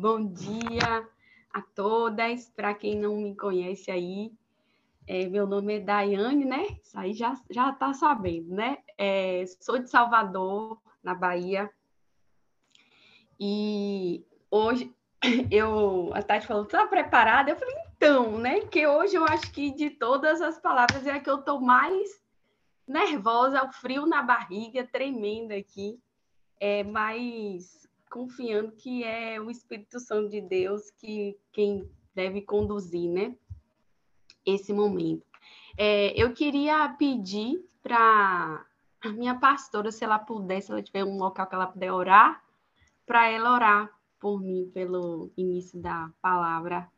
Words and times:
Bom 0.00 0.26
dia 0.32 1.08
a 1.52 1.62
todas. 1.62 2.50
Para 2.50 2.74
quem 2.74 2.98
não 2.98 3.16
me 3.16 3.36
conhece 3.36 3.92
aí, 3.92 4.32
é, 5.06 5.28
meu 5.28 5.46
nome 5.46 5.76
é 5.76 5.80
Daiane, 5.80 6.44
né? 6.44 6.66
Isso 6.82 6.98
aí 6.98 7.14
já 7.14 7.40
já 7.48 7.70
está 7.70 7.94
sabendo, 7.94 8.56
né? 8.56 8.78
É, 8.98 9.44
sou 9.60 9.78
de 9.78 9.88
Salvador, 9.88 10.82
na 11.00 11.14
Bahia. 11.14 11.70
E 13.38 14.26
hoje 14.50 14.92
eu 15.48 16.10
a 16.12 16.22
Tati 16.22 16.44
falou, 16.44 16.64
tá 16.64 16.88
preparada? 16.88 17.52
Eu 17.52 17.56
falei, 17.56 17.76
então, 17.96 18.36
né? 18.36 18.62
Que 18.62 18.84
hoje 18.84 19.14
eu 19.14 19.24
acho 19.26 19.52
que 19.52 19.70
de 19.70 19.90
todas 19.90 20.40
as 20.40 20.58
palavras 20.58 21.06
é 21.06 21.12
a 21.12 21.20
que 21.20 21.30
eu 21.30 21.38
tô 21.38 21.60
mais 21.60 22.25
nervosa, 22.86 23.64
o 23.64 23.72
frio 23.72 24.06
na 24.06 24.22
barriga, 24.22 24.86
tremenda 24.86 25.56
aqui, 25.56 25.98
é, 26.60 26.84
mas 26.84 27.86
confiando 28.10 28.72
que 28.72 29.02
é 29.02 29.40
o 29.40 29.50
Espírito 29.50 29.98
Santo 29.98 30.30
de 30.30 30.40
Deus 30.40 30.90
que 30.90 31.36
quem 31.52 31.90
deve 32.14 32.42
conduzir, 32.42 33.10
né? 33.10 33.36
Esse 34.44 34.72
momento. 34.72 35.26
É, 35.76 36.18
eu 36.20 36.32
queria 36.32 36.88
pedir 36.90 37.66
para 37.82 38.64
a 39.02 39.08
minha 39.10 39.38
pastora, 39.38 39.92
se 39.92 40.04
ela 40.04 40.18
puder, 40.18 40.60
se 40.62 40.70
ela 40.70 40.82
tiver 40.82 41.04
um 41.04 41.18
local 41.18 41.46
que 41.46 41.54
ela 41.54 41.66
puder 41.66 41.92
orar, 41.92 42.42
para 43.04 43.28
ela 43.28 43.52
orar 43.52 43.90
por 44.18 44.40
mim 44.40 44.70
pelo 44.72 45.30
início 45.36 45.80
da 45.80 46.10
palavra. 46.20 46.90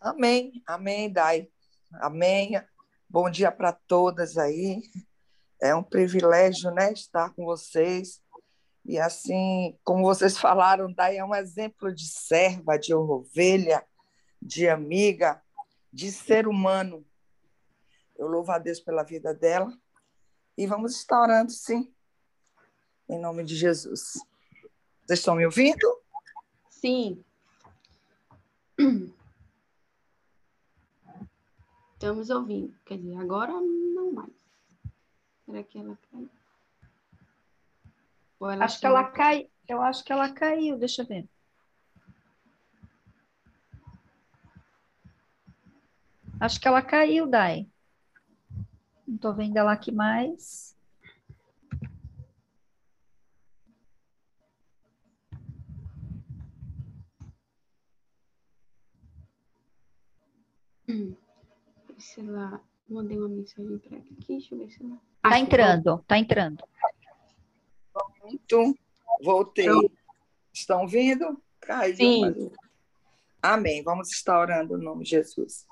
Amém, 0.00 0.62
amém, 0.66 1.12
Dai. 1.12 1.48
Amém. 1.94 2.52
Bom 3.08 3.30
dia 3.30 3.52
para 3.52 3.72
todas 3.72 4.36
aí. 4.36 4.82
É 5.60 5.74
um 5.74 5.82
privilégio, 5.82 6.70
né, 6.70 6.92
estar 6.92 7.30
com 7.34 7.44
vocês. 7.44 8.22
E 8.84 8.98
assim, 8.98 9.78
como 9.84 10.02
vocês 10.02 10.36
falaram, 10.38 10.92
Dai 10.92 11.16
é 11.16 11.24
um 11.24 11.34
exemplo 11.34 11.94
de 11.94 12.06
serva, 12.06 12.78
de 12.78 12.94
ovelha, 12.94 13.84
de 14.40 14.68
amiga, 14.68 15.42
de 15.92 16.10
ser 16.10 16.46
humano. 16.46 17.04
Eu 18.16 18.26
louvo 18.26 18.52
a 18.52 18.58
Deus 18.58 18.80
pela 18.80 19.02
vida 19.02 19.32
dela. 19.32 19.72
E 20.56 20.66
vamos 20.66 20.94
estar 20.96 21.20
orando, 21.20 21.50
sim, 21.50 21.92
em 23.08 23.18
nome 23.18 23.42
de 23.42 23.56
Jesus. 23.56 24.12
Vocês 25.04 25.18
estão 25.18 25.34
me 25.34 25.44
ouvindo? 25.44 26.00
Sim. 26.70 27.24
Estamos 31.94 32.28
ouvindo. 32.28 32.74
Quer 32.84 32.98
dizer, 32.98 33.16
agora 33.16 33.52
não 33.52 34.12
mais. 34.12 34.32
Será 35.46 35.62
que 35.62 35.78
ela 35.78 35.98
caiu? 36.10 36.30
Ela 38.40 38.64
acho 38.64 38.80
que 38.80 38.86
ela 38.86 39.04
cai. 39.04 39.50
Eu 39.66 39.80
acho 39.80 40.04
que 40.04 40.12
ela 40.12 40.32
caiu. 40.32 40.78
Deixa 40.78 41.02
eu 41.02 41.06
ver. 41.06 41.28
Acho 46.40 46.60
que 46.60 46.68
ela 46.68 46.82
caiu, 46.82 47.26
Dai. 47.26 47.66
Não 49.06 49.14
estou 49.14 49.32
vendo 49.32 49.56
ela 49.56 49.72
aqui 49.72 49.92
mais. 49.92 50.76
Hum. 60.86 61.23
Se 62.04 62.20
ela 62.20 62.60
mandei 62.86 63.16
uma 63.16 63.30
mensagem 63.30 63.78
para 63.78 63.96
aqui, 63.96 64.14
deixa 64.28 64.54
eu 64.54 64.58
ver 64.58 64.70
se 64.70 64.84
ela. 64.84 65.00
Tá 65.22 65.38
entrando, 65.38 66.04
tá 66.06 66.18
entrando. 66.18 66.62
Pronto, 68.46 68.78
voltei. 69.22 69.66
Estão 70.52 70.86
vindo? 70.86 71.42
Caiu. 71.62 71.96
Sim. 71.96 72.52
Amém. 73.40 73.82
Vamos 73.82 74.12
estar 74.12 74.38
orando 74.38 74.76
no 74.76 74.84
nome 74.84 75.04
de 75.04 75.10
Jesus. 75.12 75.66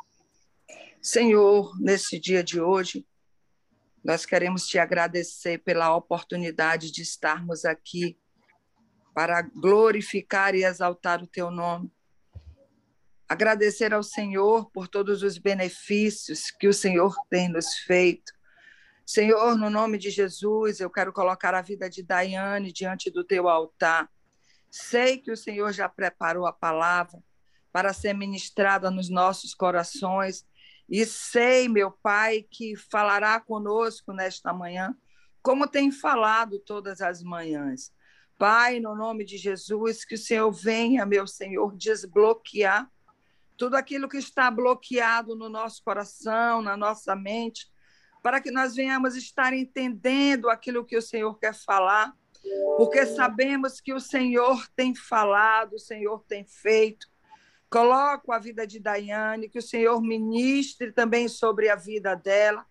Senhor, 1.03 1.79
nesse 1.79 2.19
dia 2.19 2.43
de 2.43 2.59
hoje, 2.59 3.07
nós 4.03 4.25
queremos 4.25 4.67
te 4.67 4.79
agradecer 4.79 5.59
pela 5.59 5.95
oportunidade 5.95 6.91
de 6.91 7.03
estarmos 7.03 7.67
aqui 7.67 8.19
para 9.13 9.43
glorificar 9.43 10.55
e 10.55 10.65
exaltar 10.65 11.23
o 11.23 11.27
teu 11.27 11.51
nome 11.51 11.93
agradecer 13.33 13.95
ao 13.95 14.03
Senhor 14.03 14.71
por 14.71 14.87
todos 14.87 15.23
os 15.23 15.39
benefícios 15.39 16.51
que 16.51 16.69
o 16.69 16.75
Senhor 16.75 17.17
tem 17.31 17.49
nos 17.49 17.79
feito. 17.79 18.31
Senhor, 19.07 19.57
no 19.57 19.71
nome 19.71 19.97
de 19.97 20.11
Jesus, 20.11 20.81
eu 20.81 20.91
quero 20.91 21.15
colocar 21.15 21.55
a 21.55 21.63
vida 21.63 21.89
de 21.89 22.03
Daiane 22.03 22.71
diante 22.71 23.11
do 23.11 23.25
teu 23.25 23.49
altar. 23.49 24.11
Sei 24.71 25.17
que 25.17 25.33
o 25.33 25.37
Senhor 25.37 25.73
já 25.73 25.89
preparou 25.89 26.47
a 26.47 26.53
palavra 26.53 27.23
para 27.73 27.95
ser 27.95 28.13
ministrada 28.13 28.91
nos 28.91 29.09
nossos 29.09 29.55
corações 29.55 30.47
e 30.87 31.07
sei, 31.07 31.69
meu 31.69 31.91
Pai, 31.91 32.45
que 32.51 32.77
falará 32.77 33.41
conosco 33.41 34.13
nesta 34.13 34.53
manhã, 34.53 34.95
como 35.43 35.67
tem 35.67 35.91
falado 35.91 36.59
todas 36.59 37.01
as 37.01 37.23
manhãs. 37.23 37.91
Pai, 38.37 38.79
no 38.79 38.95
nome 38.95 39.25
de 39.25 39.39
Jesus, 39.39 40.05
que 40.05 40.17
o 40.17 40.19
Senhor 40.19 40.53
venha, 40.53 41.07
meu 41.07 41.27
Senhor, 41.27 41.75
desbloquear 41.75 42.91
tudo 43.57 43.77
aquilo 43.77 44.09
que 44.09 44.19
está 44.19 44.51
bloqueado 44.51 45.35
no 45.37 45.49
nosso 45.49 45.83
coração, 45.85 46.63
na 46.63 46.77
nossa 46.77 47.15
mente, 47.15 47.71
para 48.23 48.41
que 48.41 48.51
nós 48.51 48.75
venhamos 48.75 49.17
estar 49.17 49.53
entendendo 49.53 50.49
aquilo 50.49 50.85
que 50.85 50.97
o 50.97 51.03
Senhor 51.03 51.39
quer 51.39 51.55
falar, 51.55 52.15
porque 52.77 53.07
sabemos 53.07 53.81
que 53.81 53.93
o 53.93 54.01
Senhor 54.01 54.67
tem 54.75 54.95
falado, 54.95 55.75
o 55.75 55.79
Senhor 55.79 56.25
tem 56.27 56.45
feito. 56.45 57.07
Coloco 57.71 58.33
a 58.33 58.39
vida 58.39 58.67
de 58.67 58.79
Daiane, 58.79 59.49
que 59.49 59.59
o 59.59 59.63
Senhor 59.63 60.01
ministre 60.01 60.93
também 60.93 61.29
sobre 61.29 61.69
a 61.69 61.77
vida 61.77 62.15
dela, 62.15 62.67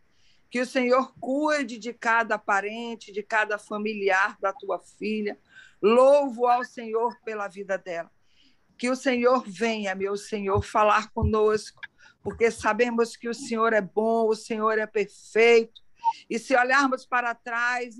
que 0.49 0.59
o 0.59 0.65
Senhor 0.65 1.13
cuide 1.19 1.77
de 1.79 1.93
cada 1.93 2.37
parente, 2.37 3.11
de 3.11 3.23
cada 3.23 3.57
familiar 3.57 4.37
da 4.39 4.51
tua 4.51 4.79
filha. 4.79 5.39
Louvo 5.81 6.45
ao 6.45 6.63
Senhor 6.63 7.17
pela 7.23 7.47
vida 7.47 7.77
dela. 7.77 8.11
Que 8.81 8.89
o 8.89 8.95
Senhor 8.95 9.43
venha, 9.47 9.93
meu 9.93 10.17
Senhor, 10.17 10.59
falar 10.63 11.11
conosco, 11.11 11.79
porque 12.23 12.49
sabemos 12.49 13.15
que 13.15 13.29
o 13.29 13.33
Senhor 13.33 13.73
é 13.73 13.79
bom, 13.79 14.27
o 14.27 14.33
Senhor 14.33 14.79
é 14.79 14.87
perfeito. 14.87 15.79
E 16.27 16.39
se 16.39 16.55
olharmos 16.55 17.05
para 17.05 17.35
trás, 17.35 17.95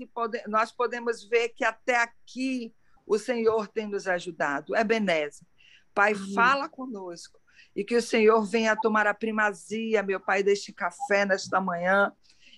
nós 0.48 0.72
podemos 0.72 1.22
ver 1.22 1.50
que 1.50 1.64
até 1.64 1.98
aqui 1.98 2.74
o 3.06 3.16
Senhor 3.16 3.68
tem 3.68 3.86
nos 3.86 4.08
ajudado. 4.08 4.74
É 4.74 4.82
benese. 4.82 5.46
Pai, 5.94 6.16
fala 6.34 6.68
conosco. 6.68 7.38
E 7.76 7.84
que 7.84 7.94
o 7.94 8.02
Senhor 8.02 8.42
venha 8.42 8.74
tomar 8.74 9.06
a 9.06 9.14
primazia, 9.14 10.02
meu 10.02 10.18
Pai, 10.18 10.42
deste 10.42 10.72
café 10.72 11.24
nesta 11.24 11.60
manhã. 11.60 12.12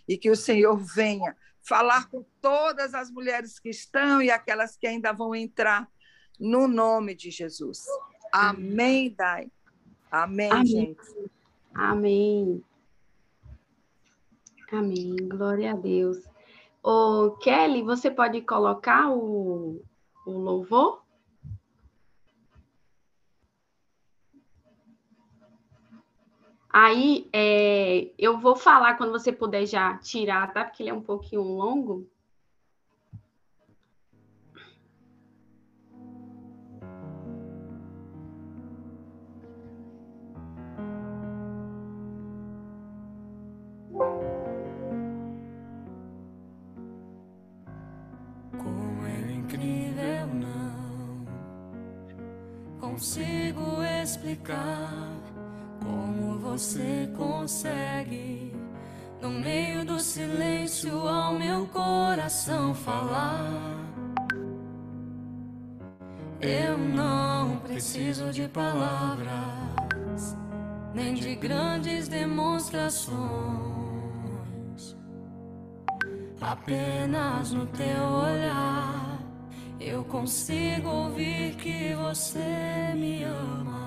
E 0.08 0.16
que 0.16 0.30
o 0.30 0.36
Senhor 0.36 0.78
venha 0.78 1.36
falar 1.60 2.08
com 2.08 2.24
todas 2.40 2.94
as 2.94 3.10
mulheres 3.10 3.58
que 3.58 3.68
estão 3.68 4.22
e 4.22 4.30
aquelas 4.30 4.78
que 4.78 4.86
ainda 4.86 5.12
vão 5.12 5.34
entrar, 5.34 5.86
no 6.40 6.66
nome 6.66 7.14
de 7.14 7.30
Jesus. 7.30 7.84
Amém, 8.36 9.14
Dai. 9.16 9.48
Amém, 10.10 10.50
Amém, 10.50 10.66
gente. 10.66 11.30
Amém. 11.72 12.64
Amém. 14.72 15.14
Glória 15.28 15.70
a 15.70 15.76
Deus. 15.76 16.18
Ô, 16.82 17.36
Kelly, 17.40 17.82
você 17.82 18.10
pode 18.10 18.40
colocar 18.40 19.08
o, 19.08 19.80
o 20.26 20.32
louvor? 20.32 21.04
Aí, 26.68 27.30
é, 27.32 28.10
eu 28.18 28.40
vou 28.40 28.56
falar 28.56 28.96
quando 28.96 29.12
você 29.12 29.30
puder 29.30 29.64
já 29.64 29.96
tirar, 29.98 30.52
tá? 30.52 30.64
Porque 30.64 30.82
ele 30.82 30.90
é 30.90 30.94
um 30.94 31.00
pouquinho 31.00 31.42
longo. 31.42 32.10
explicar 54.14 54.92
como 55.82 56.38
você 56.38 57.10
consegue, 57.16 58.54
no 59.20 59.30
meio 59.30 59.84
do 59.84 59.98
silêncio, 59.98 60.96
ao 61.08 61.34
meu 61.34 61.66
coração 61.66 62.72
falar. 62.74 63.50
Eu 66.40 66.78
não 66.78 67.56
preciso 67.58 68.30
de 68.30 68.46
palavras, 68.48 70.36
nem 70.94 71.14
de 71.14 71.34
grandes 71.34 72.06
demonstrações. 72.06 73.14
Apenas 76.40 77.52
no 77.52 77.66
teu 77.66 78.04
olhar 78.04 79.18
eu 79.80 80.04
consigo 80.04 80.88
ouvir 80.88 81.56
que 81.56 81.94
você 81.94 82.94
me 82.94 83.24
ama. 83.24 83.83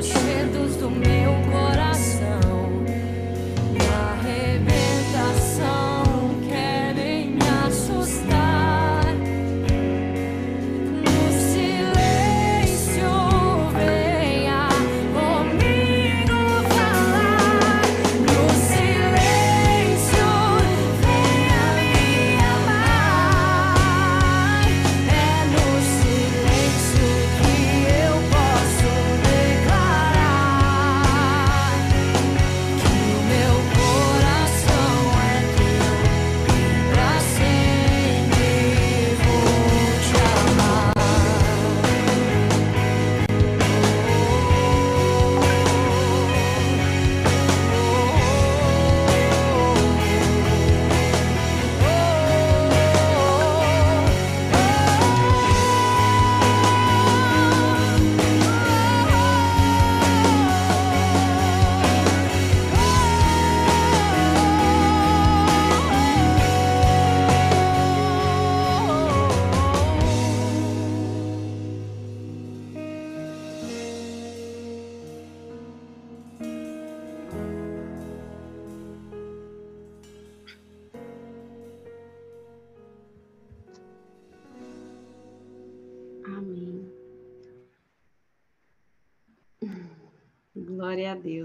rochedos 0.00 0.76
do 0.76 0.90
meu 0.90 1.29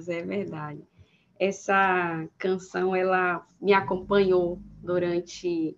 Deus, 0.06 0.10
é 0.10 0.22
verdade. 0.24 0.84
Essa 1.40 2.28
canção 2.38 2.96
ela 2.96 3.46
me 3.60 3.74
acompanhou 3.74 4.62
durante 4.82 5.78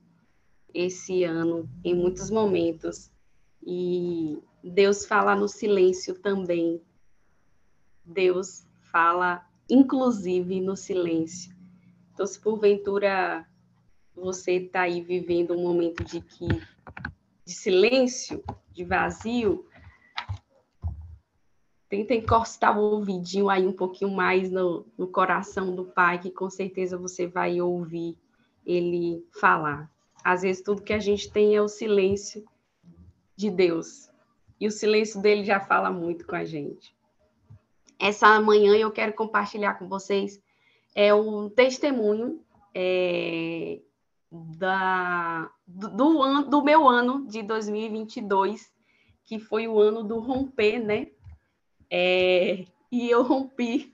esse 0.74 1.24
ano 1.24 1.68
em 1.84 1.96
muitos 1.96 2.30
momentos 2.30 3.12
e 3.66 4.38
Deus 4.64 5.06
fala 5.06 5.36
no 5.36 5.48
silêncio 5.48 6.14
também. 6.20 6.82
Deus 8.06 8.68
fala 8.92 9.46
inclusive 9.70 10.62
no 10.62 10.76
silêncio. 10.76 11.56
Então, 12.14 12.26
se 12.26 12.40
porventura 12.40 13.46
você 14.16 14.54
está 14.54 14.82
aí 14.82 15.02
vivendo 15.02 15.54
um 15.54 15.64
momento 15.64 16.04
de 16.04 16.22
que 16.22 16.48
de 17.46 17.54
silêncio, 17.54 18.44
de 18.72 18.84
vazio, 18.84 19.67
tenta 21.90 22.14
encostar 22.14 22.78
o 22.78 22.82
ouvidinho 22.82 23.50
aí 23.50 23.66
um 23.66 23.74
pouquinho 23.74 24.12
mais 24.12 24.52
no, 24.52 24.86
no 24.98 25.08
coração 25.08 25.74
do 25.74 25.86
pai, 25.86 26.20
que 26.20 26.32
com 26.32 26.50
certeza 26.50 26.98
você 26.98 27.28
vai 27.28 27.62
ouvir 27.62 28.18
ele 28.66 29.26
falar. 29.40 29.90
Às 30.24 30.42
vezes 30.42 30.62
tudo 30.62 30.82
que 30.82 30.94
a 30.94 31.00
gente 31.00 31.32
tem 31.32 31.56
é 31.56 31.62
o 31.62 31.68
silêncio 31.68 32.44
de 33.36 33.50
Deus. 33.50 34.10
E 34.60 34.68
o 34.68 34.72
silêncio 34.72 35.22
dele 35.22 35.44
já 35.44 35.60
fala 35.60 35.92
muito 35.92 36.26
com 36.26 36.36
a 36.36 36.44
gente. 36.44 36.96
Essa 38.00 38.40
manhã 38.42 38.76
eu 38.76 38.92
quero 38.92 39.14
compartilhar 39.14 39.76
com 39.76 39.88
vocês 39.88 40.42
é 40.94 41.14
um 41.14 41.50
testemunho 41.50 42.42
é, 42.74 43.80
da, 44.32 45.50
do, 45.66 45.90
do, 45.90 46.42
do 46.44 46.64
meu 46.64 46.88
ano 46.88 47.26
de 47.28 47.44
2022, 47.44 48.72
que 49.24 49.40
foi 49.40 49.68
o 49.68 49.80
ano 49.80 50.04
do 50.04 50.20
romper, 50.20 50.80
né? 50.80 51.08
É, 51.90 52.66
e 52.92 53.10
eu 53.10 53.24
rompi, 53.24 53.94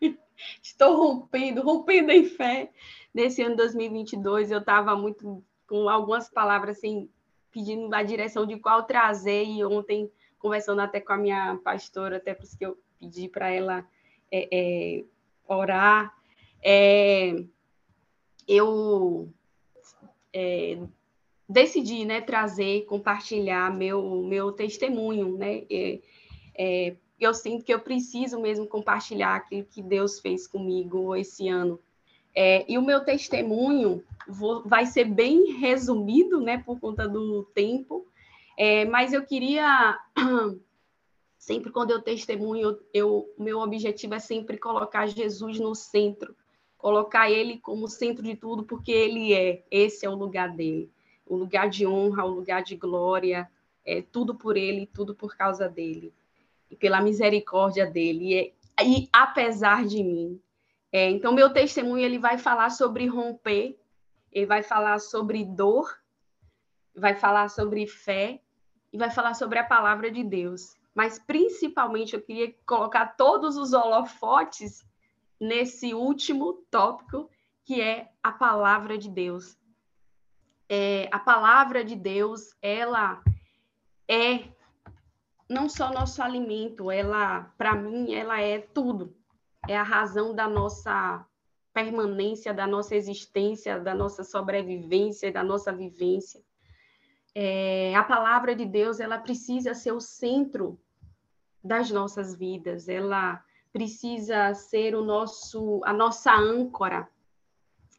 estou 0.62 0.96
rompendo, 0.96 1.62
rompendo 1.62 2.10
em 2.12 2.24
fé. 2.24 2.70
Nesse 3.12 3.42
ano 3.42 3.52
de 3.52 3.62
2022, 3.62 4.50
eu 4.50 4.58
estava 4.58 4.96
muito 4.96 5.42
com 5.68 5.88
algumas 5.88 6.28
palavras 6.28 6.78
assim, 6.78 7.08
pedindo 7.50 7.94
a 7.94 8.02
direção 8.02 8.46
de 8.46 8.58
qual 8.58 8.82
trazer, 8.82 9.44
e 9.44 9.64
ontem, 9.64 10.10
conversando 10.38 10.80
até 10.80 11.00
com 11.00 11.12
a 11.12 11.16
minha 11.16 11.58
pastora, 11.62 12.16
até 12.16 12.34
por 12.34 12.44
isso 12.44 12.58
que 12.58 12.66
eu 12.66 12.76
pedi 12.98 13.28
para 13.28 13.50
ela 13.50 13.86
é, 14.30 14.48
é, 14.50 15.04
orar, 15.46 16.12
é, 16.62 17.44
eu 18.48 19.28
é, 20.32 20.78
decidi 21.48 22.04
né, 22.04 22.20
trazer, 22.20 22.84
compartilhar 22.86 23.72
meu, 23.72 24.22
meu 24.22 24.52
testemunho, 24.52 25.36
né? 25.36 25.62
É, 26.56 26.96
eu 27.18 27.32
sinto 27.32 27.64
que 27.64 27.72
eu 27.72 27.80
preciso 27.80 28.40
mesmo 28.40 28.66
compartilhar 28.66 29.36
aquilo 29.36 29.64
que 29.64 29.82
Deus 29.82 30.20
fez 30.20 30.46
comigo 30.46 31.14
esse 31.14 31.48
ano. 31.48 31.78
É, 32.34 32.64
e 32.70 32.76
o 32.76 32.82
meu 32.82 33.04
testemunho 33.04 34.02
vou, 34.26 34.62
vai 34.64 34.86
ser 34.86 35.04
bem 35.04 35.52
resumido, 35.52 36.40
né, 36.40 36.58
por 36.58 36.80
conta 36.80 37.08
do 37.08 37.44
tempo, 37.54 38.06
é, 38.56 38.84
mas 38.84 39.12
eu 39.12 39.24
queria 39.24 39.98
sempre 41.38 41.70
quando 41.70 41.92
eu 41.92 42.02
testemunho, 42.02 42.78
eu, 42.92 43.32
meu 43.38 43.60
objetivo 43.60 44.14
é 44.14 44.18
sempre 44.18 44.58
colocar 44.58 45.06
Jesus 45.06 45.60
no 45.60 45.74
centro, 45.74 46.34
colocar 46.76 47.30
ele 47.30 47.58
como 47.58 47.88
centro 47.88 48.22
de 48.24 48.34
tudo, 48.34 48.64
porque 48.64 48.90
ele 48.90 49.32
é, 49.32 49.62
esse 49.70 50.04
é 50.04 50.10
o 50.10 50.14
lugar 50.14 50.54
dele, 50.54 50.90
o 51.24 51.36
lugar 51.36 51.68
de 51.68 51.86
honra, 51.86 52.24
o 52.24 52.34
lugar 52.34 52.62
de 52.62 52.76
glória, 52.76 53.48
é 53.84 54.02
tudo 54.02 54.34
por 54.34 54.56
ele, 54.56 54.86
tudo 54.86 55.14
por 55.14 55.36
causa 55.36 55.68
dele, 55.68 56.12
e 56.74 56.76
pela 56.76 57.00
misericórdia 57.00 57.86
dele, 57.86 58.34
e, 58.34 58.54
e 58.84 59.08
apesar 59.12 59.86
de 59.86 60.02
mim. 60.02 60.40
É, 60.92 61.08
então, 61.08 61.32
meu 61.32 61.52
testemunho 61.52 62.04
ele 62.04 62.18
vai 62.18 62.36
falar 62.36 62.70
sobre 62.70 63.06
romper, 63.06 63.78
ele 64.32 64.46
vai 64.46 64.62
falar 64.62 64.98
sobre 64.98 65.44
dor, 65.44 65.96
vai 66.94 67.14
falar 67.14 67.48
sobre 67.48 67.86
fé 67.86 68.40
e 68.92 68.98
vai 68.98 69.10
falar 69.10 69.34
sobre 69.34 69.58
a 69.58 69.64
palavra 69.64 70.10
de 70.10 70.22
Deus. 70.22 70.76
Mas 70.94 71.18
principalmente 71.18 72.14
eu 72.14 72.22
queria 72.22 72.52
colocar 72.66 73.16
todos 73.16 73.56
os 73.56 73.72
holofotes 73.72 74.84
nesse 75.40 75.94
último 75.94 76.64
tópico, 76.70 77.28
que 77.64 77.80
é 77.80 78.10
a 78.22 78.30
palavra 78.30 78.98
de 78.98 79.08
Deus. 79.08 79.56
É, 80.68 81.08
a 81.12 81.18
palavra 81.18 81.84
de 81.84 81.96
Deus, 81.96 82.56
ela 82.62 83.22
é 84.08 84.53
não 85.48 85.68
só 85.68 85.92
nosso 85.92 86.22
alimento, 86.22 86.90
ela, 86.90 87.52
para 87.58 87.74
mim, 87.74 88.14
ela 88.14 88.40
é 88.40 88.58
tudo. 88.58 89.14
É 89.68 89.76
a 89.76 89.82
razão 89.82 90.34
da 90.34 90.48
nossa 90.48 91.24
permanência, 91.72 92.54
da 92.54 92.66
nossa 92.66 92.94
existência, 92.94 93.80
da 93.80 93.94
nossa 93.94 94.22
sobrevivência, 94.22 95.32
da 95.32 95.42
nossa 95.42 95.72
vivência. 95.72 96.40
É, 97.34 97.94
a 97.96 98.04
palavra 98.04 98.54
de 98.54 98.64
Deus, 98.64 99.00
ela 99.00 99.18
precisa 99.18 99.74
ser 99.74 99.92
o 99.92 100.00
centro 100.00 100.78
das 101.62 101.90
nossas 101.90 102.34
vidas. 102.34 102.88
Ela 102.88 103.42
precisa 103.72 104.54
ser 104.54 104.94
o 104.94 105.02
nosso 105.02 105.80
a 105.84 105.92
nossa 105.92 106.32
âncora. 106.32 107.08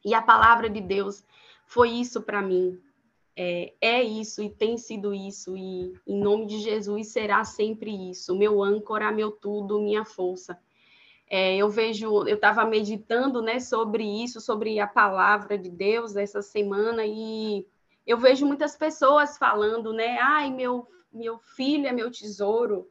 E 0.05 0.13
a 0.13 0.21
palavra 0.21 0.69
de 0.69 0.79
Deus 0.79 1.25
foi 1.65 1.89
isso 1.89 2.21
para 2.21 2.41
mim. 2.41 2.79
É, 3.37 3.73
é, 3.81 4.01
isso 4.03 4.41
e 4.41 4.49
tem 4.49 4.77
sido 4.77 5.13
isso, 5.13 5.57
e 5.57 5.93
em 6.07 6.19
nome 6.19 6.45
de 6.45 6.59
Jesus 6.59 7.07
será 7.07 7.43
sempre 7.43 8.09
isso. 8.09 8.35
Meu 8.35 8.63
âncora, 8.63 9.11
meu 9.11 9.29
tudo, 9.29 9.81
minha 9.81 10.05
força. 10.05 10.57
É, 11.27 11.57
eu 11.57 11.69
vejo, 11.69 12.27
eu 12.27 12.35
estava 12.35 12.63
meditando 12.65 13.41
né, 13.41 13.59
sobre 13.59 14.03
isso, 14.03 14.39
sobre 14.39 14.79
a 14.79 14.87
palavra 14.87 15.57
de 15.57 15.69
Deus 15.69 16.15
essa 16.15 16.41
semana, 16.41 17.03
e 17.05 17.67
eu 18.05 18.17
vejo 18.17 18.45
muitas 18.45 18.77
pessoas 18.77 19.37
falando, 19.37 19.91
né? 19.91 20.17
Ai, 20.19 20.51
meu, 20.51 20.87
meu 21.11 21.37
filho 21.39 21.87
é 21.87 21.91
meu 21.91 22.11
tesouro, 22.11 22.87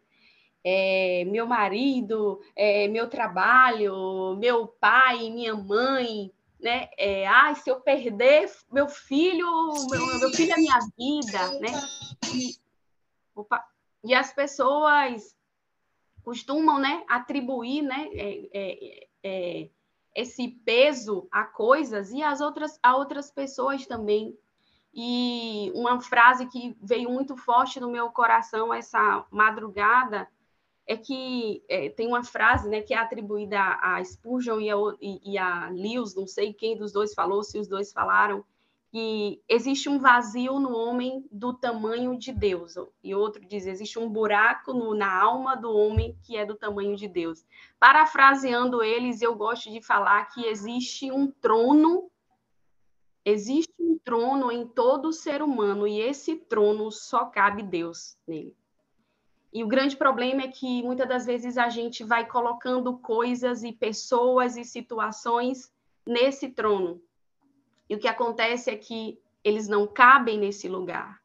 é, 0.64 1.24
meu 1.26 1.46
marido, 1.46 2.40
é, 2.56 2.88
meu 2.88 3.08
trabalho, 3.08 4.36
meu 4.36 4.66
pai, 4.66 5.30
minha 5.30 5.54
mãe, 5.54 6.32
né? 6.64 6.88
É, 6.96 7.26
ah, 7.26 7.54
se 7.54 7.68
eu 7.68 7.78
perder 7.78 8.50
meu 8.72 8.88
filho, 8.88 9.46
meu, 9.90 10.18
meu 10.18 10.30
filho 10.30 10.50
é 10.50 10.56
minha 10.56 10.78
vida, 10.98 11.60
né? 11.60 11.68
E, 12.34 12.56
opa, 13.34 13.62
e 14.02 14.14
as 14.14 14.32
pessoas 14.32 15.36
costumam, 16.22 16.78
né, 16.78 17.04
atribuir, 17.06 17.82
né, 17.82 18.08
é, 18.14 18.48
é, 18.54 19.06
é, 19.22 19.70
esse 20.14 20.48
peso 20.48 21.28
a 21.30 21.44
coisas 21.44 22.10
e 22.12 22.22
as 22.22 22.40
outras 22.40 22.78
a 22.82 22.96
outras 22.96 23.30
pessoas 23.30 23.86
também. 23.86 24.34
E 24.94 25.70
uma 25.74 26.00
frase 26.00 26.46
que 26.46 26.74
veio 26.80 27.10
muito 27.10 27.36
forte 27.36 27.78
no 27.78 27.90
meu 27.90 28.08
coração 28.08 28.72
essa 28.72 29.26
madrugada 29.30 30.26
é 30.86 30.96
que 30.96 31.62
é, 31.68 31.88
tem 31.88 32.06
uma 32.06 32.22
frase 32.22 32.68
né, 32.68 32.82
que 32.82 32.92
é 32.92 32.98
atribuída 32.98 33.58
a, 33.58 34.02
Spurgeon 34.04 34.60
e 34.60 34.70
a, 34.70 34.76
e, 35.00 35.38
a 35.38 35.70
Lewis, 35.70 36.14
não 36.14 36.26
sei 36.26 36.52
quem 36.52 36.76
dos 36.76 36.92
dois 36.92 37.14
falou, 37.14 37.42
se 37.42 37.58
os 37.58 37.66
dois 37.66 37.92
falaram, 37.92 38.44
que 38.90 39.42
existe 39.48 39.88
um 39.88 39.98
vazio 39.98 40.60
no 40.60 40.76
homem 40.76 41.26
do 41.32 41.52
tamanho 41.52 42.16
de 42.16 42.32
Deus. 42.32 42.74
E 43.02 43.14
outro 43.14 43.44
diz, 43.44 43.66
existe 43.66 43.98
um 43.98 44.08
buraco 44.08 44.72
no, 44.72 44.94
na 44.94 45.20
alma 45.20 45.56
do 45.56 45.72
homem 45.72 46.16
que 46.22 46.36
é 46.36 46.46
do 46.46 46.54
tamanho 46.54 46.94
de 46.94 47.08
Deus. 47.08 47.44
Parafraseando 47.78 48.82
eles, 48.82 49.20
eu 49.20 49.34
gosto 49.34 49.70
de 49.70 49.82
falar 49.82 50.26
que 50.26 50.46
existe 50.46 51.10
um 51.10 51.28
trono, 51.28 52.08
existe 53.24 53.74
um 53.80 53.98
trono 53.98 54.52
em 54.52 54.64
todo 54.64 55.12
ser 55.12 55.42
humano, 55.42 55.88
e 55.88 55.98
esse 55.98 56.36
trono 56.36 56.92
só 56.92 57.24
cabe 57.24 57.62
Deus 57.62 58.16
nele. 58.26 58.54
E 59.54 59.62
o 59.62 59.68
grande 59.68 59.96
problema 59.96 60.42
é 60.42 60.48
que 60.48 60.82
muitas 60.82 61.08
das 61.08 61.24
vezes 61.24 61.56
a 61.56 61.68
gente 61.68 62.02
vai 62.02 62.26
colocando 62.26 62.98
coisas 62.98 63.62
e 63.62 63.72
pessoas 63.72 64.56
e 64.56 64.64
situações 64.64 65.72
nesse 66.04 66.48
trono. 66.48 67.00
E 67.88 67.94
o 67.94 67.98
que 68.00 68.08
acontece 68.08 68.68
é 68.68 68.76
que 68.76 69.16
eles 69.44 69.68
não 69.68 69.86
cabem 69.86 70.38
nesse 70.38 70.68
lugar. 70.68 71.22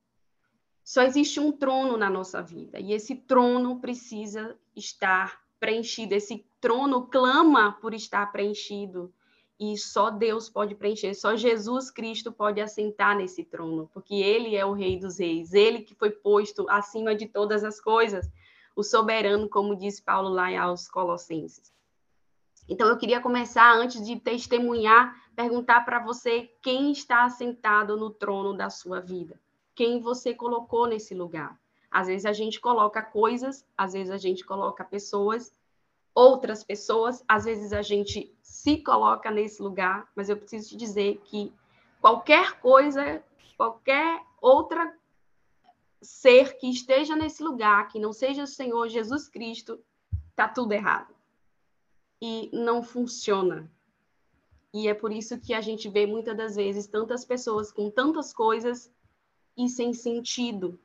Só 0.83 1.01
existe 1.01 1.39
um 1.39 1.51
trono 1.51 1.97
na 1.97 2.07
nossa 2.07 2.39
vida 2.39 2.79
e 2.79 2.93
esse 2.93 3.15
trono 3.15 3.79
precisa 3.79 4.55
estar 4.75 5.41
preenchido. 5.59 6.13
Esse 6.13 6.45
trono 6.61 7.07
clama 7.07 7.71
por 7.81 7.95
estar 7.95 8.31
preenchido 8.31 9.11
e 9.59 9.77
só 9.77 10.09
Deus 10.09 10.49
pode 10.49 10.73
preencher, 10.73 11.13
só 11.13 11.35
Jesus 11.35 11.91
Cristo 11.91 12.31
pode 12.31 12.61
assentar 12.61 13.17
nesse 13.17 13.43
trono, 13.43 13.89
porque 13.93 14.15
ele 14.15 14.55
é 14.55 14.65
o 14.65 14.71
Rei 14.71 14.97
dos 14.97 15.19
Reis, 15.19 15.53
ele 15.53 15.81
que 15.81 15.93
foi 15.93 16.11
posto 16.11 16.65
acima 16.69 17.13
de 17.13 17.27
todas 17.27 17.63
as 17.63 17.81
coisas, 17.81 18.31
o 18.73 18.83
soberano, 18.83 19.49
como 19.49 19.75
diz 19.75 19.99
Paulo 19.99 20.29
lá 20.29 20.57
aos 20.61 20.87
Colossenses. 20.87 21.73
Então 22.69 22.87
eu 22.87 22.97
queria 22.97 23.19
começar 23.19 23.73
antes 23.75 24.05
de 24.05 24.17
testemunhar, 24.17 25.13
perguntar 25.35 25.83
para 25.83 25.99
você 25.99 26.49
quem 26.61 26.91
está 26.91 27.25
assentado 27.25 27.97
no 27.97 28.11
trono 28.11 28.55
da 28.55 28.69
sua 28.69 29.01
vida, 29.01 29.37
quem 29.75 29.99
você 29.99 30.33
colocou 30.33 30.87
nesse 30.87 31.13
lugar. 31.13 31.59
Às 31.91 32.07
vezes 32.07 32.25
a 32.25 32.31
gente 32.31 32.61
coloca 32.61 33.01
coisas, 33.01 33.65
às 33.75 33.91
vezes 33.93 34.11
a 34.11 34.17
gente 34.17 34.45
coloca 34.45 34.85
pessoas, 34.85 35.51
outras 36.13 36.63
pessoas, 36.63 37.23
às 37.27 37.45
vezes 37.45 37.71
a 37.73 37.81
gente 37.81 38.33
se 38.41 38.77
coloca 38.77 39.31
nesse 39.31 39.61
lugar, 39.61 40.09
mas 40.15 40.29
eu 40.29 40.37
preciso 40.37 40.69
te 40.69 40.77
dizer 40.77 41.21
que 41.25 41.53
qualquer 42.01 42.59
coisa, 42.59 43.23
qualquer 43.55 44.21
outra 44.41 44.93
ser 46.01 46.57
que 46.57 46.69
esteja 46.69 47.15
nesse 47.15 47.43
lugar, 47.43 47.87
que 47.87 47.99
não 47.99 48.13
seja 48.13 48.43
o 48.43 48.47
Senhor 48.47 48.87
Jesus 48.87 49.27
Cristo, 49.27 49.79
tá 50.35 50.47
tudo 50.47 50.73
errado. 50.73 51.13
E 52.21 52.49
não 52.53 52.81
funciona. 52.83 53.71
E 54.73 54.87
é 54.87 54.93
por 54.93 55.11
isso 55.11 55.39
que 55.39 55.53
a 55.53 55.61
gente 55.61 55.89
vê 55.89 56.05
muitas 56.05 56.37
das 56.37 56.55
vezes 56.55 56.87
tantas 56.87 57.25
pessoas 57.25 57.71
com 57.71 57.89
tantas 57.89 58.33
coisas 58.33 58.91
e 59.57 59.67
sem 59.67 59.93
sentido, 59.93 60.79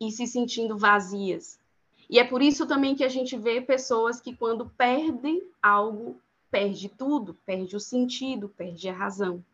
e 0.00 0.10
se 0.10 0.26
sentindo 0.26 0.78
vazias. 0.78 1.60
E 2.08 2.18
é 2.18 2.24
por 2.24 2.40
isso 2.40 2.66
também 2.66 2.94
que 2.94 3.04
a 3.04 3.08
gente 3.08 3.36
vê 3.36 3.60
pessoas 3.60 4.20
que, 4.20 4.34
quando 4.34 4.70
perdem 4.70 5.46
algo, 5.62 6.18
perde 6.50 6.88
tudo, 6.88 7.34
perde 7.44 7.76
o 7.76 7.80
sentido, 7.80 8.48
perde 8.48 8.88
a 8.88 8.94
razão. 8.94 9.44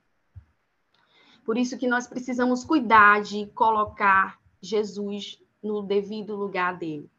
Por 1.44 1.58
isso 1.58 1.76
que 1.76 1.88
nós 1.88 2.06
precisamos 2.06 2.64
cuidar 2.64 3.22
de 3.22 3.46
colocar 3.46 4.40
Jesus 4.62 5.42
no 5.62 5.82
devido 5.82 6.36
lugar 6.36 6.78
dele. 6.78 7.10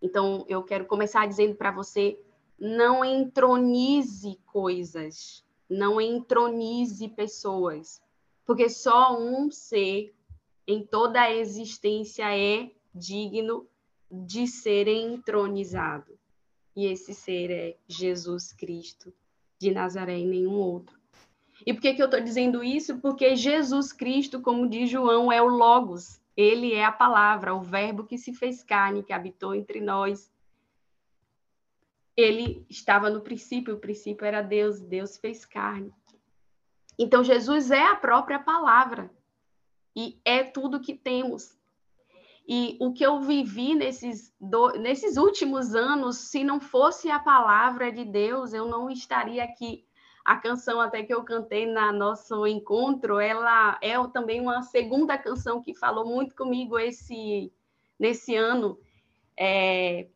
Então, 0.00 0.44
eu 0.48 0.62
quero 0.62 0.86
começar 0.86 1.26
dizendo 1.26 1.56
para 1.56 1.72
você: 1.72 2.18
não 2.58 3.04
entronize 3.04 4.38
coisas, 4.46 5.44
não 5.68 6.00
entronize 6.00 7.08
pessoas, 7.08 8.00
porque 8.46 8.68
só 8.70 9.18
um 9.18 9.50
ser 9.50 10.14
em 10.66 10.86
toda 10.86 11.20
a 11.20 11.34
existência 11.34 12.24
é 12.34 12.70
digno 12.94 13.66
de 14.26 14.46
ser 14.46 14.86
entronizado. 14.86 16.18
E 16.76 16.86
esse 16.86 17.14
ser 17.14 17.50
é 17.50 17.76
Jesus 17.88 18.52
Cristo 18.52 19.12
de 19.58 19.70
Nazaré 19.70 20.18
e 20.18 20.26
nenhum 20.26 20.54
outro. 20.54 20.98
E 21.64 21.72
por 21.72 21.80
que, 21.80 21.94
que 21.94 22.02
eu 22.02 22.06
estou 22.06 22.20
dizendo 22.20 22.62
isso? 22.62 22.98
Porque 22.98 23.36
Jesus 23.36 23.92
Cristo, 23.92 24.40
como 24.40 24.68
diz 24.68 24.90
João, 24.90 25.30
é 25.30 25.40
o 25.40 25.46
Logos. 25.46 26.20
Ele 26.36 26.72
é 26.72 26.84
a 26.84 26.92
palavra, 26.92 27.54
o 27.54 27.62
verbo 27.62 28.04
que 28.04 28.18
se 28.18 28.34
fez 28.34 28.62
carne, 28.62 29.04
que 29.04 29.12
habitou 29.12 29.54
entre 29.54 29.80
nós. 29.80 30.32
Ele 32.16 32.64
estava 32.68 33.08
no 33.08 33.20
princípio, 33.20 33.74
o 33.74 33.80
princípio 33.80 34.24
era 34.24 34.42
Deus, 34.42 34.80
Deus 34.80 35.16
fez 35.16 35.44
carne. 35.44 35.92
Então, 36.98 37.24
Jesus 37.24 37.70
é 37.70 37.82
a 37.82 37.96
própria 37.96 38.38
palavra 38.38 39.10
e 39.96 40.18
é 40.24 40.42
tudo 40.42 40.80
que 40.80 40.94
temos. 40.94 41.56
E 42.46 42.76
o 42.78 42.92
que 42.92 43.04
eu 43.04 43.20
vivi 43.20 43.74
nesses, 43.74 44.34
do, 44.38 44.72
nesses 44.72 45.16
últimos 45.16 45.74
anos, 45.74 46.18
se 46.30 46.44
não 46.44 46.60
fosse 46.60 47.10
a 47.10 47.18
palavra 47.18 47.90
de 47.90 48.04
Deus, 48.04 48.52
eu 48.52 48.66
não 48.66 48.90
estaria 48.90 49.42
aqui. 49.42 49.86
A 50.22 50.36
canção 50.36 50.80
até 50.80 51.02
que 51.02 51.12
eu 51.12 51.22
cantei 51.24 51.66
na 51.66 51.92
nosso 51.92 52.46
encontro, 52.46 53.18
ela 53.18 53.78
é 53.82 53.94
também 54.08 54.40
uma 54.40 54.62
segunda 54.62 55.16
canção 55.16 55.62
que 55.62 55.74
falou 55.74 56.06
muito 56.06 56.34
comigo 56.34 56.78
esse 56.78 57.52
nesse 57.98 58.34
ano, 58.34 58.78
é, 59.38 60.08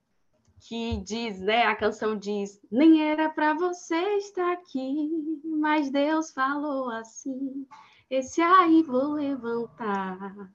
que 0.61 0.99
diz, 0.99 1.40
né? 1.40 1.64
A 1.64 1.76
canção 1.76 2.16
diz: 2.16 2.61
nem 2.70 3.02
era 3.02 3.28
para 3.30 3.54
você 3.54 4.16
estar 4.16 4.52
aqui, 4.52 5.11
mas 5.44 5.90
Deus 5.90 6.30
falou 6.30 6.90
assim. 6.90 7.66
Esse 8.11 8.40
aí 8.40 8.82
vou 8.82 9.12
levantar 9.12 10.50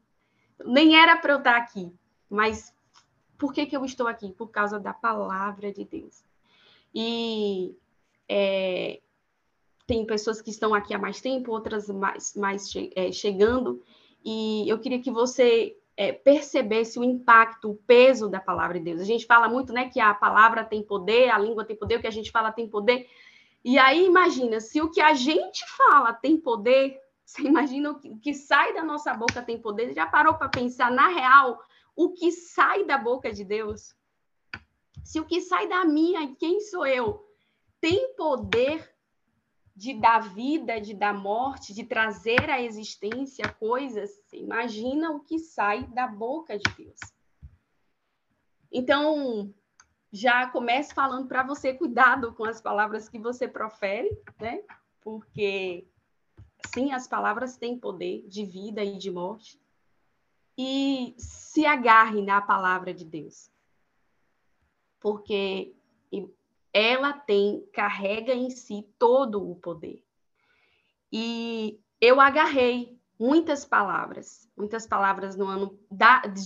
nem 0.65 0.95
era 0.95 1.17
para 1.17 1.33
eu 1.33 1.37
estar 1.37 1.57
aqui, 1.57 1.91
mas 2.29 2.73
por 3.37 3.53
que, 3.53 3.65
que 3.65 3.75
eu 3.75 3.83
estou 3.85 4.07
aqui? 4.07 4.31
Por 4.31 4.47
causa 4.49 4.79
da 4.79 4.93
palavra 4.93 5.71
de 5.71 5.83
Deus. 5.83 6.23
E 6.93 7.75
é, 8.29 9.01
tem 9.85 10.05
pessoas 10.05 10.41
que 10.41 10.49
estão 10.49 10.73
aqui 10.73 10.93
há 10.93 10.99
mais 10.99 11.19
tempo, 11.19 11.51
outras 11.51 11.89
mais, 11.89 12.35
mais 12.35 12.71
che 12.71 12.91
é, 12.95 13.11
chegando, 13.11 13.83
e 14.23 14.67
eu 14.69 14.79
queria 14.79 15.01
que 15.01 15.11
você 15.11 15.75
é, 15.97 16.11
percebesse 16.11 16.97
o 16.97 17.03
impacto, 17.03 17.71
o 17.71 17.75
peso 17.75 18.29
da 18.29 18.39
palavra 18.39 18.79
de 18.79 18.85
Deus. 18.85 19.01
A 19.01 19.05
gente 19.05 19.25
fala 19.25 19.49
muito 19.49 19.73
né, 19.73 19.89
que 19.89 19.99
a 19.99 20.13
palavra 20.13 20.63
tem 20.63 20.81
poder, 20.81 21.29
a 21.29 21.37
língua 21.37 21.65
tem 21.65 21.75
poder, 21.75 21.97
o 21.97 22.01
que 22.01 22.07
a 22.07 22.11
gente 22.11 22.31
fala 22.31 22.51
tem 22.51 22.67
poder. 22.67 23.07
E 23.63 23.77
aí, 23.77 24.05
imagina, 24.05 24.59
se 24.59 24.81
o 24.81 24.89
que 24.89 25.01
a 25.01 25.13
gente 25.13 25.65
fala 25.77 26.13
tem 26.13 26.37
poder, 26.37 26.99
você 27.25 27.41
imagina 27.43 27.91
o 27.91 27.99
que, 27.99 28.09
o 28.09 28.19
que 28.19 28.33
sai 28.33 28.73
da 28.73 28.83
nossa 28.83 29.13
boca 29.13 29.41
tem 29.41 29.61
poder? 29.61 29.93
Já 29.93 30.05
parou 30.05 30.35
para 30.35 30.49
pensar, 30.49 30.91
na 30.91 31.07
real, 31.07 31.59
o 31.95 32.13
que 32.13 32.31
sai 32.31 32.85
da 32.85 32.97
boca 32.97 33.31
de 33.31 33.43
Deus? 33.43 33.95
Se 35.03 35.19
o 35.19 35.25
que 35.25 35.41
sai 35.41 35.67
da 35.67 35.85
minha, 35.85 36.35
quem 36.35 36.59
sou 36.61 36.85
eu, 36.85 37.27
tem 37.79 38.15
poder 38.15 38.93
de 39.75 39.93
dar 39.99 40.19
vida, 40.19 40.79
de 40.79 40.93
dar 40.93 41.13
morte, 41.13 41.73
de 41.73 41.83
trazer 41.83 42.49
à 42.49 42.61
existência 42.61 43.49
coisas, 43.53 44.11
você 44.23 44.37
imagina 44.37 45.11
o 45.11 45.21
que 45.21 45.39
sai 45.39 45.83
da 45.87 46.07
boca 46.07 46.57
de 46.57 46.75
Deus. 46.77 46.99
Então, 48.71 49.53
já 50.11 50.47
comece 50.47 50.93
falando 50.93 51.27
para 51.27 51.43
você 51.43 51.73
cuidado 51.73 52.33
com 52.33 52.45
as 52.45 52.61
palavras 52.61 53.09
que 53.09 53.17
você 53.17 53.47
profere, 53.47 54.09
né? 54.39 54.63
Porque 55.01 55.87
Sim, 56.67 56.91
as 56.91 57.07
palavras 57.07 57.57
têm 57.57 57.77
poder 57.77 58.25
de 58.27 58.45
vida 58.45 58.83
e 58.83 58.97
de 58.97 59.11
morte. 59.11 59.59
E 60.57 61.15
se 61.17 61.65
agarre 61.65 62.21
na 62.21 62.41
palavra 62.41 62.93
de 62.93 63.05
Deus. 63.05 63.51
Porque 64.99 65.75
ela 66.73 67.13
tem, 67.13 67.63
carrega 67.71 68.33
em 68.33 68.49
si 68.49 68.87
todo 68.97 69.47
o 69.49 69.55
poder. 69.55 70.03
E 71.11 71.79
eu 72.01 72.19
agarrei 72.19 72.99
muitas 73.19 73.63
palavras, 73.63 74.49
muitas 74.57 74.87
palavras 74.87 75.35
no 75.35 75.45
ano, 75.47 75.79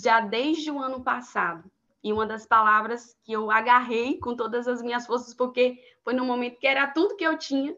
já 0.02 0.20
desde 0.20 0.70
o 0.70 0.80
ano 0.80 1.02
passado. 1.02 1.72
E 2.04 2.12
uma 2.12 2.26
das 2.26 2.46
palavras 2.46 3.18
que 3.24 3.32
eu 3.32 3.50
agarrei 3.50 4.20
com 4.20 4.36
todas 4.36 4.68
as 4.68 4.82
minhas 4.82 5.08
forças, 5.08 5.34
porque 5.34 5.82
foi 6.04 6.14
no 6.14 6.26
momento 6.26 6.60
que 6.60 6.68
era 6.68 6.88
tudo 6.88 7.16
que 7.16 7.26
eu 7.26 7.38
tinha, 7.38 7.76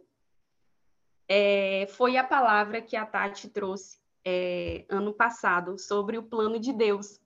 é, 1.30 1.86
foi 1.92 2.18
a 2.18 2.24
palavra 2.24 2.82
que 2.82 2.96
a 2.96 3.06
Tati 3.06 3.48
trouxe 3.50 4.00
é, 4.26 4.84
ano 4.90 5.14
passado 5.14 5.78
sobre 5.78 6.18
o 6.18 6.24
plano 6.24 6.60
de 6.60 6.74
Deus. 6.74 7.22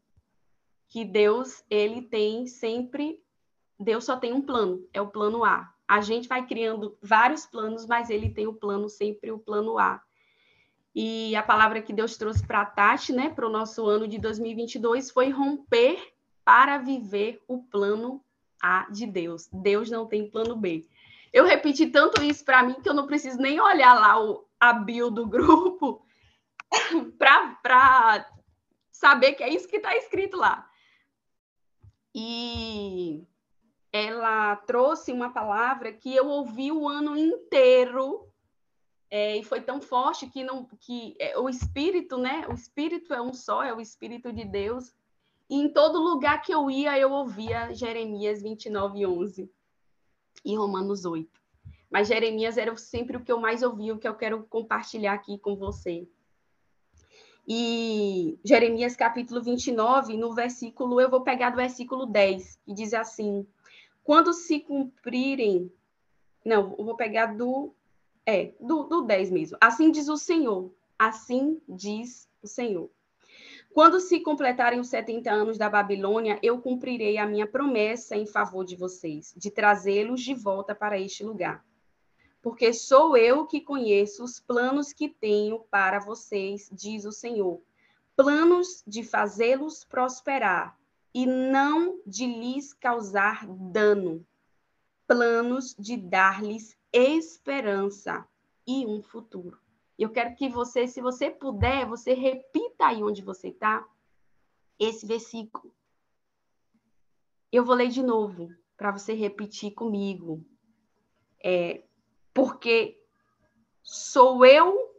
Que 0.90 1.06
Deus, 1.06 1.64
ele 1.70 2.02
tem 2.02 2.46
sempre. 2.46 3.24
Deus 3.80 4.04
só 4.04 4.18
tem 4.18 4.34
um 4.34 4.42
plano, 4.42 4.86
é 4.94 5.02
o 5.02 5.08
plano 5.08 5.46
A. 5.46 5.74
A 5.88 6.02
gente 6.02 6.28
vai 6.28 6.46
criando 6.46 6.98
vários 7.02 7.46
planos, 7.46 7.86
mas 7.86 8.10
ele 8.10 8.30
tem 8.30 8.46
o 8.46 8.54
plano, 8.54 8.90
sempre 8.90 9.32
o 9.32 9.40
plano 9.40 9.80
A. 9.80 10.02
E 10.94 11.36
a 11.36 11.42
palavra 11.42 11.82
que 11.82 11.94
Deus 11.94 12.18
trouxe 12.18 12.46
para 12.46 12.62
a 12.62 12.66
Tati, 12.66 13.14
né, 13.14 13.30
para 13.30 13.48
o 13.48 13.52
nosso 13.52 13.86
ano 13.88 14.08
de 14.08 14.20
2022, 14.20 15.10
foi 15.10 15.30
romper 15.30 16.14
para 16.46 16.78
viver 16.78 17.42
o 17.48 17.64
plano 17.64 18.24
A 18.62 18.88
de 18.92 19.08
Deus. 19.08 19.50
Deus 19.52 19.90
não 19.90 20.06
tem 20.06 20.30
plano 20.30 20.56
B. 20.56 20.86
Eu 21.34 21.46
repeti 21.46 21.88
tanto 21.88 22.22
isso 22.22 22.46
para 22.46 22.62
mim 22.62 22.80
que 22.80 22.88
eu 22.88 22.94
não 22.94 23.08
preciso 23.08 23.40
nem 23.40 23.60
olhar 23.60 23.96
lá 23.96 24.24
o, 24.24 24.48
a 24.60 24.72
bio 24.72 25.10
do 25.10 25.26
grupo 25.26 26.06
para 27.18 28.30
saber 28.92 29.34
que 29.34 29.44
é 29.44 29.50
isso 29.50 29.68
que 29.68 29.78
está 29.78 29.98
escrito 29.98 30.38
lá. 30.38 30.70
E 32.14 33.28
ela 33.92 34.56
trouxe 34.58 35.12
uma 35.12 35.34
palavra 35.34 35.92
que 35.92 36.16
eu 36.16 36.28
ouvi 36.28 36.72
o 36.72 36.88
ano 36.88 37.18
inteiro 37.18 38.32
é, 39.10 39.38
e 39.38 39.44
foi 39.44 39.62
tão 39.62 39.82
forte 39.82 40.28
que 40.28 40.44
não 40.44 40.68
que 40.80 41.16
é, 41.20 41.38
o 41.38 41.50
espírito, 41.50 42.18
né? 42.18 42.48
O 42.48 42.54
espírito 42.54 43.12
é 43.12 43.22
um 43.22 43.34
só, 43.34 43.64
é 43.64 43.74
o 43.74 43.82
espírito 43.82 44.32
de 44.32 44.46
Deus. 44.46 44.94
E 45.50 45.56
em 45.56 45.74
todo 45.74 46.00
lugar 46.00 46.44
que 46.44 46.54
eu 46.54 46.70
ia, 46.70 46.98
eu 46.98 47.12
ouvia 47.12 47.74
Jeremias 47.74 48.44
29, 48.44 49.06
11 49.08 49.52
e 50.44 50.56
Romanos 50.56 51.06
8. 51.06 51.30
Mas 51.90 52.08
Jeremias 52.08 52.58
era 52.58 52.76
sempre 52.76 53.18
o 53.18 53.24
que 53.24 53.32
eu 53.32 53.40
mais 53.40 53.62
ouvia, 53.62 53.94
o 53.94 54.00
que 54.00 54.08
eu 54.08 54.16
quero 54.16 54.44
compartilhar 54.44 55.14
aqui 55.14 55.38
com 55.38 55.56
você. 55.56 56.08
E 57.48 58.40
Jeremias 58.44 58.96
capítulo 58.96 59.44
29, 59.44 60.18
no 60.18 60.34
versículo, 60.34 61.00
eu 61.00 61.10
vou 61.10 61.22
pegar 61.22 61.50
do 61.50 61.58
versículo 61.58 62.06
10, 62.06 62.60
que 62.66 62.74
diz 62.74 62.94
assim: 62.94 63.46
Quando 64.04 64.34
se 64.34 64.60
cumprirem. 64.60 65.72
Não, 66.46 66.76
eu 66.78 66.86
vou 66.86 66.96
pegar 66.96 67.28
do. 67.28 67.74
É, 68.26 68.54
do, 68.60 68.84
do 68.84 69.02
10 69.02 69.32
mesmo. 69.32 69.58
Assim 69.60 69.92
diz 69.92 70.08
o 70.08 70.16
Senhor. 70.16 70.72
Assim 70.98 71.62
diz 71.68 72.30
o 72.42 72.48
Senhor. 72.48 72.90
Quando 73.74 74.00
se 74.00 74.20
completarem 74.20 74.80
os 74.80 74.90
70 74.90 75.32
anos 75.32 75.58
da 75.58 75.68
Babilônia, 75.68 76.38
eu 76.44 76.62
cumprirei 76.62 77.18
a 77.18 77.26
minha 77.26 77.48
promessa 77.48 78.16
em 78.16 78.28
favor 78.28 78.64
de 78.64 78.76
vocês, 78.76 79.34
de 79.36 79.50
trazê-los 79.50 80.22
de 80.22 80.36
volta 80.36 80.76
para 80.76 81.00
este 81.00 81.24
lugar. 81.24 81.66
Porque 82.40 82.72
sou 82.72 83.18
eu 83.18 83.48
que 83.48 83.60
conheço 83.60 84.24
os 84.24 84.40
planos 84.40 84.94
que 84.94 85.10
tenho 85.10 85.60
para 85.72 85.98
vocês, 85.98 86.70
diz 86.72 87.04
o 87.04 87.12
Senhor. 87.12 87.64
Planos 88.16 88.84
de 88.86 89.04
fazê-los 89.04 89.84
prosperar 89.84 90.78
e 91.12 91.26
não 91.26 92.00
de 92.06 92.28
lhes 92.28 92.74
causar 92.74 93.48
dano. 93.48 94.24
Planos 95.08 95.76
de 95.80 95.98
dar-lhes 95.98 96.78
esperança 96.92 98.24
e 98.68 98.86
um 98.86 99.02
futuro. 99.02 99.63
Eu 99.98 100.10
quero 100.10 100.36
que 100.36 100.50
você, 100.50 100.88
se 100.88 101.02
você 101.02 101.30
puder, 101.30 101.86
você 101.86 102.14
repita 102.14 102.88
aí 102.88 103.04
onde 103.04 103.22
você 103.22 103.50
está 103.50 103.88
esse 104.80 105.06
versículo. 105.06 105.74
Eu 107.52 107.64
vou 107.64 107.76
ler 107.76 107.90
de 107.90 108.02
novo 108.02 108.52
para 108.76 108.92
você 108.92 109.14
repetir 109.14 109.72
comigo. 109.74 110.44
É, 111.44 111.84
porque 112.34 113.00
sou 113.84 114.46
eu 114.46 114.92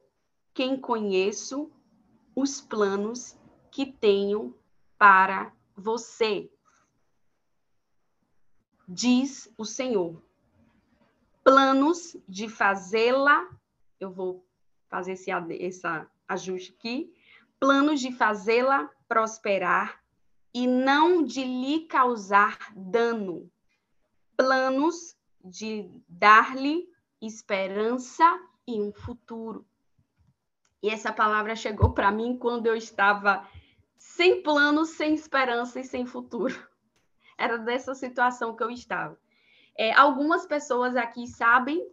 quem 0.53 0.81
conheço 0.81 1.71
os 2.37 2.61
planos 2.61 3.37
que 3.71 3.87
tenho 3.87 4.57
para 4.97 5.53
você, 5.77 6.49
diz 8.87 9.53
o 9.59 9.65
Senhor. 9.65 10.23
Planos 11.43 12.17
de 12.29 12.49
fazê-la, 12.49 13.51
eu 13.99 14.11
vou 14.11 14.47
fazer 14.95 15.13
esse, 15.13 15.83
ajuste 16.29 16.73
aqui, 16.79 17.13
planos 17.59 18.01
de 18.01 18.13
fazê-la 18.13 18.89
prosperar 19.09 20.01
e 20.55 20.69
não 20.69 21.25
de 21.25 21.43
lhe 21.43 21.81
causar 21.87 22.57
dano, 22.77 23.51
planos 24.37 25.17
de 25.45 25.91
dar-lhe 26.09 26.89
esperança 27.21 28.41
e 28.69 28.81
um 28.81 28.93
futuro. 28.93 29.67
E 30.81 30.89
essa 30.89 31.13
palavra 31.13 31.57
chegou 31.57 31.93
para 31.93 32.13
mim 32.13 32.39
quando 32.39 32.69
eu 32.69 32.77
estava 32.77 33.45
sem 33.99 34.45
planos, 34.45 34.91
sem 34.91 35.13
esperança 35.13 35.81
e 35.81 35.85
sem 35.85 36.07
futuro. 36.07 36.55
Era 37.37 37.59
dessa 37.59 37.97
situação 37.97 38.55
que 38.55 38.63
eu 38.63 38.71
estava. 38.71 39.19
É, 39.77 39.93
algumas 39.93 40.47
pessoas 40.47 40.95
aqui 40.95 41.27
sabem, 41.27 41.85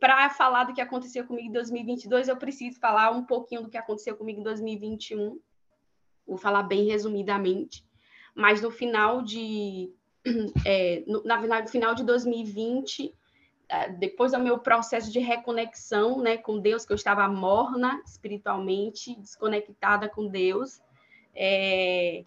para 0.00 0.30
falar 0.30 0.64
do 0.64 0.74
que 0.74 0.80
aconteceu 0.80 1.24
comigo 1.24 1.48
em 1.48 1.52
2022, 1.52 2.28
eu 2.28 2.36
preciso 2.36 2.80
falar 2.80 3.10
um 3.10 3.24
pouquinho 3.24 3.62
do 3.62 3.70
que 3.70 3.78
aconteceu 3.78 4.16
comigo 4.16 4.40
em 4.40 4.44
2021. 4.44 5.40
Vou 6.26 6.36
falar 6.36 6.64
bem 6.64 6.86
resumidamente. 6.86 7.84
Mas 8.34 8.60
no 8.60 8.70
final 8.70 9.22
de. 9.22 9.92
É, 10.66 11.02
no, 11.06 11.24
na 11.24 11.38
verdade, 11.38 11.62
no 11.66 11.72
final 11.72 11.94
de 11.94 12.04
2020, 12.04 13.14
é, 13.70 13.88
depois 13.88 14.32
do 14.32 14.38
meu 14.38 14.58
processo 14.58 15.10
de 15.10 15.18
reconexão 15.18 16.20
né, 16.20 16.36
com 16.36 16.58
Deus, 16.58 16.84
que 16.84 16.92
eu 16.92 16.96
estava 16.96 17.26
morna 17.26 18.02
espiritualmente, 18.04 19.18
desconectada 19.18 20.10
com 20.10 20.28
Deus, 20.28 20.82
é, 21.34 22.24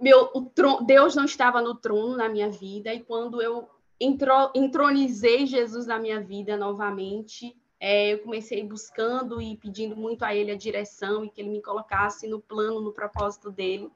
meu, 0.00 0.26
tron, 0.54 0.84
Deus 0.84 1.16
não 1.16 1.24
estava 1.24 1.62
no 1.62 1.74
trono 1.74 2.16
na 2.16 2.28
minha 2.28 2.50
vida, 2.50 2.92
e 2.92 3.02
quando 3.02 3.40
eu 3.40 3.68
entro, 4.00 4.50
entronizei 4.54 5.46
Jesus 5.46 5.86
na 5.86 5.98
minha 5.98 6.20
vida 6.20 6.56
novamente, 6.56 7.54
é, 7.78 8.12
eu 8.12 8.18
comecei 8.20 8.62
buscando 8.62 9.40
e 9.40 9.56
pedindo 9.56 9.96
muito 9.96 10.24
a 10.24 10.34
Ele 10.34 10.50
a 10.50 10.56
direção 10.56 11.24
e 11.24 11.30
que 11.30 11.40
Ele 11.40 11.50
me 11.50 11.62
colocasse 11.62 12.26
no 12.26 12.40
plano, 12.40 12.80
no 12.80 12.92
propósito 12.92 13.50
dele. 13.50 13.90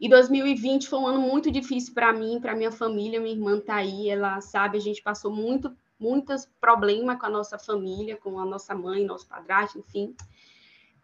E 0.00 0.08
2020 0.08 0.88
foi 0.88 0.98
um 0.98 1.06
ano 1.06 1.20
muito 1.20 1.50
difícil 1.50 1.92
para 1.92 2.12
mim, 2.12 2.40
para 2.40 2.54
minha 2.54 2.70
família. 2.70 3.20
Minha 3.20 3.34
irmã 3.34 3.58
está 3.58 3.76
aí, 3.76 4.08
ela 4.08 4.40
sabe, 4.40 4.78
a 4.78 4.80
gente 4.80 5.02
passou 5.02 5.30
muito, 5.30 5.76
muitos 5.98 6.48
problemas 6.60 7.18
com 7.18 7.26
a 7.26 7.30
nossa 7.30 7.58
família, 7.58 8.16
com 8.16 8.38
a 8.38 8.46
nossa 8.46 8.74
mãe, 8.74 9.04
nosso 9.04 9.26
padrasto, 9.26 9.78
enfim. 9.78 10.14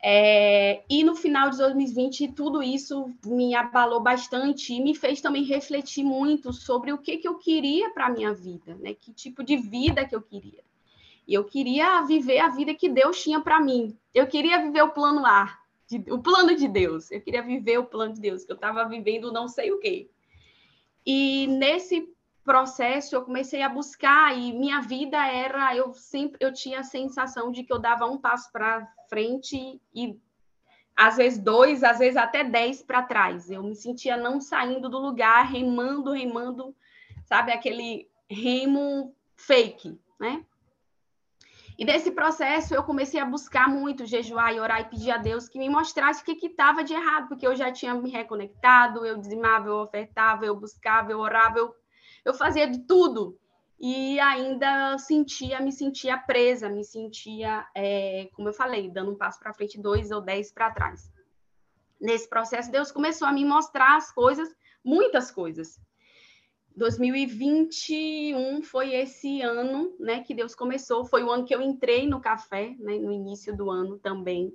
É, 0.07 0.85
e 0.91 1.03
no 1.03 1.17
final 1.17 1.49
de 1.49 1.57
2020, 1.57 2.33
tudo 2.33 2.63
isso 2.63 3.11
me 3.25 3.55
abalou 3.55 4.01
bastante 4.01 4.75
e 4.75 4.83
me 4.83 4.95
fez 4.95 5.23
também 5.23 5.45
refletir 5.45 6.05
muito 6.05 6.53
sobre 6.53 6.93
o 6.93 6.99
que, 6.99 7.17
que 7.17 7.27
eu 7.27 7.39
queria 7.39 7.89
para 7.89 8.09
a 8.09 8.11
minha 8.11 8.35
vida, 8.35 8.75
né? 8.75 8.93
que 8.93 9.15
tipo 9.15 9.43
de 9.43 9.57
vida 9.57 10.05
que 10.05 10.15
eu 10.15 10.21
queria. 10.21 10.63
E 11.27 11.33
eu 11.33 11.43
queria 11.43 12.03
viver 12.03 12.39
a 12.39 12.51
vida 12.51 12.75
que 12.75 12.87
Deus 12.87 13.23
tinha 13.23 13.41
para 13.41 13.59
mim. 13.59 13.97
Eu 14.13 14.27
queria 14.27 14.61
viver 14.61 14.83
o 14.83 14.91
plano 14.91 15.25
A, 15.25 15.59
de, 15.89 16.05
o 16.13 16.19
plano 16.19 16.55
de 16.55 16.69
Deus. 16.69 17.11
Eu 17.11 17.23
queria 17.23 17.41
viver 17.43 17.79
o 17.79 17.87
plano 17.87 18.13
de 18.13 18.21
Deus, 18.21 18.45
que 18.45 18.53
eu 18.53 18.57
estava 18.57 18.87
vivendo 18.87 19.33
não 19.33 19.49
sei 19.49 19.73
o 19.73 19.81
quê. 19.81 20.11
E 21.07 21.47
nesse 21.47 22.14
processo 22.45 23.17
eu 23.17 23.23
comecei 23.23 23.63
a 23.63 23.69
buscar 23.69 24.37
e 24.37 24.53
minha 24.53 24.81
vida 24.81 25.17
era 25.27 25.75
eu 25.75 25.95
sempre 25.95 26.37
eu 26.41 26.53
tinha 26.53 26.81
a 26.81 26.85
sensação 26.85 27.51
de 27.51 27.65
que 27.65 27.73
eu 27.73 27.79
dava 27.79 28.05
um 28.05 28.19
passo 28.19 28.53
para 28.53 28.87
frente 29.09 29.81
e 29.95 30.21
às 30.97 31.17
vezes 31.17 31.39
dois, 31.39 31.83
às 31.83 31.99
vezes 31.99 32.17
até 32.17 32.45
dez 32.45 32.83
para 32.83 33.03
trás. 33.03 33.51
Eu 33.51 33.63
me 33.63 33.75
sentia 33.75 34.17
não 34.17 34.41
saindo 34.41 34.89
do 34.89 34.99
lugar, 34.99 35.45
remando, 35.47 36.13
remando, 36.13 36.75
sabe 37.25 37.51
aquele 37.51 38.09
remo 38.31 39.15
fake, 39.35 39.99
né? 40.21 40.45
E 41.77 41.85
nesse 41.85 42.13
processo 42.13 42.73
eu 42.73 42.85
comecei 42.85 43.19
a 43.19 43.25
buscar 43.25 43.69
muito, 43.69 44.07
jejuar 44.07 44.55
e 44.55 44.61
orar 44.61 44.83
e 44.83 44.85
pedir 44.85 45.11
a 45.11 45.17
Deus 45.17 45.49
que 45.49 45.59
me 45.59 45.69
mostrasse 45.69 46.23
o 46.23 46.25
que 46.25 46.47
estava 46.47 46.85
de 46.85 46.95
errado, 46.95 47.27
porque 47.27 47.45
eu 47.45 47.57
já 47.57 47.73
tinha 47.73 47.93
me 47.95 48.11
reconectado, 48.11 49.05
eu 49.05 49.19
dizimava, 49.19 49.69
eu 49.69 49.79
ofertava, 49.79 50.47
eu 50.47 50.55
buscava, 50.55 51.11
eu 51.11 51.19
orava, 51.19 51.59
eu 51.59 51.75
eu 52.25 52.35
fazia 52.35 52.69
de 52.69 52.81
tudo 52.87 53.39
e 53.79 54.19
ainda 54.21 54.97
sentia, 54.99 55.61
me 55.61 55.73
sentia 55.73 56.17
presa, 56.17 56.69
me 56.69 56.85
sentia, 56.85 57.67
é, 57.75 58.29
como 58.33 58.49
eu 58.49 58.53
falei, 58.53 58.91
dando 58.91 59.13
um 59.13 59.17
passo 59.17 59.39
para 59.39 59.53
frente, 59.53 59.81
dois 59.81 60.11
ou 60.11 60.21
dez 60.21 60.53
para 60.53 60.71
trás. 60.71 61.13
Nesse 62.01 62.29
processo, 62.29 62.71
Deus 62.71 62.91
começou 62.91 63.27
a 63.27 63.33
me 63.33 63.45
mostrar 63.45 63.97
as 63.97 64.13
coisas, 64.13 64.49
muitas 64.85 65.31
coisas. 65.31 65.79
2021 66.77 68.63
foi 68.63 68.95
esse 68.95 69.41
ano, 69.43 69.95
né, 70.01 70.23
que 70.23 70.35
Deus 70.35 70.55
começou, 70.55 71.05
foi 71.05 71.23
o 71.23 71.31
ano 71.31 71.45
que 71.45 71.55
eu 71.55 71.63
entrei 71.63 72.07
no 72.07 72.21
café, 72.21 72.75
né, 72.79 72.99
no 72.99 73.13
início 73.13 73.57
do 73.57 73.71
ano 73.71 73.99
também. 73.99 74.53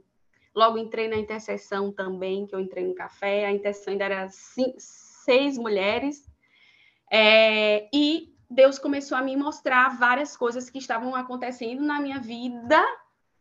Logo 0.54 0.78
entrei 0.78 1.08
na 1.08 1.16
intercessão 1.16 1.92
também, 1.92 2.46
que 2.46 2.54
eu 2.54 2.60
entrei 2.60 2.86
no 2.86 2.94
café, 2.94 3.46
a 3.46 3.52
intercessão 3.52 3.94
ainda 3.94 4.06
era 4.06 4.30
cinco, 4.30 4.76
seis 4.78 5.58
mulheres, 5.58 6.29
é, 7.10 7.90
e 7.94 8.34
Deus 8.50 8.80
começou 8.80 9.18
a 9.18 9.22
me 9.22 9.36
mostrar 9.36 9.98
várias 9.98 10.36
coisas 10.36 10.70
que 10.70 10.78
estavam 10.80 11.16
acontecendo 11.16 11.84
na 11.84 12.00
minha 12.00 12.20
vida 12.20 12.84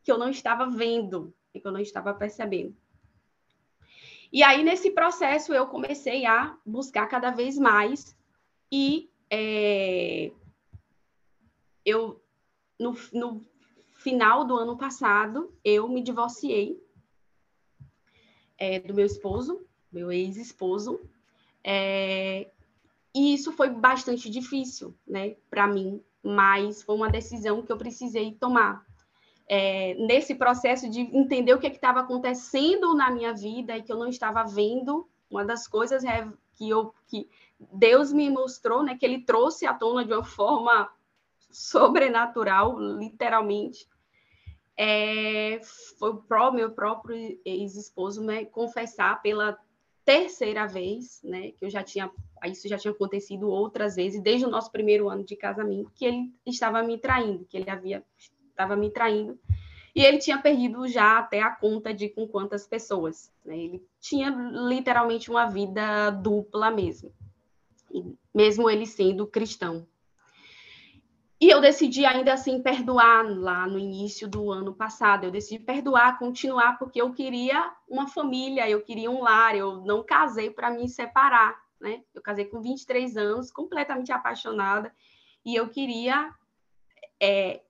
que 0.03 0.11
eu 0.11 0.19
não 0.19 0.31
estava 0.31 0.67
vendo 0.67 1.35
e 1.55 1.61
que 1.61 1.67
eu 1.67 1.73
não 1.73 1.81
estava 1.81 2.15
percebendo. 2.15 2.77
E 4.31 4.43
aí, 4.43 4.63
nesse 4.63 4.91
processo, 4.91 5.55
eu 5.55 5.67
comecei 5.67 6.27
a 6.27 6.57
buscar 6.65 7.07
cada 7.07 7.31
vez 7.31 7.59
mais 7.59 8.17
e 8.71 9.11
é, 9.31 10.31
eu, 11.85 12.23
no, 12.79 12.95
no 13.13 13.45
final 13.95 14.45
do 14.45 14.55
ano 14.57 14.77
passado, 14.77 15.55
eu 15.65 15.89
me 15.89 16.03
divorciei 16.03 16.79
é, 18.59 18.79
do 18.81 18.93
meu 18.93 19.07
esposo, 19.07 19.67
meu 19.91 20.13
ex-esposo, 20.13 21.01
é, 21.65 22.51
e 23.15 23.35
isso 23.35 23.53
foi 23.53 23.71
bastante 23.71 24.29
difícil, 24.31 24.95
né, 25.07 25.37
para 25.51 25.67
mim, 25.67 26.03
mas 26.23 26.83
foi 26.83 26.95
uma 26.95 27.11
decisão 27.11 27.63
que 27.63 27.73
eu 27.73 27.77
precisei 27.77 28.33
tomar. 28.33 28.87
É, 29.51 29.95
nesse 29.95 30.35
processo 30.35 30.91
de 30.91 31.01
entender 31.01 31.55
o 31.55 31.59
que 31.59 31.67
é 31.67 31.71
estava 31.71 32.01
acontecendo 32.01 32.95
na 32.95 33.11
minha 33.11 33.33
vida 33.33 33.77
e 33.77 33.83
que 33.83 33.91
eu 33.91 33.97
não 33.97 34.09
estava 34.09 34.45
vendo, 34.45 35.09
uma 35.31 35.45
das 35.45 35.67
coisas 35.67 36.05
é 36.05 36.29
que, 36.55 36.69
eu, 36.69 36.93
que 37.07 37.29
Deus 37.73 38.13
me 38.13 38.29
mostrou, 38.29 38.83
né, 38.83 38.97
que 38.97 39.07
Ele 39.07 39.25
trouxe 39.25 39.67
à 39.67 39.73
tona 39.73 40.05
de 40.05 40.13
uma 40.13 40.25
forma 40.25 40.91
sobrenatural, 41.51 42.79
literalmente, 42.79 43.89
é, 44.77 45.61
foi 45.99 46.13
o 46.13 46.53
meu 46.53 46.71
próprio 46.71 47.41
ex-esposo 47.45 48.23
né, 48.23 48.45
confessar 48.45 49.21
pela 49.21 49.59
terceira 50.09 50.67
vez, 50.67 51.21
né, 51.23 51.51
que 51.51 51.67
eu 51.67 51.69
já 51.69 51.83
tinha, 51.83 52.11
isso 52.47 52.67
já 52.67 52.79
tinha 52.79 52.93
acontecido 52.93 53.51
outras 53.51 53.95
vezes, 53.95 54.23
desde 54.23 54.47
o 54.47 54.49
nosso 54.49 54.73
primeiro 54.73 55.07
ano 55.07 55.23
de 55.23 55.37
casamento, 55.37 55.93
que 55.95 56.07
ele 56.07 56.33
estava 56.47 56.83
me 56.83 56.97
traindo, 56.97 57.45
que 57.45 57.59
ele 57.59 57.69
havia, 57.69 58.03
estava 58.49 58.75
me 58.75 58.91
traindo, 58.91 59.39
e 59.95 60.03
ele 60.03 60.17
tinha 60.17 60.41
perdido 60.41 60.89
já 60.89 61.19
até 61.19 61.43
a 61.43 61.51
conta 61.51 61.93
de 61.93 62.09
com 62.09 62.27
quantas 62.27 62.67
pessoas, 62.67 63.31
né, 63.45 63.59
ele 63.59 63.87
tinha 64.01 64.31
literalmente 64.31 65.31
uma 65.31 65.45
vida 65.45 66.09
dupla 66.09 66.71
mesmo, 66.71 67.13
mesmo 68.35 68.71
ele 68.71 68.87
sendo 68.87 69.27
cristão, 69.27 69.87
e 71.41 71.49
eu 71.49 71.61
decidi 71.61 72.05
ainda 72.05 72.33
assim 72.33 72.61
perdoar 72.61 73.25
lá 73.25 73.65
no 73.67 73.79
início 73.79 74.27
do 74.27 74.51
ano 74.51 74.75
passado. 74.75 75.25
Eu 75.25 75.31
decidi 75.31 75.63
perdoar, 75.63 76.19
continuar, 76.19 76.79
porque 76.79 77.01
eu 77.01 77.13
queria 77.13 77.73
uma 77.89 78.09
família, 78.09 78.69
eu 78.69 78.83
queria 78.83 79.09
um 79.09 79.23
lar. 79.23 79.57
Eu 79.57 79.77
não 79.83 80.03
casei 80.03 80.51
para 80.51 80.71
me 80.71 80.89
separar, 80.89 81.57
né? 81.81 82.03
Eu 82.13 82.21
casei 82.21 82.45
com 82.45 82.61
23 82.61 83.17
anos, 83.17 83.53
completamente 83.53 84.11
apaixonada, 84.11 84.93
e 85.45 85.55
eu 85.55 85.69
queria 85.69 86.35
é, 87.21 87.63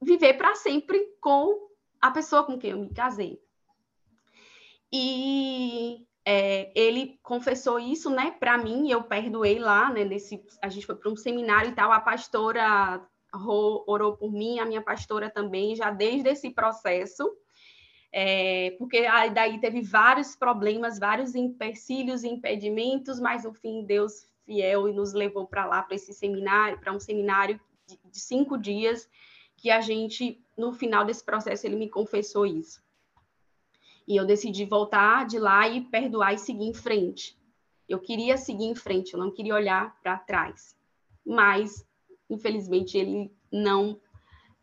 viver 0.00 0.34
para 0.34 0.54
sempre 0.54 1.14
com 1.20 1.68
a 2.00 2.10
pessoa 2.10 2.44
com 2.44 2.58
quem 2.58 2.70
eu 2.70 2.78
me 2.78 2.88
casei. 2.88 3.42
E 4.90 6.06
é, 6.26 6.72
ele 6.74 7.18
confessou 7.22 7.78
isso, 7.78 8.08
né, 8.08 8.34
para 8.40 8.56
mim, 8.56 8.90
eu 8.90 9.02
perdoei 9.02 9.58
lá, 9.58 9.90
né, 9.90 10.04
nesse, 10.04 10.42
a 10.62 10.68
gente 10.68 10.86
foi 10.86 10.96
para 10.96 11.10
um 11.10 11.16
seminário 11.16 11.70
e 11.70 11.74
tal, 11.74 11.92
a 11.92 12.00
pastora 12.00 13.06
orou 13.86 14.16
por 14.16 14.32
mim, 14.32 14.58
a 14.58 14.64
minha 14.64 14.80
pastora 14.80 15.28
também, 15.28 15.74
já 15.74 15.90
desde 15.90 16.28
esse 16.28 16.50
processo, 16.50 17.30
é, 18.12 18.76
porque 18.78 18.98
aí 18.98 19.30
daí 19.30 19.58
teve 19.58 19.82
vários 19.82 20.36
problemas, 20.36 21.00
vários 21.00 21.34
empecilhos 21.34 22.22
e 22.22 22.28
impedimentos, 22.28 23.18
mas 23.18 23.42
no 23.42 23.52
fim 23.52 23.84
Deus 23.84 24.28
fiel 24.46 24.88
e 24.88 24.92
nos 24.92 25.12
levou 25.12 25.46
para 25.46 25.66
lá, 25.66 25.82
para 25.82 25.96
esse 25.96 26.12
seminário, 26.12 26.78
para 26.78 26.92
um 26.92 27.00
seminário 27.00 27.60
de, 27.86 27.98
de 28.04 28.20
cinco 28.20 28.56
dias, 28.56 29.08
que 29.56 29.70
a 29.70 29.80
gente, 29.80 30.40
no 30.56 30.72
final 30.72 31.04
desse 31.04 31.24
processo, 31.24 31.66
ele 31.66 31.76
me 31.76 31.88
confessou 31.88 32.46
isso. 32.46 32.83
E 34.06 34.16
eu 34.16 34.26
decidi 34.26 34.64
voltar 34.64 35.26
de 35.26 35.38
lá 35.38 35.68
e 35.68 35.80
perdoar 35.80 36.34
e 36.34 36.38
seguir 36.38 36.64
em 36.64 36.74
frente. 36.74 37.38
Eu 37.88 37.98
queria 37.98 38.36
seguir 38.36 38.64
em 38.64 38.74
frente, 38.74 39.14
eu 39.14 39.20
não 39.20 39.30
queria 39.30 39.54
olhar 39.54 39.96
para 40.02 40.18
trás. 40.18 40.76
Mas, 41.24 41.86
infelizmente, 42.28 42.98
ele 42.98 43.32
não 43.50 43.98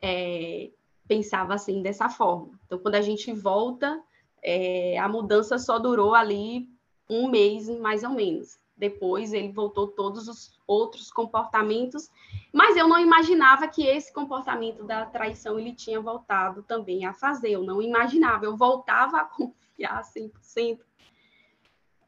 é, 0.01 0.71
pensava 1.07 1.53
assim, 1.53 1.81
dessa 1.81 2.09
forma. 2.09 2.59
Então, 2.65 2.79
quando 2.79 2.95
a 2.95 3.01
gente 3.01 3.33
volta, 3.33 4.01
é, 4.43 4.97
a 4.97 5.07
mudança 5.07 5.57
só 5.57 5.77
durou 5.77 6.13
ali 6.15 6.69
um 7.09 7.29
mês, 7.29 7.67
mais 7.79 8.03
ou 8.03 8.11
menos. 8.11 8.60
Depois 8.81 9.31
ele 9.31 9.51
voltou 9.51 9.89
todos 9.89 10.27
os 10.27 10.59
outros 10.65 11.11
comportamentos, 11.11 12.09
mas 12.51 12.75
eu 12.75 12.87
não 12.87 12.97
imaginava 12.97 13.67
que 13.67 13.85
esse 13.85 14.11
comportamento 14.11 14.83
da 14.83 15.05
traição 15.05 15.59
ele 15.59 15.71
tinha 15.71 16.01
voltado 16.01 16.63
também 16.63 17.05
a 17.05 17.13
fazer. 17.13 17.51
Eu 17.51 17.61
não 17.61 17.79
imaginava, 17.79 18.45
eu 18.45 18.57
voltava 18.57 19.17
a 19.17 19.23
confiar 19.23 20.01
100%. 20.01 20.79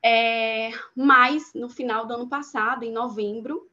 É, 0.03 0.71
mas 0.95 1.53
no 1.53 1.69
final 1.69 2.07
do 2.07 2.15
ano 2.15 2.27
passado, 2.27 2.83
em 2.83 2.91
novembro, 2.91 3.69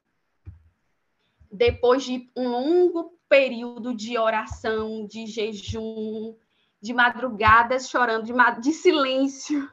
depois 1.51 2.05
de 2.05 2.31
um 2.37 2.49
longo 2.51 3.19
período 3.31 3.95
de 3.95 4.19
oração, 4.19 5.07
de 5.07 5.25
jejum, 5.25 6.37
de 6.83 6.93
madrugadas 6.93 7.89
chorando, 7.89 8.27
de, 8.27 8.61
de 8.61 8.73
silêncio, 8.75 9.73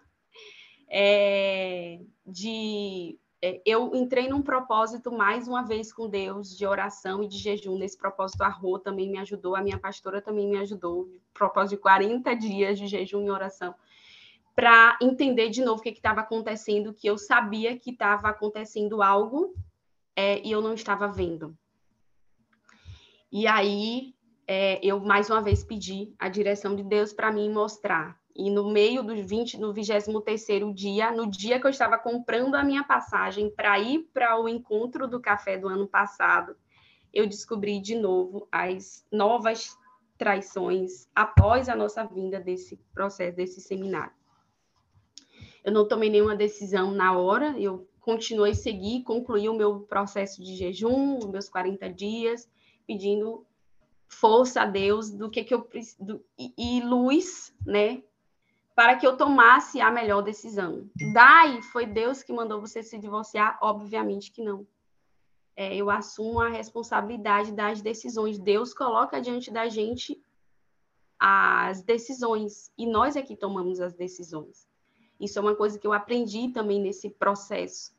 é, 0.90 2.00
de 2.28 3.18
é, 3.42 3.62
eu 3.66 3.96
entrei 3.96 4.28
num 4.28 4.42
propósito 4.42 5.12
mais 5.12 5.48
uma 5.48 5.62
vez 5.62 5.94
com 5.94 6.10
Deus 6.10 6.58
de 6.58 6.66
oração 6.66 7.24
e 7.24 7.28
de 7.28 7.38
jejum. 7.38 7.78
Nesse 7.78 7.98
propósito, 7.98 8.42
a 8.42 8.50
Rô 8.50 8.80
também 8.80 9.10
me 9.10 9.20
ajudou, 9.20 9.56
a 9.56 9.62
minha 9.62 9.80
pastora 9.80 10.22
também 10.22 10.48
me 10.48 10.58
ajudou. 10.58 11.08
Propósito 11.34 11.78
de 11.78 11.82
40 11.82 12.36
dias 12.36 12.80
de 12.80 12.88
jejum 12.88 13.26
e 13.26 13.30
oração, 13.30 13.76
para 14.56 14.98
entender 15.02 15.50
de 15.50 15.64
novo 15.64 15.80
o 15.80 15.84
que 15.84 15.90
estava 15.90 16.22
acontecendo, 16.22 16.94
que 16.94 17.08
eu 17.08 17.18
sabia 17.18 17.78
que 17.78 17.92
estava 17.92 18.30
acontecendo 18.30 19.04
algo 19.04 19.54
é, 20.16 20.42
e 20.46 20.52
eu 20.52 20.62
não 20.62 20.74
estava 20.74 21.08
vendo. 21.08 21.56
E 23.32 23.46
aí 23.46 24.16
é, 24.48 24.80
eu 24.84 25.00
mais 25.00 25.30
uma 25.30 25.42
vez 25.42 25.64
pedi 25.64 26.12
a 26.18 26.28
direção 26.28 26.76
de 26.76 26.82
Deus 26.82 27.14
para 27.14 27.32
mim 27.32 27.52
mostrar. 27.52 28.20
E 28.38 28.52
no 28.52 28.70
meio 28.72 29.02
do 29.02 29.16
20, 29.16 29.60
no 29.60 29.74
23 29.74 30.72
dia, 30.76 31.12
no 31.12 31.26
dia 31.28 31.60
que 31.60 31.66
eu 31.66 31.72
estava 31.72 31.98
comprando 31.98 32.54
a 32.54 32.64
minha 32.64 32.84
passagem 32.84 33.50
para 33.50 33.80
ir 33.80 34.08
para 34.14 34.40
o 34.40 34.48
encontro 34.48 35.08
do 35.08 35.20
café 35.20 35.58
do 35.58 35.68
ano 35.68 35.88
passado, 35.88 36.56
eu 37.12 37.26
descobri 37.26 37.82
de 37.82 37.96
novo 37.96 38.48
as 38.52 39.04
novas 39.12 39.76
traições 40.20 41.10
após 41.16 41.68
a 41.68 41.76
nossa 41.76 42.04
vinda 42.04 42.40
desse 42.40 42.78
processo, 42.94 43.36
desse 43.36 43.60
seminário. 43.60 44.14
Eu 45.64 45.72
não 45.72 45.88
tomei 45.88 46.10
nenhuma 46.10 46.36
decisão 46.36 46.92
na 46.92 47.18
hora, 47.18 47.60
eu 47.60 47.90
continuei 48.02 48.54
seguir, 48.54 49.02
concluí 49.02 49.50
o 49.50 49.56
meu 49.56 49.80
processo 49.80 50.44
de 50.44 50.56
jejum, 50.56 51.18
os 51.18 51.26
meus 51.26 51.50
40 51.50 51.90
dias, 51.90 52.48
pedindo 52.86 53.44
força 54.08 54.62
a 54.62 54.66
Deus 54.66 55.10
do 55.10 55.28
que, 55.30 55.44
que 55.44 55.56
eu 55.56 55.68
e, 56.38 56.54
e 56.56 56.82
luz, 56.82 57.52
né, 57.66 58.04
para 58.78 58.96
que 58.96 59.08
eu 59.08 59.18
tomasse 59.18 59.82
a 59.82 59.90
melhor 59.90 60.22
decisão. 60.22 60.88
Dai, 61.12 61.64
foi 61.64 61.88
Deus 61.88 62.22
que 62.22 62.32
mandou 62.32 62.62
você 62.62 62.84
se 62.84 62.96
divorciar? 63.00 63.58
Obviamente 63.60 64.32
que 64.32 64.44
não. 64.44 64.68
É, 65.56 65.76
eu 65.76 65.90
assumo 65.90 66.40
a 66.40 66.50
responsabilidade 66.50 67.52
das 67.54 67.82
decisões. 67.82 68.38
Deus 68.38 68.76
coloca 68.76 69.20
diante 69.20 69.50
da 69.50 69.68
gente 69.68 70.22
as 71.18 71.82
decisões 71.82 72.72
e 72.78 72.86
nós 72.86 73.16
é 73.16 73.24
que 73.24 73.36
tomamos 73.36 73.80
as 73.80 73.96
decisões. 73.96 74.70
Isso 75.20 75.40
é 75.40 75.42
uma 75.42 75.56
coisa 75.56 75.80
que 75.80 75.88
eu 75.88 75.92
aprendi 75.92 76.50
também 76.50 76.80
nesse 76.80 77.10
processo. 77.10 77.98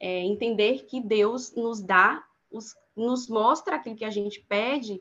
É 0.00 0.24
entender 0.24 0.84
que 0.86 1.00
Deus 1.00 1.54
nos 1.54 1.80
dá, 1.80 2.24
os, 2.50 2.74
nos 2.96 3.28
mostra 3.28 3.76
aquilo 3.76 3.94
que 3.94 4.04
a 4.04 4.10
gente 4.10 4.40
pede, 4.40 5.00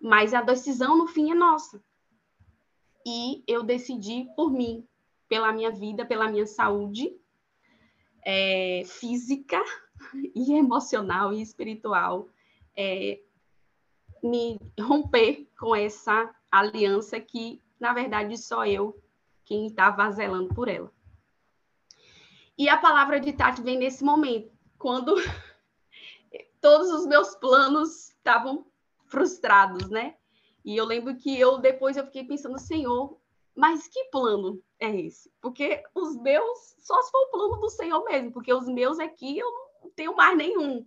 mas 0.00 0.32
a 0.32 0.42
decisão 0.42 0.96
no 0.96 1.08
fim 1.08 1.32
é 1.32 1.34
nossa. 1.34 1.82
E 3.04 3.44
eu 3.46 3.62
decidi 3.62 4.28
por 4.34 4.50
mim, 4.50 4.86
pela 5.28 5.52
minha 5.52 5.70
vida, 5.70 6.06
pela 6.06 6.28
minha 6.28 6.46
saúde 6.46 7.14
é, 8.24 8.82
física 8.86 9.62
e 10.34 10.52
emocional 10.54 11.32
e 11.32 11.42
espiritual, 11.42 12.28
é, 12.76 13.20
me 14.22 14.58
romper 14.80 15.46
com 15.58 15.76
essa 15.76 16.34
aliança 16.50 17.20
que, 17.20 17.60
na 17.78 17.92
verdade, 17.92 18.38
só 18.38 18.64
eu 18.64 18.98
quem 19.44 19.66
estava 19.66 20.10
zelando 20.10 20.54
por 20.54 20.68
ela. 20.68 20.90
E 22.56 22.68
a 22.68 22.76
palavra 22.76 23.20
de 23.20 23.32
Tati 23.32 23.60
vem 23.60 23.76
nesse 23.76 24.02
momento, 24.02 24.50
quando 24.78 25.14
todos 26.60 26.88
os 26.90 27.06
meus 27.06 27.34
planos 27.34 28.10
estavam 28.10 28.66
frustrados, 29.06 29.90
né? 29.90 30.16
E 30.64 30.76
eu 30.76 30.84
lembro 30.84 31.16
que 31.16 31.38
eu 31.38 31.58
depois 31.58 31.96
eu 31.96 32.04
fiquei 32.06 32.24
pensando, 32.24 32.58
Senhor, 32.58 33.18
mas 33.54 33.86
que 33.86 34.04
plano 34.04 34.60
é 34.80 34.94
esse? 35.00 35.30
Porque 35.40 35.82
os 35.94 36.16
meus, 36.16 36.76
só 36.80 37.00
se 37.02 37.10
for 37.10 37.22
o 37.22 37.30
plano 37.30 37.56
do 37.60 37.68
Senhor 37.68 38.02
mesmo, 38.04 38.32
porque 38.32 38.52
os 38.52 38.66
meus 38.66 38.98
aqui 38.98 39.38
eu 39.38 39.50
não 39.82 39.90
tenho 39.90 40.16
mais 40.16 40.36
nenhum. 40.36 40.84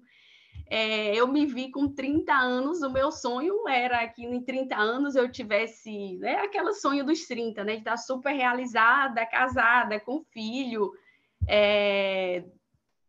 É, 0.70 1.16
eu 1.16 1.28
me 1.28 1.46
vi 1.46 1.72
com 1.72 1.88
30 1.88 2.34
anos, 2.34 2.82
o 2.82 2.92
meu 2.92 3.10
sonho 3.10 3.68
era 3.70 4.06
que 4.08 4.26
em 4.26 4.44
30 4.44 4.76
anos 4.76 5.16
eu 5.16 5.32
tivesse, 5.32 6.18
né, 6.18 6.40
aquele 6.40 6.74
sonho 6.74 7.06
dos 7.06 7.26
30, 7.26 7.64
né, 7.64 7.74
de 7.74 7.80
estar 7.80 7.96
super 7.96 8.34
realizada, 8.34 9.26
casada, 9.26 9.98
com 9.98 10.26
filho, 10.26 10.92
é, 11.48 12.44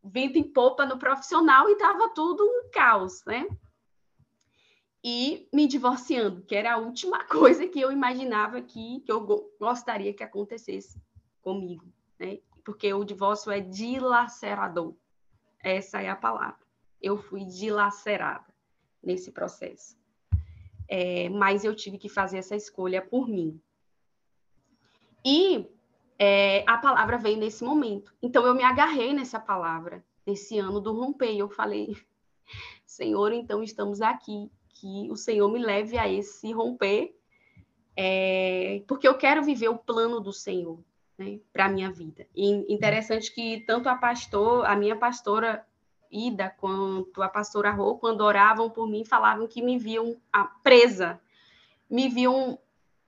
vento 0.04 0.38
em 0.38 0.44
popa 0.44 0.86
no 0.86 0.98
profissional 0.98 1.68
e 1.68 1.72
estava 1.72 2.10
tudo 2.10 2.44
um 2.44 2.70
caos, 2.70 3.24
né? 3.26 3.44
E 5.10 5.48
me 5.54 5.66
divorciando, 5.66 6.42
que 6.42 6.54
era 6.54 6.74
a 6.74 6.76
última 6.76 7.24
coisa 7.24 7.66
que 7.66 7.80
eu 7.80 7.90
imaginava 7.90 8.60
que, 8.60 9.00
que 9.00 9.10
eu 9.10 9.26
gostaria 9.58 10.12
que 10.12 10.22
acontecesse 10.22 11.00
comigo, 11.40 11.86
né? 12.18 12.40
Porque 12.62 12.92
o 12.92 13.04
divórcio 13.04 13.50
é 13.50 13.58
dilacerador. 13.58 14.94
Essa 15.64 16.02
é 16.02 16.10
a 16.10 16.16
palavra. 16.16 16.60
Eu 17.00 17.16
fui 17.16 17.46
dilacerada 17.46 18.44
nesse 19.02 19.32
processo. 19.32 19.96
É, 20.86 21.30
mas 21.30 21.64
eu 21.64 21.74
tive 21.74 21.96
que 21.96 22.10
fazer 22.10 22.36
essa 22.36 22.54
escolha 22.54 23.00
por 23.00 23.26
mim. 23.26 23.58
E 25.24 25.66
é, 26.18 26.64
a 26.66 26.76
palavra 26.76 27.16
veio 27.16 27.38
nesse 27.38 27.64
momento. 27.64 28.14
Então 28.20 28.46
eu 28.46 28.54
me 28.54 28.62
agarrei 28.62 29.14
nessa 29.14 29.40
palavra, 29.40 30.04
nesse 30.26 30.58
ano 30.58 30.82
do 30.82 30.92
romper. 30.92 31.34
Eu 31.34 31.48
falei, 31.48 31.96
Senhor, 32.84 33.32
então 33.32 33.62
estamos 33.62 34.02
aqui 34.02 34.50
que 34.80 35.10
o 35.10 35.16
Senhor 35.16 35.50
me 35.50 35.58
leve 35.58 35.98
a 35.98 36.08
esse 36.08 36.52
romper, 36.52 37.14
é, 37.96 38.82
porque 38.86 39.08
eu 39.08 39.16
quero 39.16 39.42
viver 39.42 39.68
o 39.68 39.78
plano 39.78 40.20
do 40.20 40.32
Senhor 40.32 40.78
né, 41.18 41.40
para 41.52 41.66
a 41.66 41.68
minha 41.68 41.90
vida. 41.90 42.26
E 42.34 42.72
interessante 42.72 43.32
que 43.32 43.60
tanto 43.66 43.88
a 43.88 43.96
pastor, 43.96 44.64
a 44.64 44.76
minha 44.76 44.96
pastora 44.96 45.66
Ida, 46.10 46.48
quanto 46.48 47.22
a 47.22 47.28
pastora 47.28 47.70
Rô, 47.70 47.98
quando 47.98 48.22
oravam 48.22 48.70
por 48.70 48.88
mim, 48.88 49.04
falavam 49.04 49.46
que 49.46 49.60
me 49.60 49.78
viam 49.78 50.16
presa, 50.62 51.20
me 51.90 52.08
viam 52.08 52.58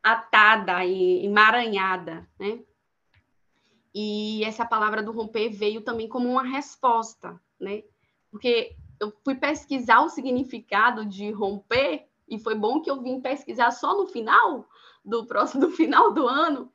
atada 0.02 0.84
e 0.84 1.24
emaranhada, 1.24 2.28
né? 2.38 2.60
E 3.94 4.44
essa 4.44 4.64
palavra 4.64 5.02
do 5.02 5.12
romper 5.12 5.48
veio 5.50 5.80
também 5.80 6.08
como 6.08 6.28
uma 6.28 6.42
resposta, 6.42 7.40
né? 7.58 7.82
Porque 8.30 8.76
eu 9.00 9.10
fui 9.24 9.34
pesquisar 9.34 10.02
o 10.02 10.10
significado 10.10 11.06
de 11.06 11.30
romper, 11.30 12.06
e 12.28 12.38
foi 12.38 12.54
bom 12.54 12.80
que 12.80 12.90
eu 12.90 13.02
vim 13.02 13.20
pesquisar 13.20 13.70
só 13.70 13.96
no 13.96 14.06
final 14.06 14.68
do 15.02 15.26
próximo 15.26 15.70
final 15.72 16.12
do 16.12 16.28
ano, 16.28 16.70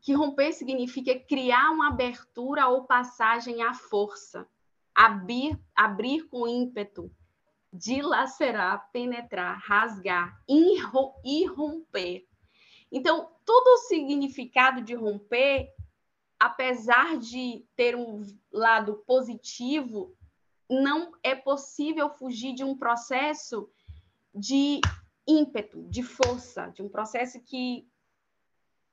que 0.00 0.14
romper 0.14 0.52
significa 0.52 1.18
criar 1.18 1.70
uma 1.70 1.88
abertura 1.88 2.68
ou 2.68 2.84
passagem 2.84 3.62
à 3.62 3.74
força, 3.74 4.48
abrir, 4.94 5.58
abrir 5.76 6.22
com 6.28 6.48
ímpeto, 6.48 7.12
dilacerar, 7.70 8.90
penetrar, 8.90 9.58
rasgar, 9.58 10.40
irromper. 11.22 12.26
Então, 12.90 13.30
todo 13.44 13.66
o 13.74 13.78
significado 13.88 14.80
de 14.80 14.94
romper, 14.94 15.68
apesar 16.40 17.18
de 17.18 17.66
ter 17.76 17.94
um 17.94 18.22
lado 18.50 19.02
positivo, 19.06 20.16
não 20.68 21.12
é 21.22 21.34
possível 21.34 22.10
fugir 22.10 22.54
de 22.54 22.62
um 22.62 22.76
processo 22.76 23.70
de 24.34 24.80
ímpeto, 25.26 25.82
de 25.88 26.02
força, 26.02 26.68
de 26.68 26.82
um 26.82 26.88
processo 26.88 27.40
que, 27.40 27.88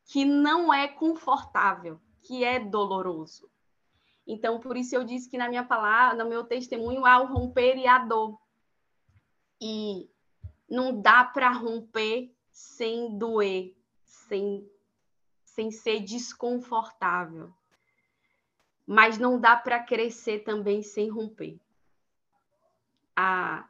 que 0.06 0.24
não 0.24 0.74
é 0.74 0.88
confortável, 0.88 2.00
que 2.22 2.44
é 2.44 2.60
doloroso. 2.60 3.50
Então, 4.26 4.60
por 4.60 4.78
isso 4.78 4.96
eu 4.96 5.04
disse 5.04 5.30
que 5.30 5.38
na 5.38 5.50
minha 5.50 5.64
palavra, 5.64 6.24
no 6.24 6.30
meu 6.30 6.46
testemunho, 6.46 7.06
há 7.06 7.22
o 7.22 7.28
romper 7.28 7.78
e 7.78 7.86
a 7.86 8.00
dor. 8.00 8.40
E 9.62 10.10
não 10.68 11.00
dá 11.00 11.24
para 11.24 11.52
romper 11.52 12.34
sem 12.52 13.18
doer, 13.18 13.76
sem, 14.04 14.68
sem 15.44 15.70
ser 15.70 16.00
desconfortável. 16.00 17.54
Mas 18.88 19.18
não 19.18 19.40
dá 19.40 19.56
para 19.56 19.84
crescer 19.84 20.40
também 20.40 20.82
sem 20.82 21.10
romper 21.10 21.60
a 23.16 23.68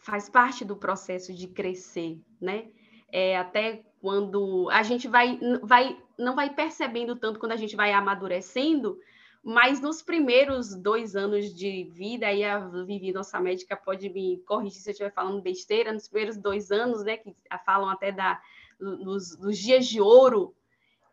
faz 0.00 0.28
parte 0.28 0.64
do 0.66 0.76
processo 0.76 1.32
de 1.32 1.48
crescer, 1.48 2.20
né? 2.38 2.68
É, 3.10 3.38
até 3.38 3.82
quando 4.00 4.68
a 4.70 4.82
gente 4.82 5.08
vai, 5.08 5.40
vai, 5.62 5.98
não 6.18 6.34
vai 6.34 6.50
percebendo 6.50 7.16
tanto 7.16 7.40
quando 7.40 7.52
a 7.52 7.56
gente 7.56 7.74
vai 7.74 7.90
amadurecendo, 7.90 8.98
mas 9.42 9.80
nos 9.80 10.02
primeiros 10.02 10.74
dois 10.74 11.16
anos 11.16 11.54
de 11.54 11.84
vida, 11.84 12.26
aí 12.26 12.44
a 12.44 12.58
Vivi, 12.58 13.12
nossa 13.12 13.40
médica, 13.40 13.76
pode 13.76 14.10
me 14.10 14.42
corrigir 14.46 14.80
se 14.80 14.90
eu 14.90 14.92
estiver 14.92 15.12
falando 15.12 15.40
besteira, 15.40 15.92
nos 15.92 16.08
primeiros 16.08 16.36
dois 16.36 16.70
anos, 16.70 17.02
né, 17.02 17.16
que 17.16 17.34
falam 17.64 17.88
até 17.88 18.12
da, 18.12 18.40
dos, 18.78 19.36
dos 19.36 19.58
dias 19.58 19.86
de 19.86 20.00
ouro, 20.00 20.54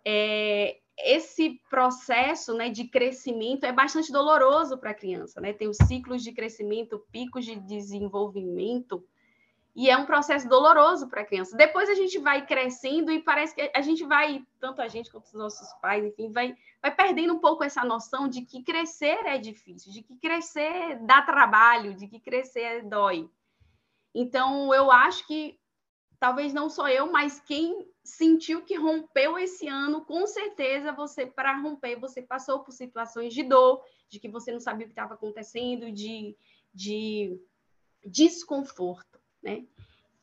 é, 0.04 0.80
esse 0.97 1.62
processo 1.69 2.54
né, 2.54 2.69
de 2.69 2.88
crescimento 2.88 3.65
é 3.65 3.71
bastante 3.71 4.12
doloroso 4.12 4.77
para 4.77 4.91
a 4.91 4.95
criança, 4.95 5.41
né? 5.41 5.54
Tem 5.54 5.67
os 5.67 5.77
ciclos 5.88 6.23
de 6.23 6.32
crescimento, 6.32 7.06
picos 7.12 7.45
de 7.45 7.56
desenvolvimento, 7.56 9.04
e 9.75 9.89
é 9.89 9.97
um 9.97 10.06
processo 10.06 10.49
doloroso 10.49 11.08
para 11.08 11.21
a 11.21 11.25
criança. 11.25 11.56
Depois 11.56 11.89
a 11.89 11.95
gente 11.95 12.19
vai 12.19 12.45
crescendo 12.45 13.12
e 13.12 13.21
parece 13.21 13.56
que 13.56 13.71
a 13.73 13.82
gente 13.82 14.04
vai, 14.04 14.43
tanto 14.60 14.82
a 14.82 14.88
gente 14.88 15.10
quanto 15.10 15.25
os 15.25 15.34
nossos 15.34 15.71
pais, 15.82 16.04
enfim, 16.04 16.30
vai, 16.30 16.56
vai 16.82 16.93
perdendo 16.93 17.34
um 17.34 17.39
pouco 17.39 17.63
essa 17.63 17.84
noção 17.86 18.27
de 18.27 18.41
que 18.41 18.63
crescer 18.63 19.25
é 19.25 19.38
difícil, 19.38 19.91
de 19.93 20.01
que 20.04 20.17
crescer 20.17 20.99
dá 21.06 21.21
trabalho, 21.21 21.95
de 21.95 22.08
que 22.08 22.19
crescer 22.19 22.84
dói. 22.84 23.30
Então, 24.13 24.73
eu 24.73 24.91
acho 24.91 25.25
que 25.25 25.58
talvez 26.21 26.53
não 26.53 26.69
sou 26.69 26.88
eu, 26.88 27.12
mas 27.12 27.39
quem 27.39 27.89
sentiu 28.03 28.62
que 28.62 28.75
rompeu 28.75 29.39
esse 29.39 29.67
ano, 29.67 30.05
com 30.05 30.27
certeza 30.27 30.91
você, 30.91 31.25
para 31.25 31.60
romper, 31.60 31.99
você 31.99 32.21
passou 32.21 32.60
por 32.60 32.71
situações 32.71 33.34
de 33.34 33.41
dor, 33.41 33.84
de 34.07 34.19
que 34.19 34.29
você 34.29 34.51
não 34.51 34.60
sabia 34.60 34.86
o 34.86 34.88
que 34.88 34.91
estava 34.91 35.15
acontecendo, 35.15 35.91
de, 35.91 36.38
de 36.71 37.41
desconforto, 38.05 39.19
né? 39.41 39.65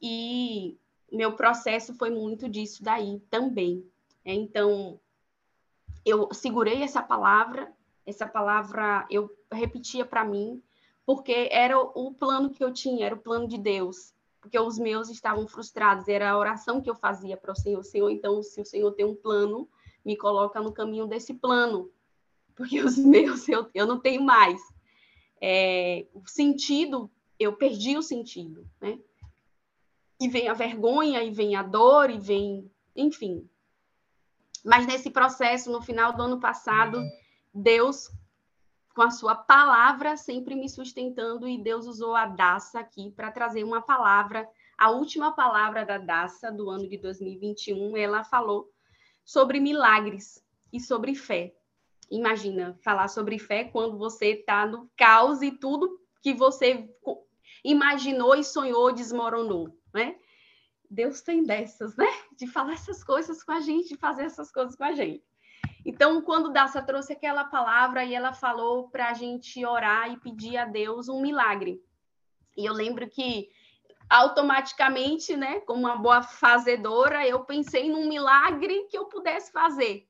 E 0.00 0.78
meu 1.10 1.32
processo 1.32 1.92
foi 1.94 2.10
muito 2.10 2.48
disso 2.48 2.80
daí 2.80 3.18
também. 3.28 3.84
Né? 4.24 4.34
Então, 4.34 5.00
eu 6.04 6.32
segurei 6.32 6.80
essa 6.80 7.02
palavra, 7.02 7.74
essa 8.06 8.24
palavra 8.24 9.04
eu 9.10 9.36
repetia 9.50 10.06
para 10.06 10.24
mim, 10.24 10.62
porque 11.04 11.48
era 11.50 11.76
o 11.76 12.14
plano 12.14 12.50
que 12.50 12.62
eu 12.62 12.72
tinha, 12.72 13.06
era 13.06 13.16
o 13.16 13.20
plano 13.20 13.48
de 13.48 13.58
Deus 13.58 14.16
porque 14.40 14.58
os 14.58 14.78
meus 14.78 15.08
estavam 15.08 15.46
frustrados. 15.46 16.08
Era 16.08 16.30
a 16.30 16.38
oração 16.38 16.80
que 16.80 16.88
eu 16.88 16.94
fazia 16.94 17.36
para 17.36 17.52
o 17.52 17.56
Senhor. 17.56 17.82
Senhor, 17.82 18.10
então, 18.10 18.42
se 18.42 18.60
o 18.60 18.64
Senhor 18.64 18.92
tem 18.92 19.04
um 19.04 19.14
plano, 19.14 19.68
me 20.04 20.16
coloca 20.16 20.60
no 20.60 20.72
caminho 20.72 21.06
desse 21.06 21.34
plano, 21.34 21.90
porque 22.54 22.80
os 22.80 22.96
meus 22.98 23.48
eu, 23.48 23.68
eu 23.74 23.86
não 23.86 24.00
tenho 24.00 24.22
mais. 24.22 24.60
É, 25.40 26.06
o 26.14 26.22
sentido, 26.26 27.10
eu 27.38 27.52
perdi 27.52 27.96
o 27.96 28.02
sentido, 28.02 28.68
né? 28.80 28.98
E 30.20 30.28
vem 30.28 30.48
a 30.48 30.54
vergonha, 30.54 31.22
e 31.22 31.30
vem 31.30 31.54
a 31.54 31.62
dor, 31.62 32.10
e 32.10 32.18
vem, 32.18 32.68
enfim. 32.96 33.48
Mas 34.64 34.86
nesse 34.86 35.10
processo, 35.10 35.70
no 35.70 35.80
final 35.80 36.12
do 36.12 36.22
ano 36.22 36.40
passado, 36.40 37.00
Deus 37.54 38.10
com 38.98 39.02
a 39.02 39.12
sua 39.12 39.36
palavra 39.36 40.16
sempre 40.16 40.56
me 40.56 40.68
sustentando, 40.68 41.46
e 41.46 41.62
Deus 41.62 41.86
usou 41.86 42.16
a 42.16 42.26
Daça 42.26 42.80
aqui 42.80 43.12
para 43.12 43.30
trazer 43.30 43.62
uma 43.62 43.80
palavra, 43.80 44.44
a 44.76 44.90
última 44.90 45.30
palavra 45.30 45.86
da 45.86 45.98
Daça 45.98 46.50
do 46.50 46.68
ano 46.68 46.88
de 46.88 46.98
2021, 46.98 47.96
ela 47.96 48.24
falou 48.24 48.68
sobre 49.24 49.60
milagres 49.60 50.44
e 50.72 50.80
sobre 50.80 51.14
fé. 51.14 51.54
Imagina 52.10 52.76
falar 52.82 53.06
sobre 53.06 53.38
fé 53.38 53.62
quando 53.62 53.96
você 53.96 54.40
está 54.40 54.66
no 54.66 54.90
caos 54.96 55.42
e 55.42 55.52
tudo 55.52 56.00
que 56.20 56.34
você 56.34 56.92
imaginou 57.62 58.34
e 58.34 58.42
sonhou 58.42 58.90
desmoronou, 58.90 59.78
né? 59.94 60.16
Deus 60.90 61.20
tem 61.20 61.44
dessas, 61.44 61.94
né? 61.94 62.08
De 62.36 62.48
falar 62.48 62.72
essas 62.72 63.04
coisas 63.04 63.44
com 63.44 63.52
a 63.52 63.60
gente, 63.60 63.90
de 63.90 63.96
fazer 63.96 64.24
essas 64.24 64.50
coisas 64.50 64.74
com 64.74 64.82
a 64.82 64.92
gente. 64.92 65.22
Então, 65.84 66.20
quando 66.22 66.52
Daça 66.52 66.82
trouxe 66.82 67.12
aquela 67.12 67.44
palavra 67.44 68.04
e 68.04 68.14
ela 68.14 68.32
falou 68.32 68.88
para 68.90 69.10
a 69.10 69.14
gente 69.14 69.64
orar 69.64 70.10
e 70.12 70.18
pedir 70.18 70.56
a 70.56 70.64
Deus 70.64 71.08
um 71.08 71.20
milagre. 71.20 71.80
E 72.56 72.66
eu 72.66 72.72
lembro 72.72 73.08
que 73.08 73.48
automaticamente, 74.10 75.36
né, 75.36 75.60
como 75.60 75.80
uma 75.80 75.96
boa 75.96 76.22
fazedora, 76.22 77.26
eu 77.26 77.44
pensei 77.44 77.90
num 77.90 78.08
milagre 78.08 78.86
que 78.90 78.96
eu 78.96 79.06
pudesse 79.06 79.52
fazer. 79.52 80.08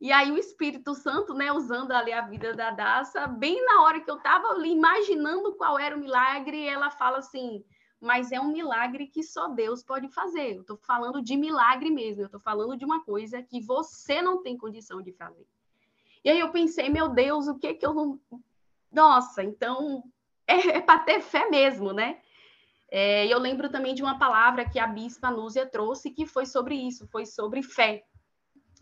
E 0.00 0.10
aí 0.12 0.32
o 0.32 0.38
Espírito 0.38 0.94
Santo, 0.94 1.34
né, 1.34 1.52
usando 1.52 1.92
ali 1.92 2.12
a 2.12 2.22
vida 2.22 2.54
da 2.54 2.70
Daça, 2.70 3.26
bem 3.26 3.62
na 3.66 3.82
hora 3.82 4.00
que 4.00 4.10
eu 4.10 4.16
estava 4.16 4.66
imaginando 4.66 5.54
qual 5.56 5.78
era 5.78 5.94
o 5.94 6.00
milagre, 6.00 6.66
ela 6.66 6.90
fala 6.90 7.18
assim: 7.18 7.62
mas 8.00 8.32
é 8.32 8.40
um 8.40 8.50
milagre 8.50 9.06
que 9.06 9.22
só 9.22 9.48
Deus 9.48 9.82
pode 9.82 10.08
fazer. 10.08 10.56
Eu 10.56 10.62
estou 10.62 10.76
falando 10.78 11.20
de 11.20 11.36
milagre 11.36 11.90
mesmo, 11.90 12.22
eu 12.22 12.26
estou 12.26 12.40
falando 12.40 12.76
de 12.76 12.84
uma 12.84 13.04
coisa 13.04 13.42
que 13.42 13.60
você 13.60 14.22
não 14.22 14.42
tem 14.42 14.56
condição 14.56 15.02
de 15.02 15.12
fazer. 15.12 15.46
E 16.24 16.30
aí 16.30 16.40
eu 16.40 16.50
pensei, 16.50 16.88
meu 16.88 17.08
Deus, 17.08 17.46
o 17.46 17.58
que 17.58 17.74
que 17.74 17.86
eu 17.86 17.94
não. 17.94 18.20
Nossa, 18.90 19.42
então 19.42 20.02
é, 20.46 20.78
é 20.78 20.80
para 20.80 21.00
ter 21.00 21.20
fé 21.20 21.48
mesmo, 21.50 21.92
né? 21.92 22.20
É, 22.90 23.26
eu 23.26 23.38
lembro 23.38 23.68
também 23.68 23.94
de 23.94 24.02
uma 24.02 24.18
palavra 24.18 24.68
que 24.68 24.78
a 24.78 24.86
bispa 24.86 25.30
Núzia 25.30 25.64
trouxe 25.64 26.10
que 26.10 26.26
foi 26.26 26.44
sobre 26.44 26.74
isso, 26.74 27.06
foi 27.06 27.24
sobre 27.24 27.62
fé 27.62 28.04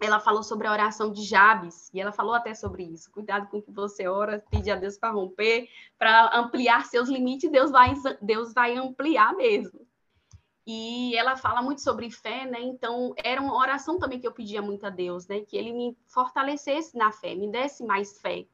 ela 0.00 0.20
falou 0.20 0.42
sobre 0.42 0.66
a 0.66 0.72
oração 0.72 1.10
de 1.10 1.22
Jabes, 1.24 1.90
e 1.92 2.00
ela 2.00 2.12
falou 2.12 2.34
até 2.34 2.54
sobre 2.54 2.84
isso. 2.84 3.10
Cuidado 3.10 3.48
com 3.48 3.58
o 3.58 3.62
que 3.62 3.72
você 3.72 4.06
ora, 4.06 4.44
pedir 4.50 4.70
a 4.70 4.76
Deus 4.76 4.96
para 4.96 5.10
romper, 5.10 5.68
para 5.98 6.30
ampliar 6.38 6.84
seus 6.84 7.08
limites, 7.08 7.50
Deus 7.50 7.70
vai, 7.70 7.94
Deus 8.22 8.52
vai 8.52 8.76
ampliar 8.76 9.34
mesmo. 9.34 9.86
E 10.70 11.16
ela 11.16 11.34
fala 11.34 11.62
muito 11.62 11.80
sobre 11.80 12.10
fé, 12.10 12.44
né? 12.44 12.60
Então, 12.60 13.14
era 13.16 13.40
uma 13.40 13.56
oração 13.56 13.98
também 13.98 14.20
que 14.20 14.28
eu 14.28 14.32
pedia 14.32 14.60
muito 14.60 14.84
a 14.84 14.90
Deus, 14.90 15.26
né? 15.26 15.40
Que 15.40 15.56
ele 15.56 15.72
me 15.72 15.96
fortalecesse 16.06 16.96
na 16.96 17.10
fé, 17.10 17.34
me 17.34 17.50
desse 17.50 17.82
mais 17.82 18.20
fé. 18.20 18.46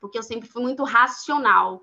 Porque 0.00 0.18
eu 0.18 0.24
sempre 0.24 0.48
fui 0.48 0.60
muito 0.60 0.82
racional. 0.82 1.82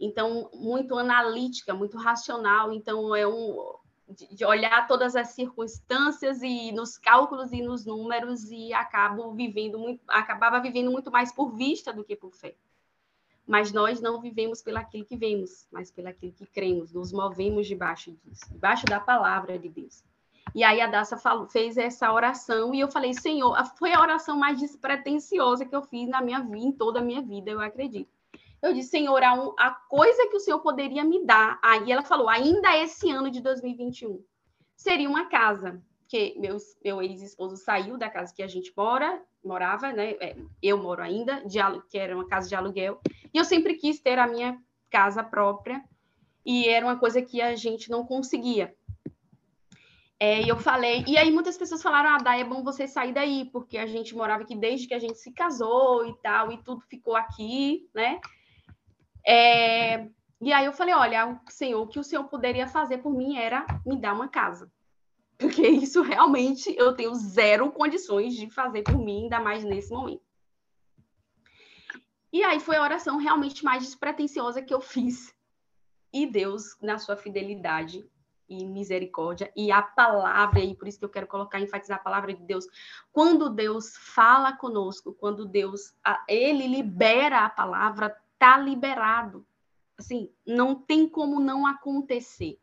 Então, 0.00 0.50
muito 0.54 0.98
analítica, 0.98 1.74
muito 1.74 1.98
racional. 1.98 2.72
Então, 2.72 3.14
é 3.14 3.28
um, 3.28 3.74
de 4.12 4.44
olhar 4.44 4.86
todas 4.86 5.16
as 5.16 5.28
circunstâncias 5.28 6.42
e 6.42 6.72
nos 6.72 6.98
cálculos 6.98 7.52
e 7.52 7.62
nos 7.62 7.84
números 7.84 8.50
e 8.50 8.72
acabo 8.72 9.32
vivendo 9.32 9.78
muito, 9.78 10.02
acabava 10.08 10.60
vivendo 10.60 10.90
muito 10.90 11.10
mais 11.10 11.32
por 11.32 11.50
vista 11.50 11.92
do 11.92 12.04
que 12.04 12.16
por 12.16 12.32
fé. 12.34 12.54
Mas 13.46 13.72
nós 13.72 14.00
não 14.00 14.20
vivemos 14.20 14.62
pelaquilo 14.62 15.04
que 15.04 15.16
vemos, 15.16 15.66
mas 15.70 15.90
pelaquilo 15.90 16.32
que 16.32 16.46
cremos, 16.46 16.92
nos 16.92 17.12
movemos 17.12 17.66
debaixo 17.66 18.12
disso, 18.24 18.44
debaixo 18.50 18.86
da 18.86 19.00
palavra 19.00 19.58
de 19.58 19.68
Deus. 19.68 20.04
E 20.54 20.62
aí 20.62 20.80
a 20.80 20.86
Daça 20.86 21.16
falou, 21.16 21.46
fez 21.48 21.76
essa 21.76 22.12
oração 22.12 22.74
e 22.74 22.80
eu 22.80 22.88
falei, 22.88 23.14
Senhor, 23.14 23.56
foi 23.78 23.92
a 23.92 24.00
oração 24.00 24.36
mais 24.36 24.60
despretensiosa 24.60 25.64
que 25.64 25.74
eu 25.74 25.82
fiz 25.82 26.08
na 26.08 26.20
minha 26.20 26.40
vida, 26.40 26.66
em 26.66 26.72
toda 26.72 27.00
a 27.00 27.02
minha 27.02 27.22
vida, 27.22 27.50
eu 27.50 27.60
acredito. 27.60 28.10
Eu 28.62 28.72
disse, 28.72 28.90
Senhor, 28.90 29.20
a, 29.58 29.70
coisa 29.88 30.28
que 30.28 30.36
o 30.36 30.40
Senhor 30.40 30.60
poderia 30.60 31.04
me 31.04 31.24
dar. 31.26 31.58
Aí 31.60 31.90
ela 31.90 32.02
falou, 32.02 32.28
ainda 32.28 32.76
esse 32.78 33.10
ano 33.10 33.28
de 33.28 33.40
2021, 33.40 34.24
seria 34.76 35.08
uma 35.08 35.26
casa. 35.26 35.82
Que 36.06 36.38
meu, 36.38 36.56
meu 36.84 37.02
ex-esposo 37.02 37.56
saiu 37.56 37.98
da 37.98 38.08
casa 38.08 38.32
que 38.32 38.42
a 38.42 38.46
gente 38.46 38.72
mora, 38.76 39.20
morava, 39.42 39.92
né? 39.92 40.12
É, 40.20 40.36
eu 40.62 40.78
moro 40.78 41.02
ainda, 41.02 41.44
de, 41.44 41.58
que 41.90 41.98
era 41.98 42.14
uma 42.14 42.28
casa 42.28 42.48
de 42.48 42.54
aluguel. 42.54 43.00
E 43.34 43.38
eu 43.38 43.44
sempre 43.44 43.74
quis 43.74 43.98
ter 43.98 44.18
a 44.18 44.28
minha 44.28 44.56
casa 44.88 45.24
própria. 45.24 45.82
E 46.46 46.68
era 46.68 46.86
uma 46.86 46.98
coisa 46.98 47.20
que 47.20 47.40
a 47.40 47.56
gente 47.56 47.90
não 47.90 48.06
conseguia. 48.06 48.72
É, 50.20 50.48
eu 50.48 50.56
falei, 50.56 51.04
e 51.08 51.18
aí 51.18 51.32
muitas 51.32 51.58
pessoas 51.58 51.82
falaram, 51.82 52.10
ah, 52.10 52.18
Dai, 52.18 52.42
é 52.42 52.44
bom 52.44 52.62
você 52.62 52.86
sair 52.86 53.12
daí, 53.12 53.46
porque 53.46 53.76
a 53.76 53.86
gente 53.86 54.14
morava 54.14 54.44
aqui 54.44 54.54
desde 54.54 54.86
que 54.86 54.94
a 54.94 54.98
gente 55.00 55.18
se 55.18 55.32
casou 55.32 56.06
e 56.06 56.14
tal, 56.22 56.52
e 56.52 56.58
tudo 56.58 56.80
ficou 56.82 57.16
aqui, 57.16 57.88
né? 57.92 58.20
É, 59.26 60.08
e 60.40 60.52
aí 60.52 60.64
eu 60.64 60.72
falei, 60.72 60.94
olha, 60.94 61.40
Senhor, 61.48 61.80
o 61.80 61.86
que 61.86 61.98
o 61.98 62.04
Senhor 62.04 62.24
poderia 62.24 62.66
fazer 62.66 62.98
por 62.98 63.12
mim 63.12 63.38
era 63.38 63.64
me 63.86 63.96
dar 63.96 64.12
uma 64.12 64.28
casa. 64.28 64.70
Porque 65.38 65.62
isso 65.68 66.02
realmente 66.02 66.74
eu 66.76 66.94
tenho 66.94 67.14
zero 67.14 67.70
condições 67.70 68.34
de 68.34 68.50
fazer 68.50 68.82
por 68.82 68.98
mim, 68.98 69.24
ainda 69.24 69.40
mais 69.40 69.64
nesse 69.64 69.92
momento. 69.92 70.22
E 72.32 72.42
aí 72.42 72.58
foi 72.58 72.76
a 72.76 72.82
oração 72.82 73.18
realmente 73.18 73.64
mais 73.64 73.84
despretensiosa 73.84 74.62
que 74.62 74.72
eu 74.72 74.80
fiz. 74.80 75.34
E 76.12 76.26
Deus, 76.26 76.76
na 76.80 76.98
sua 76.98 77.16
fidelidade 77.16 78.04
e 78.48 78.66
misericórdia, 78.66 79.52
e 79.56 79.70
a 79.70 79.80
palavra, 79.80 80.60
e 80.60 80.74
por 80.74 80.88
isso 80.88 80.98
que 80.98 81.04
eu 81.04 81.10
quero 81.10 81.26
colocar, 81.26 81.60
enfatizar 81.60 81.98
a 81.98 82.02
palavra 82.02 82.34
de 82.34 82.42
Deus. 82.42 82.66
Quando 83.10 83.48
Deus 83.48 83.96
fala 83.96 84.56
conosco, 84.56 85.14
quando 85.14 85.46
Deus, 85.46 85.94
ele 86.28 86.66
libera 86.66 87.44
a 87.44 87.50
palavra, 87.50 88.14
está 88.42 88.58
liberado. 88.58 89.46
Assim, 89.96 90.28
não 90.44 90.74
tem 90.74 91.08
como 91.08 91.38
não 91.38 91.64
acontecer. 91.64 92.58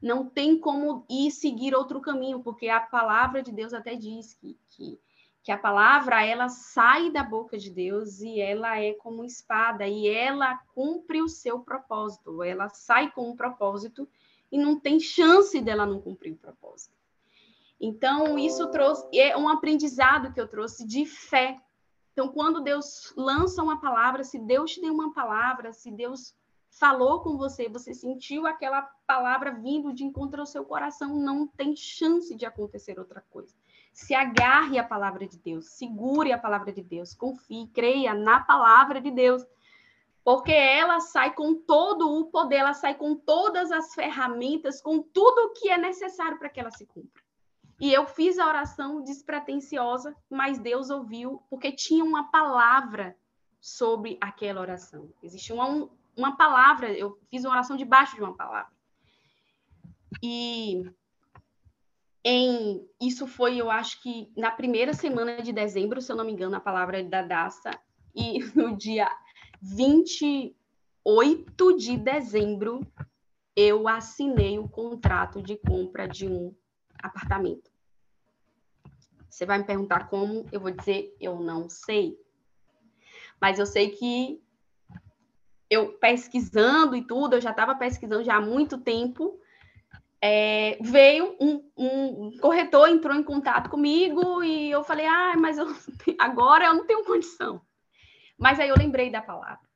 Não 0.00 0.28
tem 0.28 0.58
como 0.58 1.06
ir 1.08 1.30
seguir 1.30 1.76
outro 1.76 2.00
caminho, 2.00 2.42
porque 2.42 2.68
a 2.68 2.80
palavra 2.80 3.40
de 3.40 3.52
Deus 3.52 3.72
até 3.72 3.94
diz 3.94 4.34
que, 4.34 4.58
que, 4.70 4.98
que 5.44 5.52
a 5.52 5.56
palavra 5.56 6.24
ela 6.24 6.48
sai 6.48 7.08
da 7.08 7.22
boca 7.22 7.56
de 7.56 7.70
Deus 7.70 8.20
e 8.20 8.40
ela 8.40 8.80
é 8.80 8.94
como 8.94 9.24
espada 9.24 9.86
e 9.86 10.08
ela 10.08 10.56
cumpre 10.74 11.22
o 11.22 11.28
seu 11.28 11.60
propósito. 11.60 12.42
Ela 12.42 12.68
sai 12.68 13.12
com 13.12 13.30
um 13.30 13.36
propósito 13.36 14.08
e 14.50 14.58
não 14.58 14.78
tem 14.78 14.98
chance 14.98 15.60
dela 15.60 15.86
não 15.86 16.00
cumprir 16.00 16.32
o 16.32 16.36
propósito. 16.36 16.96
Então, 17.80 18.36
isso 18.36 18.68
trouxe 18.72 19.06
é 19.16 19.36
um 19.36 19.48
aprendizado 19.48 20.32
que 20.32 20.40
eu 20.40 20.48
trouxe 20.48 20.84
de 20.84 21.06
fé. 21.06 21.60
Então, 22.12 22.28
quando 22.28 22.62
Deus 22.62 23.12
lança 23.16 23.62
uma 23.62 23.80
palavra, 23.80 24.22
se 24.22 24.38
Deus 24.38 24.72
te 24.72 24.80
deu 24.80 24.92
uma 24.92 25.12
palavra, 25.12 25.72
se 25.72 25.90
Deus 25.90 26.34
falou 26.70 27.20
com 27.20 27.36
você, 27.36 27.68
você 27.68 27.92
sentiu 27.92 28.46
aquela 28.46 28.82
palavra 29.06 29.52
vindo 29.52 29.92
de 29.92 30.04
encontro 30.04 30.40
ao 30.40 30.46
seu 30.46 30.64
coração, 30.64 31.14
não 31.14 31.46
tem 31.46 31.76
chance 31.76 32.34
de 32.34 32.46
acontecer 32.46 32.98
outra 32.98 33.22
coisa. 33.30 33.54
Se 33.92 34.14
agarre 34.14 34.78
à 34.78 34.84
palavra 34.84 35.26
de 35.26 35.38
Deus, 35.38 35.66
segure 35.66 36.32
a 36.32 36.38
palavra 36.38 36.72
de 36.72 36.82
Deus, 36.82 37.14
confie, 37.14 37.68
creia 37.68 38.14
na 38.14 38.40
palavra 38.40 39.00
de 39.00 39.10
Deus, 39.10 39.44
porque 40.24 40.52
ela 40.52 41.00
sai 41.00 41.34
com 41.34 41.54
todo 41.54 42.18
o 42.18 42.26
poder, 42.26 42.56
ela 42.56 42.74
sai 42.74 42.94
com 42.94 43.14
todas 43.14 43.70
as 43.70 43.94
ferramentas, 43.94 44.80
com 44.80 45.02
tudo 45.02 45.46
o 45.46 45.52
que 45.52 45.68
é 45.68 45.76
necessário 45.76 46.38
para 46.38 46.48
que 46.48 46.60
ela 46.60 46.70
se 46.70 46.86
cumpra. 46.86 47.22
E 47.82 47.92
eu 47.92 48.06
fiz 48.06 48.38
a 48.38 48.46
oração 48.46 49.02
despretensiosa, 49.02 50.16
mas 50.30 50.56
Deus 50.56 50.88
ouviu, 50.88 51.42
porque 51.50 51.72
tinha 51.72 52.04
uma 52.04 52.30
palavra 52.30 53.16
sobre 53.60 54.16
aquela 54.20 54.60
oração. 54.60 55.12
Existia 55.20 55.52
uma, 55.52 55.90
uma 56.16 56.36
palavra, 56.36 56.92
eu 56.92 57.18
fiz 57.28 57.44
uma 57.44 57.54
oração 57.54 57.76
debaixo 57.76 58.14
de 58.14 58.22
uma 58.22 58.36
palavra. 58.36 58.70
E 60.22 60.84
em 62.24 62.88
isso 63.00 63.26
foi, 63.26 63.56
eu 63.56 63.68
acho 63.68 64.00
que 64.00 64.30
na 64.36 64.52
primeira 64.52 64.94
semana 64.94 65.42
de 65.42 65.52
dezembro, 65.52 66.00
se 66.00 66.12
eu 66.12 66.14
não 66.14 66.24
me 66.24 66.30
engano, 66.30 66.54
a 66.54 66.60
palavra 66.60 67.02
da 67.02 67.22
Daça, 67.22 67.72
e 68.14 68.38
no 68.54 68.76
dia 68.76 69.10
28 69.60 71.76
de 71.76 71.96
dezembro 71.96 72.86
eu 73.56 73.88
assinei 73.88 74.56
o 74.56 74.68
contrato 74.68 75.42
de 75.42 75.56
compra 75.56 76.06
de 76.06 76.28
um 76.28 76.54
apartamento. 77.02 77.71
Você 79.32 79.46
vai 79.46 79.56
me 79.56 79.64
perguntar 79.64 80.10
como, 80.10 80.46
eu 80.52 80.60
vou 80.60 80.70
dizer, 80.70 81.16
eu 81.18 81.40
não 81.40 81.66
sei. 81.66 82.18
Mas 83.40 83.58
eu 83.58 83.64
sei 83.64 83.88
que 83.88 84.38
eu 85.70 85.94
pesquisando 85.94 86.94
e 86.94 87.02
tudo, 87.02 87.36
eu 87.36 87.40
já 87.40 87.50
estava 87.50 87.74
pesquisando 87.74 88.22
já 88.22 88.36
há 88.36 88.40
muito 88.42 88.76
tempo, 88.76 89.40
é, 90.20 90.76
veio 90.82 91.34
um, 91.40 91.66
um, 91.74 92.36
corretor, 92.42 92.90
entrou 92.90 93.16
em 93.16 93.22
contato 93.22 93.70
comigo 93.70 94.44
e 94.44 94.70
eu 94.70 94.84
falei, 94.84 95.06
ah, 95.06 95.32
mas 95.38 95.56
eu, 95.56 95.66
agora 96.20 96.66
eu 96.66 96.74
não 96.74 96.86
tenho 96.86 97.02
condição. 97.02 97.62
Mas 98.36 98.60
aí 98.60 98.68
eu 98.68 98.76
lembrei 98.76 99.10
da 99.10 99.22
palavra. 99.22 99.66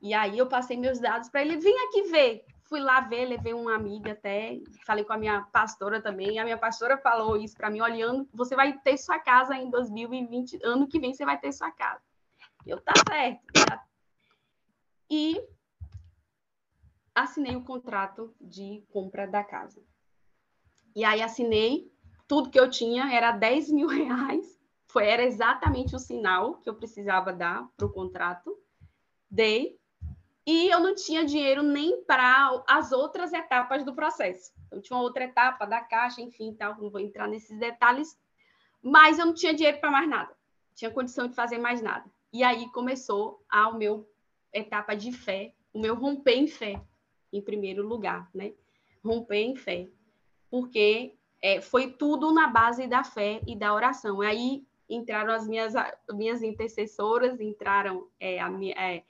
E 0.00 0.14
aí 0.14 0.38
eu 0.38 0.46
passei 0.46 0.78
meus 0.78 0.98
dados 0.98 1.28
para 1.28 1.42
ele, 1.42 1.58
vem 1.58 1.76
aqui 1.88 2.04
ver. 2.04 2.46
Fui 2.64 2.80
lá 2.80 3.00
ver, 3.00 3.26
levei 3.26 3.52
uma 3.52 3.74
amiga 3.74 4.12
até, 4.12 4.58
falei 4.86 5.04
com 5.04 5.12
a 5.12 5.18
minha 5.18 5.42
pastora 5.42 6.00
também. 6.00 6.38
A 6.38 6.44
minha 6.44 6.56
pastora 6.56 6.96
falou 6.96 7.36
isso 7.36 7.56
para 7.56 7.70
mim, 7.70 7.80
olhando, 7.80 8.28
você 8.32 8.56
vai 8.56 8.78
ter 8.78 8.96
sua 8.96 9.18
casa 9.18 9.54
em 9.54 9.70
2020, 9.70 10.60
ano 10.64 10.88
que 10.88 10.98
vem 10.98 11.12
você 11.12 11.24
vai 11.24 11.38
ter 11.38 11.52
sua 11.52 11.70
casa. 11.70 12.02
Eu, 12.66 12.80
tá 12.80 12.92
certo. 13.06 13.42
Tá. 13.52 13.86
E 15.10 15.46
assinei 17.14 17.54
o 17.54 17.64
contrato 17.64 18.34
de 18.40 18.82
compra 18.90 19.26
da 19.26 19.44
casa. 19.44 19.82
E 20.96 21.04
aí 21.04 21.20
assinei, 21.22 21.92
tudo 22.26 22.50
que 22.50 22.58
eu 22.58 22.70
tinha 22.70 23.12
era 23.12 23.30
10 23.30 23.70
mil 23.70 23.88
reais, 23.88 24.58
foi, 24.86 25.06
era 25.06 25.22
exatamente 25.22 25.94
o 25.94 25.98
sinal 25.98 26.54
que 26.58 26.68
eu 26.68 26.74
precisava 26.74 27.32
dar 27.32 27.68
para 27.76 27.86
o 27.86 27.92
contrato. 27.92 28.56
Dei, 29.30 29.78
e 30.46 30.68
eu 30.68 30.80
não 30.80 30.94
tinha 30.94 31.24
dinheiro 31.24 31.62
nem 31.62 32.02
para 32.04 32.62
as 32.68 32.92
outras 32.92 33.32
etapas 33.32 33.84
do 33.84 33.94
processo. 33.94 34.52
Eu 34.70 34.82
tinha 34.82 34.96
uma 34.96 35.02
outra 35.02 35.24
etapa 35.24 35.64
da 35.64 35.80
caixa, 35.80 36.20
enfim, 36.20 36.54
tal, 36.54 36.76
não 36.80 36.90
vou 36.90 37.00
entrar 37.00 37.26
nesses 37.26 37.58
detalhes, 37.58 38.18
mas 38.82 39.18
eu 39.18 39.26
não 39.26 39.34
tinha 39.34 39.54
dinheiro 39.54 39.78
para 39.78 39.90
mais 39.90 40.08
nada, 40.08 40.36
tinha 40.74 40.90
condição 40.90 41.26
de 41.26 41.34
fazer 41.34 41.58
mais 41.58 41.80
nada. 41.80 42.04
E 42.32 42.42
aí 42.42 42.68
começou 42.72 43.42
a 43.48 43.68
o 43.68 43.78
meu 43.78 44.08
etapa 44.52 44.94
de 44.94 45.12
fé, 45.12 45.54
o 45.72 45.78
meu 45.78 45.94
romper 45.94 46.34
em 46.34 46.46
fé 46.46 46.80
em 47.32 47.40
primeiro 47.40 47.86
lugar, 47.86 48.28
né? 48.34 48.52
Romper 49.04 49.38
em 49.38 49.56
fé, 49.56 49.88
porque 50.50 51.14
é, 51.42 51.60
foi 51.60 51.90
tudo 51.90 52.32
na 52.32 52.46
base 52.46 52.86
da 52.86 53.02
fé 53.02 53.40
e 53.46 53.56
da 53.56 53.74
oração. 53.74 54.20
Aí 54.20 54.64
entraram 54.88 55.32
as 55.32 55.46
minhas, 55.46 55.74
minhas 56.12 56.42
intercessoras, 56.42 57.40
entraram 57.40 58.08
é, 58.20 58.40
a 58.40 58.48
minha, 58.48 58.74
é, 58.74 59.02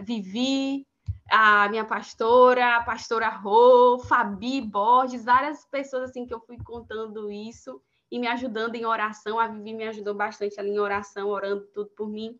Vivi, 0.00 0.86
a 1.30 1.68
minha 1.68 1.84
pastora, 1.84 2.76
a 2.76 2.82
pastora 2.82 3.28
Rô, 3.28 3.98
Fabi 4.00 4.60
Borges, 4.60 5.24
várias 5.24 5.64
pessoas 5.64 6.10
assim 6.10 6.26
que 6.26 6.34
eu 6.34 6.40
fui 6.40 6.58
contando 6.58 7.30
isso 7.30 7.80
e 8.10 8.18
me 8.18 8.26
ajudando 8.26 8.74
em 8.74 8.84
oração. 8.84 9.38
A 9.38 9.46
Vivi 9.46 9.72
me 9.72 9.86
ajudou 9.86 10.14
bastante 10.14 10.58
ali 10.58 10.70
em 10.70 10.78
oração, 10.78 11.28
orando 11.28 11.66
tudo 11.72 11.90
por 11.90 12.08
mim. 12.08 12.38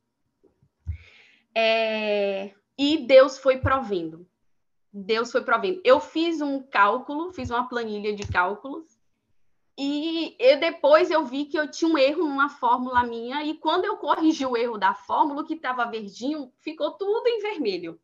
É... 1.55 2.53
E 2.77 3.07
Deus 3.07 3.39
foi 3.39 3.59
provendo. 3.59 4.27
Deus 4.93 5.31
foi 5.31 5.43
provendo. 5.43 5.81
Eu 5.85 6.01
fiz 6.01 6.41
um 6.41 6.61
cálculo, 6.61 7.33
fiz 7.33 7.51
uma 7.51 7.69
planilha 7.69 8.15
de 8.15 8.27
cálculos, 8.27 9.00
e 9.83 10.37
eu, 10.39 10.61
depois 10.61 11.11
eu 11.11 11.25
vi 11.25 11.47
que 11.47 11.59
eu 11.59 11.71
tinha 11.71 11.91
um 11.91 11.97
erro 11.97 12.29
numa 12.29 12.51
fórmula 12.51 13.03
minha, 13.03 13.43
e 13.43 13.55
quando 13.55 13.87
eu 13.87 13.97
corrigi 13.97 14.45
o 14.45 14.55
erro 14.55 14.77
da 14.77 14.93
fórmula, 14.93 15.43
que 15.43 15.55
estava 15.55 15.87
verdinho 15.87 16.53
ficou 16.59 16.91
tudo 16.99 17.27
em 17.27 17.41
vermelho. 17.41 17.99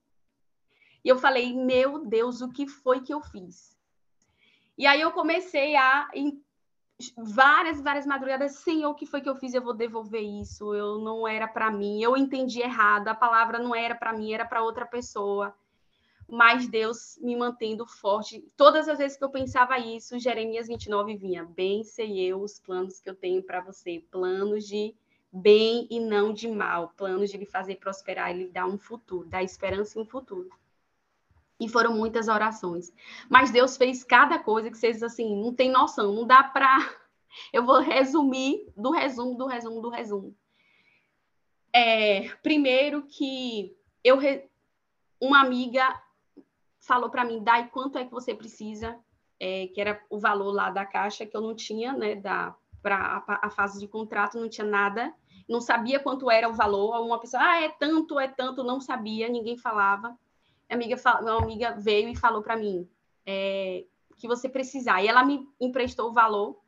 E 1.04 1.08
eu 1.10 1.18
falei, 1.18 1.52
meu 1.52 1.98
Deus, 2.06 2.40
o 2.40 2.50
que 2.50 2.66
foi 2.66 3.02
que 3.02 3.12
eu 3.12 3.20
fiz? 3.20 3.76
E 4.78 4.86
aí 4.86 5.02
eu 5.02 5.12
comecei 5.12 5.76
a, 5.76 6.08
em 6.14 6.42
várias, 7.14 7.78
várias 7.78 8.06
madrugadas, 8.06 8.52
Senhor, 8.52 8.88
o 8.88 8.94
que 8.94 9.04
foi 9.04 9.20
que 9.20 9.28
eu 9.28 9.36
fiz? 9.36 9.52
Eu 9.52 9.60
vou 9.60 9.74
devolver 9.74 10.22
isso, 10.22 10.74
eu 10.74 10.98
não 11.00 11.28
era 11.28 11.46
para 11.46 11.70
mim, 11.70 12.02
eu 12.02 12.16
entendi 12.16 12.62
errado, 12.62 13.08
a 13.08 13.14
palavra 13.14 13.58
não 13.58 13.74
era 13.74 13.94
para 13.94 14.14
mim, 14.14 14.32
era 14.32 14.46
para 14.46 14.62
outra 14.62 14.86
pessoa 14.86 15.54
mas 16.28 16.68
Deus 16.68 17.18
me 17.20 17.36
mantendo 17.36 17.86
forte. 17.86 18.44
Todas 18.56 18.88
as 18.88 18.98
vezes 18.98 19.16
que 19.16 19.24
eu 19.24 19.30
pensava 19.30 19.78
isso, 19.78 20.18
Jeremias 20.18 20.66
29 20.66 21.16
vinha: 21.16 21.44
Bem 21.44 21.84
sei 21.84 22.20
eu 22.20 22.40
os 22.40 22.58
planos 22.58 23.00
que 23.00 23.08
eu 23.08 23.14
tenho 23.14 23.42
para 23.42 23.60
você, 23.60 24.04
planos 24.10 24.66
de 24.66 24.94
bem 25.32 25.86
e 25.90 26.00
não 26.00 26.32
de 26.32 26.48
mal, 26.48 26.92
planos 26.96 27.30
de 27.30 27.36
lhe 27.36 27.46
fazer 27.46 27.76
prosperar 27.76 28.34
e 28.34 28.38
lhe 28.38 28.48
dar 28.48 28.66
um 28.66 28.78
futuro, 28.78 29.28
dar 29.28 29.42
esperança 29.42 29.98
e 29.98 30.02
um 30.02 30.06
futuro. 30.06 30.48
E 31.60 31.68
foram 31.68 31.94
muitas 31.94 32.28
orações. 32.28 32.92
Mas 33.28 33.50
Deus 33.50 33.76
fez 33.76 34.02
cada 34.02 34.38
coisa 34.38 34.70
que 34.70 34.76
vocês, 34.76 35.02
assim, 35.02 35.40
não 35.40 35.54
tem 35.54 35.70
noção, 35.70 36.12
não 36.12 36.26
dá 36.26 36.42
para. 36.42 36.78
Eu 37.52 37.64
vou 37.64 37.80
resumir 37.80 38.66
do 38.76 38.90
resumo, 38.90 39.36
do 39.36 39.46
resumo, 39.46 39.80
do 39.80 39.90
resumo. 39.90 40.34
É, 41.72 42.28
primeiro 42.42 43.02
que 43.02 43.76
eu. 44.02 44.18
Uma 45.20 45.40
amiga 45.40 46.02
falou 46.86 47.10
para 47.10 47.24
mim, 47.24 47.42
Dai, 47.42 47.68
quanto 47.68 47.98
é 47.98 48.04
que 48.04 48.12
você 48.12 48.34
precisa, 48.34 48.98
é, 49.40 49.66
que 49.68 49.80
era 49.80 50.00
o 50.08 50.18
valor 50.18 50.52
lá 50.52 50.70
da 50.70 50.86
caixa, 50.86 51.26
que 51.26 51.36
eu 51.36 51.40
não 51.40 51.54
tinha, 51.54 51.92
né, 51.92 52.14
da, 52.14 52.54
para 52.82 53.24
a, 53.26 53.46
a, 53.46 53.50
fase 53.50 53.80
de 53.80 53.88
contrato, 53.88 54.38
não 54.38 54.48
tinha 54.48 54.66
nada, 54.66 55.12
não 55.48 55.60
sabia 55.60 55.98
quanto 55.98 56.30
era 56.30 56.48
o 56.48 56.54
valor. 56.54 57.04
Uma 57.04 57.18
pessoa, 57.18 57.42
ah, 57.42 57.62
é 57.62 57.68
tanto, 57.68 58.18
é 58.18 58.28
tanto, 58.28 58.62
não 58.62 58.80
sabia, 58.80 59.28
ninguém 59.28 59.56
falava. 59.56 60.16
Minha 60.68 60.96
amiga, 60.96 60.96
uma 61.20 61.42
amiga 61.42 61.72
veio 61.72 62.08
e 62.08 62.16
falou 62.16 62.42
para 62.42 62.56
mim 62.56 62.88
é, 63.24 63.84
que 64.16 64.26
você 64.26 64.48
precisar. 64.48 65.02
E 65.02 65.08
ela 65.08 65.24
me 65.24 65.46
emprestou 65.60 66.10
o 66.10 66.12
valor. 66.12 66.58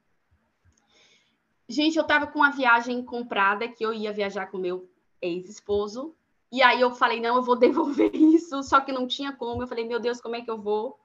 Gente, 1.68 1.96
eu 1.96 2.02
estava 2.02 2.26
com 2.26 2.38
uma 2.38 2.50
viagem 2.50 3.04
comprada 3.04 3.68
que 3.68 3.84
eu 3.84 3.92
ia 3.92 4.12
viajar 4.12 4.46
com 4.46 4.58
meu 4.58 4.90
ex-esposo 5.20 6.14
e 6.50 6.62
aí 6.62 6.80
eu 6.80 6.90
falei, 6.90 7.20
não, 7.20 7.36
eu 7.36 7.42
vou 7.42 7.56
devolver 7.58 8.14
isso, 8.14 8.62
só 8.62 8.80
que 8.80 8.92
não 8.92 9.06
tinha 9.06 9.32
como. 9.32 9.62
Eu 9.62 9.66
falei, 9.66 9.84
meu 9.84 10.00
Deus, 10.00 10.20
como 10.20 10.36
é 10.36 10.42
que 10.42 10.50
eu 10.50 10.60
vou? 10.60 10.98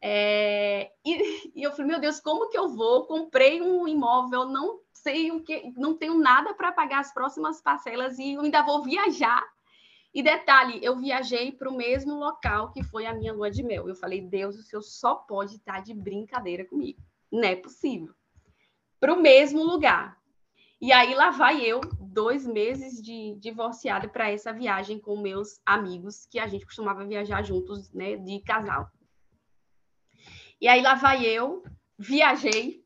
É... 0.00 0.92
E, 1.04 1.52
e, 1.54 1.62
eu 1.62 1.70
falei, 1.72 1.86
meu 1.86 2.00
Deus, 2.00 2.20
como 2.20 2.48
que 2.48 2.58
eu 2.58 2.68
vou? 2.68 3.06
Comprei 3.06 3.60
um 3.62 3.88
imóvel, 3.88 4.46
não 4.46 4.80
sei 4.92 5.30
o 5.30 5.42
que, 5.42 5.72
não 5.76 5.94
tenho 5.94 6.18
nada 6.18 6.52
para 6.54 6.72
pagar 6.72 7.00
as 7.00 7.14
próximas 7.14 7.60
parcelas 7.60 8.18
e 8.18 8.36
ainda 8.36 8.62
vou 8.62 8.82
viajar. 8.82 9.42
E 10.12 10.22
detalhe, 10.22 10.80
eu 10.82 10.96
viajei 10.96 11.52
para 11.52 11.68
o 11.68 11.76
mesmo 11.76 12.18
local 12.18 12.72
que 12.72 12.82
foi 12.82 13.04
a 13.04 13.12
minha 13.12 13.32
lua 13.32 13.50
de 13.50 13.62
mel. 13.62 13.88
Eu 13.88 13.94
falei, 13.94 14.20
Deus, 14.20 14.56
o 14.56 14.62
senhor 14.62 14.82
só 14.82 15.14
pode 15.14 15.56
estar 15.56 15.82
de 15.82 15.92
brincadeira 15.92 16.64
comigo. 16.64 16.98
Não 17.30 17.44
é 17.44 17.54
possível. 17.54 18.14
Para 18.98 19.12
o 19.12 19.20
mesmo 19.20 19.62
lugar. 19.62 20.15
E 20.80 20.92
aí 20.92 21.14
lá 21.14 21.30
vai 21.30 21.64
eu, 21.64 21.80
dois 22.00 22.46
meses 22.46 23.02
de 23.02 23.34
divorciada 23.38 24.08
para 24.08 24.30
essa 24.30 24.52
viagem 24.52 24.98
com 24.98 25.16
meus 25.16 25.60
amigos, 25.64 26.26
que 26.26 26.38
a 26.38 26.46
gente 26.46 26.66
costumava 26.66 27.06
viajar 27.06 27.42
juntos, 27.42 27.90
né, 27.92 28.16
de 28.16 28.40
casal. 28.40 28.90
E 30.60 30.68
aí 30.68 30.82
lá 30.82 30.94
vai 30.94 31.24
eu, 31.24 31.62
viajei, 31.98 32.84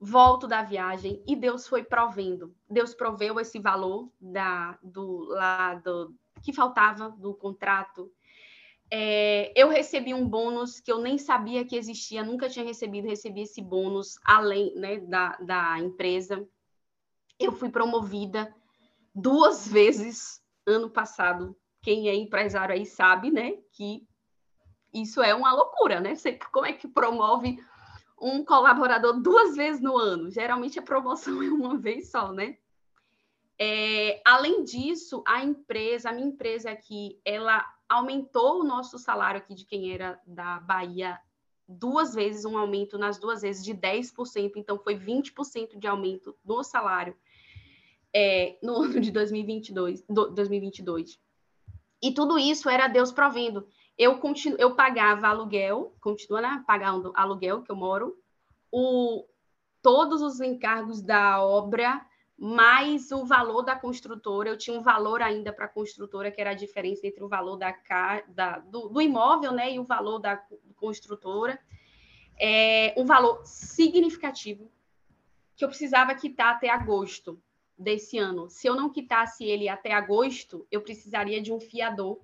volto 0.00 0.46
da 0.46 0.62
viagem 0.62 1.22
e 1.26 1.34
Deus 1.34 1.66
foi 1.66 1.82
provendo. 1.82 2.54
Deus 2.68 2.94
proveu 2.94 3.40
esse 3.40 3.58
valor 3.58 4.10
da, 4.20 4.78
do 4.82 5.24
lado 5.28 6.14
que 6.42 6.52
faltava 6.52 7.10
do 7.10 7.34
contrato. 7.34 8.10
É, 8.88 9.52
eu 9.56 9.68
recebi 9.68 10.14
um 10.14 10.28
bônus 10.28 10.78
que 10.78 10.92
eu 10.92 11.00
nem 11.00 11.18
sabia 11.18 11.64
que 11.64 11.76
existia, 11.76 12.22
nunca 12.22 12.48
tinha 12.48 12.64
recebido, 12.64 13.08
recebi 13.08 13.42
esse 13.42 13.60
bônus 13.60 14.16
além 14.24 14.72
né, 14.76 14.98
da, 14.98 15.36
da 15.38 15.78
empresa. 15.80 16.46
Eu 17.38 17.52
fui 17.52 17.68
promovida 17.68 18.54
duas 19.14 19.66
vezes 19.66 20.42
ano 20.66 20.90
passado. 20.90 21.56
Quem 21.82 22.08
é 22.08 22.14
empresário 22.14 22.74
aí 22.74 22.84
sabe, 22.84 23.30
né, 23.30 23.52
que 23.72 24.06
isso 24.92 25.22
é 25.22 25.34
uma 25.34 25.52
loucura, 25.52 26.00
né? 26.00 26.14
Você, 26.14 26.38
como 26.52 26.66
é 26.66 26.72
que 26.72 26.88
promove 26.88 27.58
um 28.20 28.44
colaborador 28.44 29.20
duas 29.20 29.54
vezes 29.54 29.80
no 29.80 29.96
ano? 29.96 30.30
Geralmente 30.30 30.78
a 30.78 30.82
promoção 30.82 31.40
é 31.42 31.48
uma 31.48 31.76
vez 31.76 32.10
só, 32.10 32.32
né? 32.32 32.56
É, 33.58 34.20
além 34.24 34.64
disso, 34.64 35.22
a 35.26 35.42
empresa, 35.42 36.10
a 36.10 36.12
minha 36.12 36.26
empresa 36.26 36.70
aqui, 36.70 37.20
ela 37.24 37.64
aumentou 37.88 38.60
o 38.60 38.64
nosso 38.64 38.98
salário 38.98 39.38
aqui 39.38 39.54
de 39.54 39.64
quem 39.64 39.92
era 39.92 40.20
da 40.26 40.60
Bahia 40.60 41.18
duas 41.68 42.14
vezes, 42.14 42.44
um 42.44 42.56
aumento 42.56 42.98
nas 42.98 43.18
duas 43.18 43.42
vezes 43.42 43.64
de 43.64 43.74
10%, 43.74 44.52
então 44.56 44.78
foi 44.78 44.96
20% 44.96 45.78
de 45.78 45.86
aumento 45.86 46.36
no 46.44 46.62
salário 46.62 47.16
é, 48.16 48.56
no 48.62 48.76
ano 48.80 48.98
de 48.98 49.10
2022, 49.10 50.02
do, 50.08 50.30
2022. 50.30 51.20
E 52.02 52.14
tudo 52.14 52.38
isso 52.38 52.70
era 52.70 52.88
Deus 52.88 53.12
provendo. 53.12 53.68
Eu, 53.98 54.18
continuo, 54.18 54.58
eu 54.58 54.74
pagava 54.74 55.28
aluguel, 55.28 55.94
continuo 56.00 56.40
né, 56.40 56.64
pagando 56.66 57.12
aluguel 57.14 57.62
que 57.62 57.70
eu 57.70 57.76
moro, 57.76 58.16
o, 58.72 59.26
todos 59.82 60.22
os 60.22 60.40
encargos 60.40 61.02
da 61.02 61.42
obra, 61.42 62.04
mais 62.38 63.12
o 63.12 63.24
valor 63.24 63.62
da 63.62 63.76
construtora. 63.76 64.48
Eu 64.48 64.58
tinha 64.58 64.78
um 64.78 64.82
valor 64.82 65.20
ainda 65.20 65.52
para 65.52 65.66
a 65.66 65.68
construtora, 65.68 66.30
que 66.30 66.40
era 66.40 66.50
a 66.50 66.54
diferença 66.54 67.06
entre 67.06 67.22
o 67.22 67.28
valor 67.28 67.56
da, 67.56 67.74
da 68.28 68.58
do, 68.60 68.88
do, 68.88 69.00
imóvel 69.00 69.52
né, 69.52 69.74
e 69.74 69.78
o 69.78 69.84
valor 69.84 70.18
da 70.18 70.42
construtora. 70.76 71.58
É, 72.38 72.94
um 72.96 73.04
valor 73.04 73.40
significativo 73.44 74.70
que 75.54 75.64
eu 75.64 75.68
precisava 75.68 76.14
quitar 76.14 76.54
até 76.54 76.68
agosto 76.68 77.42
desse 77.78 78.18
ano. 78.18 78.48
Se 78.48 78.66
eu 78.66 78.74
não 78.74 78.90
quitasse 78.90 79.44
ele 79.44 79.68
até 79.68 79.92
agosto, 79.92 80.66
eu 80.70 80.80
precisaria 80.80 81.40
de 81.40 81.52
um 81.52 81.60
fiador 81.60 82.20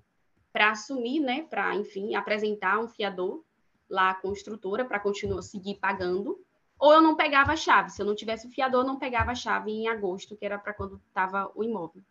para 0.53 0.71
assumir, 0.71 1.21
né, 1.21 1.47
para, 1.49 1.75
enfim, 1.75 2.15
apresentar 2.15 2.79
um 2.79 2.89
fiador 2.89 3.43
lá 3.89 4.11
à 4.11 4.15
construtora 4.15 4.85
para 4.85 5.01
continuar 5.01 5.43
seguir 5.43 5.77
pagando, 5.77 6.39
ou 6.79 6.93
eu 6.93 7.01
não 7.01 7.15
pegava 7.15 7.53
a 7.53 7.57
chave. 7.57 7.91
Se 7.91 8.03
eu 8.03 8.07
não 8.07 8.15
tivesse 8.15 8.47
o 8.47 8.51
fiador, 8.51 8.83
eu 8.83 8.87
não 8.87 8.99
pegava 8.99 9.31
a 9.31 9.35
chave 9.35 9.71
em 9.71 9.89
agosto, 9.89 10.37
que 10.37 10.45
era 10.45 10.59
para 10.59 10.75
quando 10.75 11.01
estava 11.09 11.51
o 11.55 11.63
imóvel. 11.63 12.03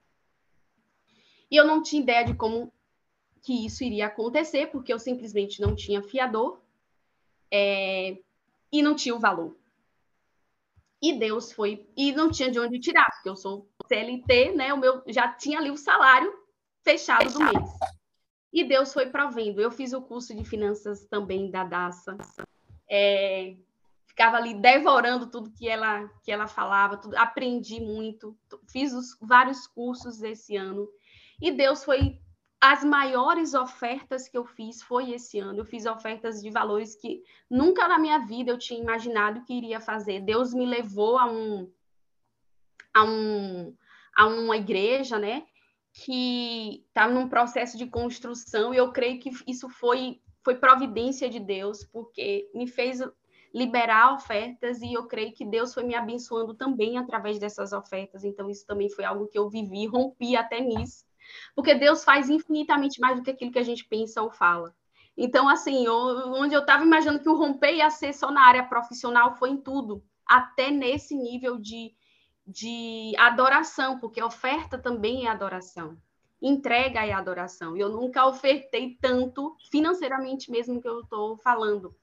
E 1.49 1.55
eu 1.55 1.65
não 1.65 1.83
tinha 1.83 2.01
ideia 2.01 2.23
de 2.23 2.33
como 2.33 2.71
que 3.41 3.65
isso 3.65 3.83
iria 3.83 4.07
acontecer, 4.07 4.67
porque 4.67 4.93
eu 4.93 4.99
simplesmente 4.99 5.59
não 5.59 5.75
tinha 5.75 6.01
fiador 6.01 6.61
é, 7.51 8.17
e 8.71 8.81
não 8.81 8.95
tinha 8.95 9.15
o 9.15 9.19
valor. 9.19 9.57
E 11.01 11.17
Deus 11.17 11.51
foi 11.51 11.87
e 11.97 12.11
não 12.11 12.29
tinha 12.29 12.51
de 12.51 12.59
onde 12.59 12.79
tirar, 12.79 13.09
porque 13.15 13.29
eu 13.29 13.35
sou 13.35 13.67
CLT, 13.87 14.51
né? 14.51 14.73
O 14.73 14.77
meu 14.77 15.01
já 15.07 15.29
tinha 15.33 15.57
ali 15.57 15.71
o 15.71 15.77
salário 15.77 16.31
fechado, 16.83 17.23
fechado. 17.23 17.33
do 17.33 17.59
mês. 17.59 17.69
E 18.53 18.63
Deus 18.63 18.93
foi 18.93 19.09
provendo. 19.09 19.59
Eu 19.59 19.71
fiz 19.71 19.93
o 19.93 20.01
curso 20.01 20.35
de 20.35 20.43
finanças 20.43 21.05
também 21.07 21.49
da 21.49 21.63
Daça. 21.63 22.15
É, 22.89 23.55
ficava 24.05 24.37
ali 24.37 24.53
devorando 24.53 25.31
tudo 25.31 25.51
que 25.51 25.67
ela 25.67 26.07
que 26.23 26.31
ela 26.31 26.47
falava, 26.47 26.97
tudo, 26.97 27.15
aprendi 27.17 27.79
muito, 27.79 28.37
fiz 28.69 28.93
os, 28.93 29.17
vários 29.21 29.65
cursos 29.67 30.21
esse 30.21 30.55
ano. 30.55 30.87
E 31.41 31.51
Deus 31.51 31.83
foi 31.83 32.19
as 32.61 32.83
maiores 32.83 33.53
ofertas 33.55 34.27
que 34.29 34.37
eu 34.37 34.45
fiz 34.45 34.81
foi 34.83 35.11
esse 35.11 35.39
ano. 35.39 35.59
Eu 35.59 35.65
fiz 35.65 35.85
ofertas 35.85 36.41
de 36.41 36.49
valores 36.51 36.95
que 36.95 37.23
nunca 37.49 37.87
na 37.87 37.97
minha 37.97 38.19
vida 38.19 38.51
eu 38.51 38.57
tinha 38.57 38.79
imaginado 38.79 39.43
que 39.43 39.53
iria 39.53 39.79
fazer. 39.79 40.21
Deus 40.21 40.53
me 40.53 40.65
levou 40.65 41.17
a 41.17 41.25
um 41.25 41.71
a 42.93 43.03
um 43.03 43.75
a 44.15 44.27
uma 44.27 44.57
igreja, 44.57 45.17
né? 45.17 45.45
que 45.93 46.85
está 46.87 47.07
num 47.07 47.27
processo 47.27 47.77
de 47.77 47.85
construção 47.85 48.73
e 48.73 48.77
eu 48.77 48.91
creio 48.91 49.19
que 49.19 49.29
isso 49.47 49.69
foi 49.69 50.21
foi 50.43 50.55
providência 50.55 51.29
de 51.29 51.39
Deus 51.39 51.83
porque 51.83 52.49
me 52.55 52.67
fez 52.67 52.99
liberar 53.53 54.13
ofertas 54.13 54.81
e 54.81 54.93
eu 54.93 55.05
creio 55.07 55.33
que 55.33 55.45
Deus 55.45 55.73
foi 55.73 55.83
me 55.83 55.93
abençoando 55.93 56.55
também 56.55 56.97
através 56.97 57.37
dessas 57.37 57.73
ofertas. 57.73 58.23
Então 58.23 58.49
isso 58.49 58.65
também 58.65 58.89
foi 58.89 59.03
algo 59.03 59.27
que 59.27 59.37
eu 59.37 59.49
vivi, 59.49 59.85
rompi 59.85 60.35
até 60.35 60.59
nisso, 60.59 61.05
porque 61.55 61.75
Deus 61.75 62.03
faz 62.03 62.29
infinitamente 62.29 62.99
mais 62.99 63.17
do 63.17 63.23
que 63.23 63.31
aquilo 63.31 63.51
que 63.51 63.59
a 63.59 63.63
gente 63.63 63.85
pensa 63.85 64.21
ou 64.21 64.31
fala. 64.31 64.75
Então 65.17 65.49
assim, 65.49 65.87
onde 65.87 66.55
eu 66.55 66.61
estava 66.61 66.83
imaginando 66.83 67.19
que 67.19 67.29
o 67.29 67.35
romper 67.35 67.75
ia 67.75 67.89
ser 67.89 68.13
só 68.13 68.31
na 68.31 68.45
área 68.45 68.63
profissional 68.63 69.35
foi 69.35 69.49
em 69.49 69.57
tudo, 69.57 70.03
até 70.25 70.71
nesse 70.71 71.15
nível 71.15 71.57
de 71.57 71.93
de 72.45 73.13
adoração, 73.17 73.99
porque 73.99 74.21
oferta 74.21 74.77
também 74.77 75.25
é 75.25 75.29
adoração. 75.29 75.97
Entrega 76.41 77.05
é 77.05 77.11
adoração. 77.11 77.77
Eu 77.77 77.89
nunca 77.89 78.25
ofertei 78.25 78.97
tanto 78.99 79.55
financeiramente 79.69 80.49
mesmo 80.49 80.81
que 80.81 80.87
eu 80.87 81.01
estou 81.01 81.37
falando. 81.37 81.95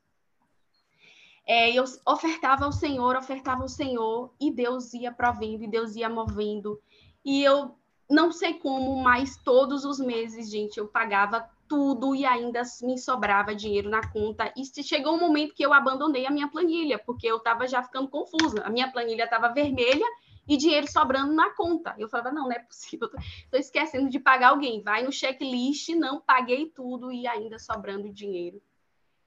É, 1.47 1.71
eu 1.71 1.85
ofertava 2.07 2.65
ao 2.65 2.73
Senhor, 2.73 3.17
ofertava 3.17 3.63
ao 3.63 3.69
Senhor, 3.69 4.35
e 4.39 4.51
Deus 4.51 4.93
ia 4.93 5.11
provendo, 5.11 5.65
e 5.65 5.69
Deus 5.69 5.97
ia 5.97 6.09
movendo. 6.09 6.81
E 7.25 7.43
eu 7.43 7.78
não 8.09 8.33
sei 8.33 8.55
como, 8.55 9.03
mas 9.03 9.37
todos 9.37 9.85
os 9.85 9.99
meses, 9.99 10.51
gente, 10.51 10.79
eu 10.79 10.89
pagava 10.89 11.49
tudo 11.69 12.15
e 12.15 12.25
ainda 12.25 12.63
me 12.83 12.99
sobrava 12.99 13.55
dinheiro 13.55 13.91
na 13.91 14.09
conta. 14.11 14.53
E 14.57 14.65
chegou 14.83 15.15
um 15.15 15.21
momento 15.21 15.55
que 15.55 15.65
eu 15.65 15.75
abandonei 15.75 16.27
a 16.27 16.31
minha 16.31 16.49
planilha, 16.49 16.99
porque 16.99 17.27
eu 17.27 17.37
estava 17.37 17.67
já 17.67 17.83
ficando 17.83 18.09
confusa. 18.09 18.63
A 18.65 18.71
minha 18.71 18.91
planilha 18.91 19.25
estava 19.25 19.53
vermelha 19.53 20.07
e 20.49 20.57
dinheiro 20.57 20.91
sobrando 20.91 21.35
na 21.35 21.51
conta. 21.51 21.95
Eu 21.99 22.09
falava, 22.09 22.31
não, 22.31 22.45
não 22.45 22.53
é 22.53 22.59
possível, 22.59 23.11
estou 23.45 23.61
esquecendo 23.61 24.09
de 24.09 24.19
pagar 24.19 24.49
alguém. 24.49 24.83
Vai 24.83 25.03
no 25.03 25.13
checklist, 25.13 25.91
não 25.91 26.21
paguei 26.21 26.67
tudo 26.71 27.13
e 27.13 27.27
ainda 27.27 27.59
sobrando 27.59 28.11
dinheiro 28.11 28.63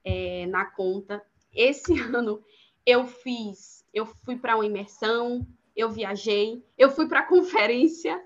é, 0.04 0.46
na 0.46 0.64
conta. 0.64 1.24
Esse 1.54 1.92
ano 2.00 2.42
eu 2.84 3.06
fiz, 3.06 3.86
eu 3.94 4.04
fui 4.04 4.36
para 4.36 4.56
uma 4.56 4.66
imersão, 4.66 5.46
eu 5.76 5.88
viajei, 5.88 6.64
eu 6.76 6.90
fui 6.90 7.06
para 7.06 7.20
a 7.20 7.26
conferência 7.28 8.20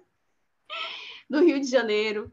do 1.28 1.40
Rio 1.40 1.60
de 1.60 1.66
Janeiro, 1.66 2.32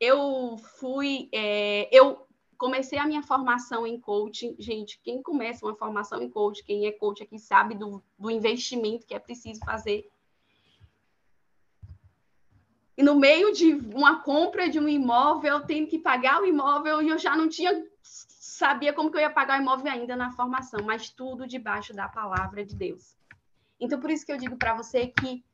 eu 0.00 0.56
fui, 0.78 1.28
é, 1.32 1.88
eu 1.90 2.26
comecei 2.56 2.98
a 2.98 3.06
minha 3.06 3.22
formação 3.22 3.86
em 3.86 3.98
coaching. 4.00 4.56
Gente, 4.58 5.00
quem 5.02 5.22
começa 5.22 5.64
uma 5.64 5.74
formação 5.74 6.22
em 6.22 6.30
coaching, 6.30 6.64
quem 6.64 6.86
é 6.86 6.92
coach 6.92 7.22
aqui 7.22 7.38
sabe 7.38 7.74
do, 7.74 8.02
do 8.18 8.30
investimento 8.30 9.06
que 9.06 9.14
é 9.14 9.18
preciso 9.18 9.60
fazer. 9.64 10.08
E 12.96 13.02
no 13.02 13.16
meio 13.16 13.52
de 13.52 13.74
uma 13.94 14.22
compra 14.22 14.68
de 14.68 14.78
um 14.78 14.88
imóvel, 14.88 15.54
eu 15.54 15.66
tenho 15.66 15.86
que 15.86 15.98
pagar 15.98 16.40
o 16.40 16.46
imóvel 16.46 17.02
e 17.02 17.08
eu 17.08 17.18
já 17.18 17.36
não 17.36 17.48
tinha 17.48 17.84
sabia 18.02 18.92
como 18.92 19.10
que 19.10 19.16
eu 19.16 19.22
ia 19.22 19.30
pagar 19.30 19.58
o 19.58 19.62
imóvel 19.62 19.90
ainda 19.90 20.14
na 20.14 20.30
formação, 20.30 20.80
mas 20.84 21.10
tudo 21.10 21.46
debaixo 21.46 21.92
da 21.92 22.08
palavra 22.08 22.64
de 22.64 22.76
Deus. 22.76 23.16
Então 23.80 23.98
por 23.98 24.10
isso 24.10 24.24
que 24.24 24.32
eu 24.32 24.38
digo 24.38 24.56
para 24.56 24.74
você 24.74 25.08
que 25.08 25.44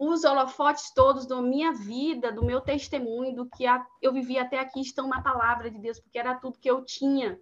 os 0.00 0.24
holofotes 0.24 0.90
todos 0.94 1.26
da 1.26 1.42
minha 1.42 1.74
vida, 1.74 2.32
do 2.32 2.42
meu 2.42 2.62
testemunho, 2.62 3.36
do 3.36 3.44
que 3.44 3.64
eu 4.00 4.14
vivi 4.14 4.38
até 4.38 4.58
aqui, 4.58 4.80
estão 4.80 5.06
na 5.06 5.20
palavra 5.20 5.70
de 5.70 5.78
Deus, 5.78 6.00
porque 6.00 6.18
era 6.18 6.34
tudo 6.34 6.58
que 6.58 6.70
eu 6.70 6.82
tinha. 6.82 7.38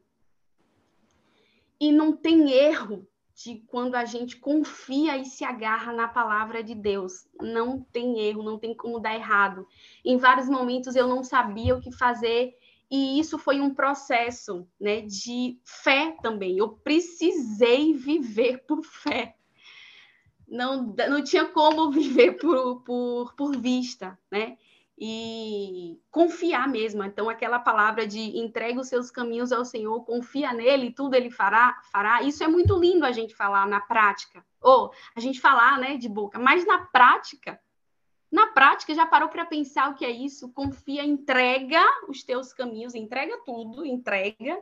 E 1.80 1.92
não 1.92 2.16
tem 2.16 2.50
erro 2.50 3.06
de 3.32 3.62
quando 3.68 3.94
a 3.94 4.04
gente 4.04 4.38
confia 4.38 5.16
e 5.16 5.24
se 5.24 5.44
agarra 5.44 5.92
na 5.92 6.08
palavra 6.08 6.60
de 6.60 6.74
Deus. 6.74 7.28
Não 7.40 7.80
tem 7.92 8.18
erro, 8.18 8.42
não 8.42 8.58
tem 8.58 8.74
como 8.74 8.98
dar 8.98 9.14
errado. 9.14 9.64
Em 10.04 10.16
vários 10.16 10.48
momentos 10.48 10.96
eu 10.96 11.06
não 11.06 11.22
sabia 11.22 11.76
o 11.76 11.80
que 11.80 11.92
fazer, 11.92 12.58
e 12.90 13.20
isso 13.20 13.38
foi 13.38 13.60
um 13.60 13.72
processo 13.72 14.66
né, 14.80 15.02
de 15.02 15.60
fé 15.64 16.16
também. 16.20 16.58
Eu 16.58 16.70
precisei 16.70 17.94
viver 17.94 18.64
por 18.66 18.82
fé 18.82 19.37
não, 20.48 20.94
não 21.08 21.22
tinha 21.22 21.44
como 21.46 21.90
viver 21.92 22.32
por, 22.32 22.82
por, 22.82 23.34
por 23.34 23.56
vista, 23.56 24.18
né? 24.30 24.56
E 25.00 26.00
confiar 26.10 26.66
mesmo. 26.66 27.04
Então, 27.04 27.28
aquela 27.28 27.60
palavra 27.60 28.04
de 28.04 28.36
entrega 28.36 28.80
os 28.80 28.88
seus 28.88 29.10
caminhos 29.12 29.52
ao 29.52 29.64
Senhor, 29.64 30.04
confia 30.04 30.52
nele, 30.52 30.90
tudo 30.90 31.14
ele 31.14 31.30
fará, 31.30 31.80
fará. 31.92 32.22
Isso 32.22 32.42
é 32.42 32.48
muito 32.48 32.76
lindo 32.76 33.06
a 33.06 33.12
gente 33.12 33.34
falar 33.34 33.66
na 33.68 33.80
prática. 33.80 34.44
Ou 34.60 34.92
a 35.14 35.20
gente 35.20 35.40
falar, 35.40 35.78
né, 35.78 35.96
de 35.96 36.08
boca, 36.08 36.36
mas 36.38 36.66
na 36.66 36.78
prática, 36.86 37.60
na 38.30 38.48
prática, 38.48 38.92
já 38.92 39.06
parou 39.06 39.28
para 39.28 39.46
pensar 39.46 39.90
o 39.90 39.94
que 39.94 40.04
é 40.04 40.10
isso? 40.10 40.52
Confia, 40.52 41.04
entrega 41.04 41.80
os 42.08 42.24
teus 42.24 42.52
caminhos, 42.52 42.94
entrega 42.94 43.40
tudo, 43.44 43.86
entrega, 43.86 44.60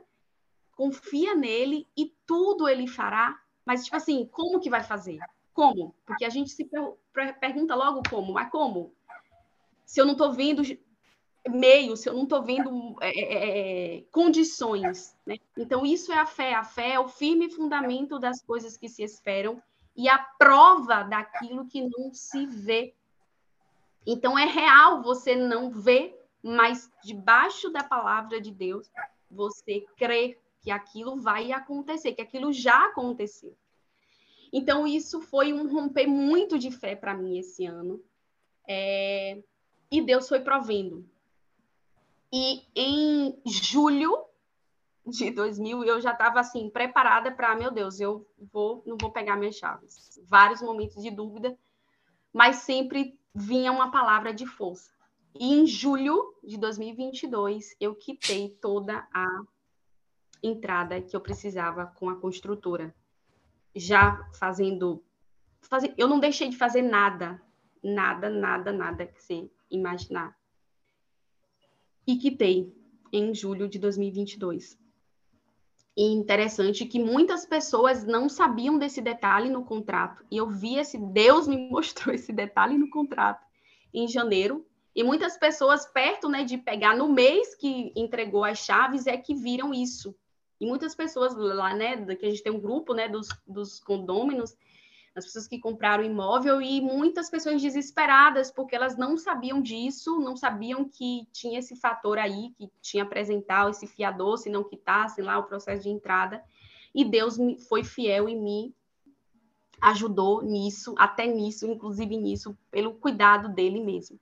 confia 0.73 1.35
nele 1.35 1.89
e 1.97 2.15
tudo 2.27 2.69
ele 2.69 2.87
fará. 2.87 3.41
Mas, 3.65 3.85
tipo 3.85 3.97
assim, 3.97 4.29
como 4.31 4.61
que 4.61 4.71
vai 4.71 4.85
fazer? 4.85 5.19
Como? 5.57 5.95
Porque 6.05 6.27
a 6.27 6.29
gente 6.29 6.51
se 6.51 6.67
per 6.67 7.39
pergunta 7.41 7.75
logo 7.75 8.03
como, 8.11 8.35
mas 8.35 8.51
como? 8.51 8.93
Se 9.87 9.99
eu 9.99 10.05
não 10.05 10.13
estou 10.13 10.31
vendo 10.31 10.63
meio, 11.49 11.97
se 11.97 12.11
eu 12.11 12.13
não 12.13 12.25
estou 12.25 12.43
vendo 12.43 12.95
é, 13.01 13.09
é, 13.09 13.97
é, 13.97 14.03
condições. 14.13 15.17
Né? 15.25 15.39
Então, 15.57 15.87
isso 15.87 16.13
é 16.13 16.19
a 16.19 16.27
fé. 16.27 16.53
A 16.53 16.63
fé 16.63 16.93
é 16.93 17.01
o 17.01 17.09
firme 17.09 17.49
fundamento 17.49 18.19
das 18.19 18.43
coisas 18.43 18.77
que 18.77 18.87
se 18.87 19.03
esperam 19.03 19.63
e 19.97 20.11
a 20.11 20.19
prova 20.19 21.03
daquilo 21.05 21.67
que 21.67 21.81
não 21.81 22.13
se 22.13 22.45
vê. 22.45 22.95
Então, 24.07 24.39
é 24.39 24.45
real 24.45 25.03
você 25.03 25.35
não 25.35 25.71
ver, 25.71 26.23
mas 26.43 26.91
debaixo 27.03 27.71
da 27.71 27.83
palavra 27.83 28.43
de 28.43 28.51
Deus, 28.51 28.91
você 29.31 29.87
crê 29.97 30.39
que 30.61 30.71
aquilo 30.71 31.19
vai 31.19 31.51
acontecer, 31.51 32.13
que 32.13 32.21
aquilo 32.21 32.53
já 32.53 32.89
aconteceu. 32.89 33.57
Então, 34.57 34.87
isso 34.87 35.21
foi 35.21 35.53
um 35.53 35.71
romper 35.71 36.07
muito 36.07 36.59
de 36.59 36.71
fé 36.71 36.97
para 36.97 37.13
mim 37.13 37.39
esse 37.39 37.67
ano. 37.67 38.03
É... 38.67 39.43
E 39.91 40.01
Deus 40.01 40.27
foi 40.27 40.41
provendo. 40.41 41.07
E 42.33 42.63
em 42.75 43.39
julho 43.45 44.25
de 45.07 45.31
2000, 45.31 45.85
eu 45.85 46.01
já 46.01 46.13
estava 46.13 46.41
assim, 46.41 46.71
preparada 46.71 47.31
para, 47.31 47.55
meu 47.55 47.71
Deus, 47.71 48.01
eu 48.01 48.27
vou, 48.51 48.83
não 48.87 48.97
vou 48.99 49.11
pegar 49.11 49.37
minhas 49.37 49.57
chaves. 49.57 50.19
Vários 50.27 50.63
momentos 50.63 51.03
de 51.03 51.11
dúvida, 51.11 51.55
mas 52.33 52.57
sempre 52.57 53.21
vinha 53.35 53.71
uma 53.71 53.91
palavra 53.91 54.33
de 54.33 54.47
força. 54.47 54.91
E 55.39 55.53
em 55.53 55.67
julho 55.67 56.35
de 56.43 56.57
2022, 56.57 57.77
eu 57.79 57.95
quitei 57.95 58.57
toda 58.59 59.07
a 59.13 59.27
entrada 60.43 60.99
que 61.03 61.15
eu 61.15 61.21
precisava 61.21 61.85
com 61.85 62.09
a 62.09 62.17
construtora. 62.17 62.95
Já 63.77 64.29
fazendo. 64.33 65.05
Eu 65.97 66.09
não 66.09 66.19
deixei 66.19 66.49
de 66.49 66.57
fazer 66.57 66.83
nada. 66.83 67.41
Nada, 67.85 68.29
nada, 68.31 68.73
nada 68.73 69.07
que 69.07 69.23
você 69.23 69.51
imaginar. 69.71 70.37
E 72.07 72.17
quitei 72.17 72.75
em 73.13 73.35
julho 73.35 73.69
de 73.69 73.79
2022. 73.79 74.79
E 75.97 76.13
interessante 76.13 76.85
que 76.85 76.99
muitas 76.99 77.47
pessoas 77.47 78.05
não 78.05 78.29
sabiam 78.29 78.79
desse 78.79 79.01
detalhe 79.01 79.49
no 79.49 79.65
contrato. 79.65 80.25
E 80.31 80.37
eu 80.37 80.49
vi 80.49 80.77
esse, 80.77 80.99
Deus 80.99 81.49
me 81.49 81.57
mostrou 81.71 82.15
esse 82.15 82.33
detalhe 82.33 82.77
no 82.77 82.91
contrato 82.91 83.45
em 83.95 84.07
janeiro. 84.07 84.67
E 84.95 85.03
muitas 85.03 85.37
pessoas 85.37 85.87
perto, 85.87 86.29
né, 86.29 86.45
de 86.45 86.59
pegar 86.59 86.97
no 86.97 87.09
mês 87.09 87.55
que 87.55 87.93
entregou 87.97 88.45
as 88.45 88.59
chaves 88.59 89.07
é 89.07 89.17
que 89.17 89.35
viram 89.35 89.73
isso. 89.73 90.15
E 90.61 90.67
muitas 90.67 90.95
pessoas 90.95 91.35
lá, 91.35 91.75
né, 91.75 91.97
que 92.17 92.27
a 92.27 92.31
gente 92.31 92.43
tem 92.43 92.53
um 92.53 92.61
grupo, 92.61 92.95
né, 92.95 93.09
dos, 93.09 93.29
dos 93.47 93.79
condôminos, 93.81 94.57
as 95.17 95.25
pessoas 95.25 95.49
que 95.49 95.59
compraram 95.59 96.05
imóvel 96.05 96.61
e 96.61 96.79
muitas 96.81 97.31
pessoas 97.31 97.61
desesperadas 97.63 98.51
porque 98.51 98.77
elas 98.77 98.99
não 98.99 99.17
sabiam 99.17 99.63
disso, 99.63 100.21
não 100.21 100.37
sabiam 100.37 100.87
que 100.87 101.27
tinha 101.33 101.59
esse 101.59 101.75
fator 101.75 102.19
aí, 102.19 102.51
que 102.59 102.71
tinha 102.83 103.03
apresentar 103.03 103.71
esse 103.71 103.87
fiador, 103.87 104.37
se 104.37 104.51
não 104.51 104.63
quitassem 104.63 105.25
lá 105.25 105.39
o 105.39 105.45
processo 105.45 105.85
de 105.85 105.89
entrada. 105.89 106.43
E 106.95 107.03
Deus 107.03 107.39
foi 107.67 107.83
fiel 107.83 108.29
e 108.29 108.37
me 108.37 108.75
ajudou 109.81 110.43
nisso, 110.43 110.95
até 110.99 111.27
nisso, 111.27 111.67
inclusive 111.67 112.17
nisso, 112.17 112.57
pelo 112.71 112.95
cuidado 112.95 113.49
dele 113.49 113.83
mesmo. 113.83 114.21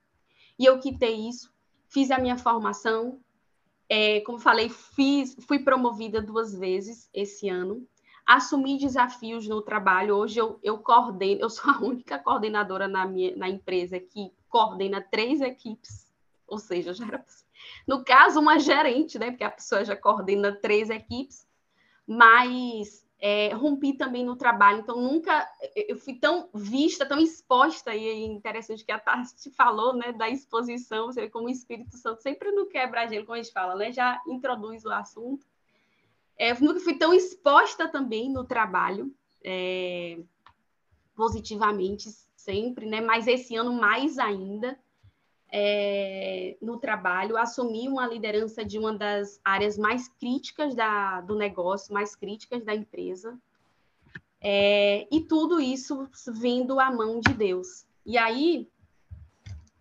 E 0.56 0.64
eu 0.64 0.78
quitei 0.78 1.28
isso, 1.28 1.52
fiz 1.88 2.10
a 2.12 2.18
minha 2.18 2.38
formação, 2.38 3.20
é, 3.88 4.20
como 4.20 4.38
falei, 4.38 4.68
fiz, 4.68 5.36
fui 5.46 5.58
promovida 5.58 6.20
duas 6.20 6.54
vezes 6.54 7.08
esse 7.12 7.48
ano. 7.48 7.86
Assumi 8.26 8.78
desafios 8.78 9.46
no 9.46 9.60
trabalho. 9.60 10.16
Hoje 10.16 10.38
eu, 10.38 10.58
eu 10.62 10.78
coordeno, 10.78 11.42
eu 11.42 11.50
sou 11.50 11.70
a 11.70 11.78
única 11.78 12.18
coordenadora 12.18 12.88
na, 12.88 13.06
minha, 13.06 13.36
na 13.36 13.48
empresa 13.48 14.00
que 14.00 14.32
coordena 14.48 15.02
três 15.02 15.40
equipes. 15.40 16.12
Ou 16.46 16.58
seja, 16.58 16.94
já 16.94 17.06
era, 17.06 17.24
no 17.86 18.04
caso, 18.04 18.40
uma 18.40 18.58
gerente, 18.58 19.18
né? 19.18 19.30
Porque 19.30 19.44
a 19.44 19.50
pessoa 19.50 19.84
já 19.84 19.96
coordena 19.96 20.52
três 20.52 20.90
equipes, 20.90 21.46
mas 22.06 23.03
é, 23.20 23.54
rompi 23.54 23.94
também 23.94 24.24
no 24.24 24.36
trabalho, 24.36 24.80
então 24.80 25.00
nunca 25.00 25.48
eu 25.74 25.96
fui 25.96 26.14
tão 26.14 26.48
vista, 26.52 27.06
tão 27.06 27.18
exposta, 27.18 27.94
e 27.94 28.06
é 28.06 28.18
interessante 28.20 28.84
que 28.84 28.92
a 28.92 28.98
Tati 28.98 29.50
falou, 29.56 29.94
né, 29.94 30.12
da 30.12 30.28
exposição, 30.28 31.06
você 31.06 31.22
vê 31.22 31.30
como 31.30 31.46
o 31.46 31.50
Espírito 31.50 31.96
Santo 31.96 32.20
sempre 32.22 32.50
no 32.52 32.66
quebra-gelo, 32.66 33.24
como 33.24 33.38
a 33.38 33.42
gente 33.42 33.52
fala, 33.52 33.74
né, 33.76 33.92
já 33.92 34.20
introduz 34.26 34.84
o 34.84 34.90
assunto. 34.90 35.46
É, 36.36 36.50
eu 36.50 36.60
nunca 36.60 36.80
fui 36.80 36.98
tão 36.98 37.14
exposta 37.14 37.88
também 37.88 38.30
no 38.30 38.44
trabalho, 38.44 39.14
é, 39.42 40.18
positivamente, 41.14 42.10
sempre, 42.36 42.84
né, 42.84 43.00
mas 43.00 43.26
esse 43.26 43.56
ano 43.56 43.72
mais 43.72 44.18
ainda, 44.18 44.78
é, 45.50 46.56
no 46.60 46.78
trabalho, 46.78 47.36
assumi 47.36 47.88
uma 47.88 48.06
liderança 48.06 48.64
de 48.64 48.78
uma 48.78 48.92
das 48.92 49.40
áreas 49.44 49.78
mais 49.78 50.08
críticas 50.08 50.74
da, 50.74 51.20
do 51.20 51.36
negócio, 51.36 51.94
mais 51.94 52.16
críticas 52.16 52.64
da 52.64 52.74
empresa. 52.74 53.38
É, 54.40 55.06
e 55.10 55.20
tudo 55.20 55.60
isso 55.60 56.08
vindo 56.28 56.78
à 56.78 56.90
mão 56.90 57.20
de 57.20 57.32
Deus. 57.32 57.86
E 58.04 58.18
aí, 58.18 58.68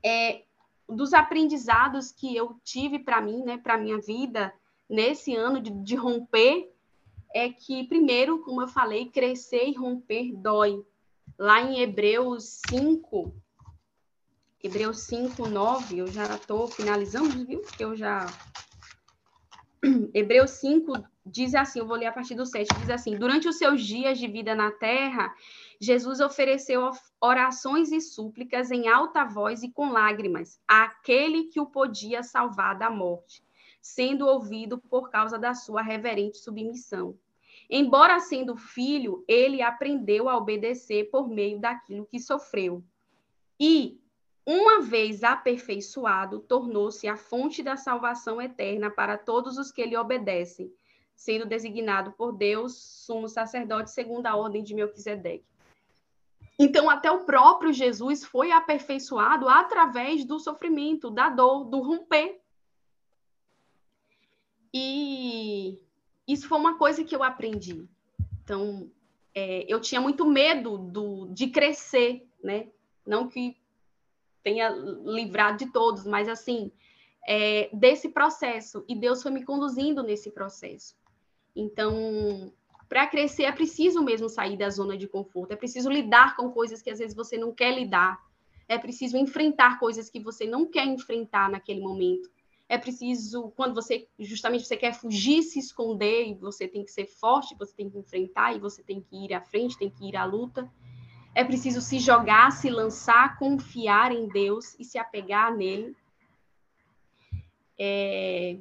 é, 0.06 0.44
dos 0.88 1.14
aprendizados 1.14 2.12
que 2.12 2.36
eu 2.36 2.56
tive 2.64 3.00
para 3.00 3.20
mim, 3.20 3.44
né, 3.44 3.58
para 3.58 3.78
minha 3.78 4.00
vida, 4.00 4.54
nesse 4.90 5.36
ano 5.36 5.60
de, 5.60 5.70
de 5.70 5.96
romper, 5.96 6.72
é 7.34 7.50
que, 7.50 7.84
primeiro, 7.86 8.40
como 8.40 8.62
eu 8.62 8.68
falei, 8.68 9.08
crescer 9.10 9.68
e 9.68 9.74
romper 9.74 10.32
dói. 10.34 10.86
Lá 11.38 11.62
em 11.62 11.80
Hebreus 11.80 12.62
5, 12.70 13.34
Hebreus 14.66 15.02
5, 15.08 15.50
9, 15.50 15.98
eu 15.98 16.08
já 16.08 16.24
estou 16.24 16.68
finalizando, 16.68 17.46
viu? 17.46 17.60
Porque 17.60 17.84
eu 17.84 17.98
já. 17.98 18.26
Hebreus 20.14 20.52
5 20.52 20.94
diz 21.26 21.54
assim, 21.54 21.80
eu 21.80 21.86
vou 21.86 21.98
ler 21.98 22.06
a 22.06 22.14
partir 22.14 22.34
do 22.34 22.46
7, 22.46 22.74
diz 22.80 22.90
assim: 22.90 23.18
Durante 23.18 23.46
os 23.50 23.58
seus 23.58 23.84
dias 23.84 24.18
de 24.18 24.26
vida 24.26 24.56
na 24.56 24.72
terra, 24.72 25.36
Jesus 25.82 26.22
ofereceu 26.22 26.92
orações 27.20 27.92
e 27.92 28.00
súplicas 28.00 28.72
em 28.72 28.88
alta 28.88 29.26
voz 29.26 29.64
e 29.64 29.70
com 29.70 29.92
lágrimas 29.92 30.58
àquele 30.66 31.50
que 31.50 31.60
o 31.60 31.66
podia 31.66 32.24
salvar 32.24 32.80
da 32.80 32.90
morte, 32.90 33.44
sendo 33.82 34.28
ouvido 34.28 34.78
por 34.78 35.10
causa 35.10 35.38
da 35.38 35.54
sua 35.54 35.82
reverente 35.82 36.38
submissão. 36.38 37.20
Embora 37.70 38.18
sendo 38.22 38.56
filho, 38.56 39.26
ele 39.28 39.62
aprendeu 39.62 40.30
a 40.30 40.38
obedecer 40.38 41.10
por 41.12 41.28
meio 41.28 41.60
daquilo 41.60 42.06
que 42.06 42.18
sofreu. 42.18 42.82
E, 43.60 44.02
uma 44.46 44.82
vez 44.82 45.24
aperfeiçoado, 45.24 46.40
tornou-se 46.40 47.08
a 47.08 47.16
fonte 47.16 47.64
da 47.64 47.78
salvação 47.78 48.42
eterna 48.42 48.92
para 48.92 49.18
todos 49.18 49.58
os 49.58 49.72
que 49.72 49.86
lhe 49.86 49.96
obedecem, 49.96 50.72
sendo 51.16 51.46
designado 51.46 52.12
por 52.12 52.34
Deus 52.34 52.76
sumo 52.76 53.30
sacerdote 53.30 53.92
segundo 53.92 54.26
a 54.28 54.36
ordem 54.36 54.62
de 54.62 54.74
Melquisedeque. 54.74 55.46
Então, 56.60 56.90
até 56.90 57.10
o 57.10 57.26
próprio 57.26 57.74
Jesus 57.74 58.24
foi 58.24 58.52
aperfeiçoado 58.52 59.48
através 59.48 60.24
do 60.26 60.38
sofrimento, 60.40 61.10
da 61.10 61.30
dor, 61.30 61.66
do 61.66 61.80
romper. 61.80 62.40
E 64.74 65.80
isso 66.28 66.48
foi 66.48 66.58
uma 66.58 66.78
coisa 66.78 67.04
que 67.04 67.16
eu 67.16 67.24
aprendi. 67.24 67.88
Então, 68.44 68.92
é, 69.34 69.66
eu 69.68 69.80
tinha 69.80 70.02
muito 70.02 70.26
medo 70.26 70.78
do, 70.78 71.28
de 71.28 71.48
crescer, 71.48 72.28
né? 72.44 72.68
Não 73.06 73.28
que 73.28 73.58
tenha 74.44 74.70
livrado 74.70 75.58
de 75.58 75.72
todos, 75.72 76.06
mas 76.06 76.28
assim, 76.28 76.72
é, 77.28 77.70
desse 77.74 78.10
processo. 78.10 78.84
E 78.88 78.96
Deus 78.96 79.24
foi 79.24 79.32
me 79.32 79.44
conduzindo 79.44 80.04
nesse 80.04 80.32
processo. 80.32 80.96
Então, 81.56 82.52
para 82.90 83.08
crescer 83.08 83.44
é 83.44 83.52
preciso 83.52 84.04
mesmo 84.04 84.30
sair 84.30 84.58
da 84.58 84.70
zona 84.70 84.98
de 84.98 85.08
conforto, 85.08 85.52
é 85.52 85.56
preciso 85.56 85.90
lidar 85.90 86.36
com 86.36 86.52
coisas 86.52 86.82
que 86.82 86.90
às 86.90 87.00
vezes 87.00 87.16
você 87.16 87.38
não 87.38 87.54
quer 87.54 87.74
lidar, 87.74 88.20
é 88.68 88.78
preciso 88.78 89.18
enfrentar 89.18 89.80
coisas 89.80 90.10
que 90.10 90.20
você 90.20 90.46
não 90.46 90.66
quer 90.66 90.86
enfrentar 90.86 91.50
naquele 91.50 91.82
momento. 91.82 92.30
É 92.68 92.78
preciso, 92.78 93.52
quando 93.56 93.76
você 93.76 94.08
justamente 94.18 94.66
você 94.66 94.78
quer 94.78 94.94
fugir, 94.94 95.44
se 95.44 95.60
esconder, 95.60 96.28
e 96.28 96.34
você 96.34 96.68
tem 96.68 96.84
que 96.84 96.92
ser 96.92 97.06
forte, 97.06 97.56
você 97.58 97.76
tem 97.76 97.90
que 97.90 97.98
enfrentar, 97.98 98.56
e 98.56 98.60
você 98.60 98.82
tem 98.82 99.02
que 99.02 99.26
ir 99.26 99.34
à 99.34 99.42
frente, 99.42 99.78
tem 99.78 99.90
que 99.90 100.08
ir 100.08 100.16
à 100.16 100.26
luta. 100.26 100.72
É 101.36 101.44
preciso 101.44 101.82
se 101.82 102.00
jogar, 102.00 102.52
se 102.52 102.70
lançar, 102.70 103.38
confiar 103.38 104.12
em 104.12 104.28
Deus 104.28 104.76
e 104.80 104.84
se 104.84 104.98
apegar 104.98 105.56
nele. 105.56 105.96
É... 107.78 108.58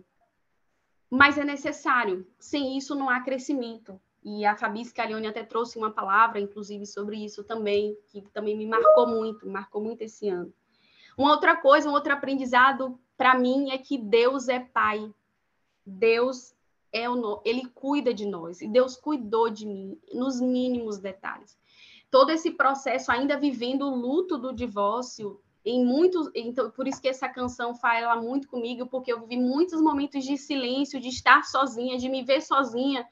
Mas 1.11 1.37
é 1.37 1.45
necessário. 1.45 2.27
Sem 2.39 2.79
isso 2.79 2.95
não 2.95 3.11
há 3.11 3.21
crescimento. 3.21 4.01
E 4.25 4.47
a 4.47 4.57
Fabi 4.57 4.85
Scalione 4.85 5.27
até 5.27 5.43
trouxe 5.43 5.77
uma 5.77 5.91
palavra, 5.91 6.41
inclusive, 6.41 6.87
sobre 6.87 7.23
isso 7.23 7.43
também, 7.43 7.97
que 8.07 8.23
também 8.33 8.57
me 8.57 8.67
marcou 8.67 9.07
muito, 9.07 9.49
marcou 9.49 9.83
muito 9.83 10.03
esse 10.03 10.29
ano. 10.29 10.53
Uma 11.19 11.33
outra 11.33 11.57
coisa, 11.57 11.89
um 11.89 11.93
outro 11.93 12.13
aprendizado 12.13 12.99
para 13.17 13.37
mim 13.37 13.71
é 13.71 13.79
que 13.79 13.99
Deus 13.99 14.49
é 14.49 14.61
Pai. 14.61 15.13
Deus 15.85 16.55
é 16.93 17.11
o, 17.11 17.43
ele 17.45 17.69
cuida 17.69 18.15
de 18.15 18.27
nós, 18.27 18.61
e 18.61 18.69
Deus 18.69 18.97
cuidou 18.97 19.51
de 19.51 19.67
mim 19.67 19.99
nos 20.13 20.41
mínimos 20.41 20.99
detalhes. 20.99 21.59
Todo 22.13 22.31
esse 22.31 22.51
processo, 22.51 23.11
ainda 23.11 23.37
vivendo 23.37 23.87
o 23.87 23.97
luto 23.97 24.37
do 24.37 24.53
divórcio, 24.53 25.41
em 25.65 25.85
muitos, 25.85 26.31
então 26.35 26.71
por 26.71 26.87
isso 26.87 27.01
que 27.01 27.09
essa 27.09 27.29
canção 27.29 27.75
fala 27.75 28.21
muito 28.21 28.49
comigo, 28.49 28.87
porque 28.87 29.13
eu 29.13 29.21
vivi 29.21 29.37
muitos 29.37 29.81
momentos 29.81 30.23
de 30.23 30.37
silêncio, 30.37 31.01
de 31.01 31.09
estar 31.09 31.43
sozinha, 31.45 31.97
de 31.97 32.11
me 32.11 32.23
ver 32.23 32.43
sozinha, 32.43 33.09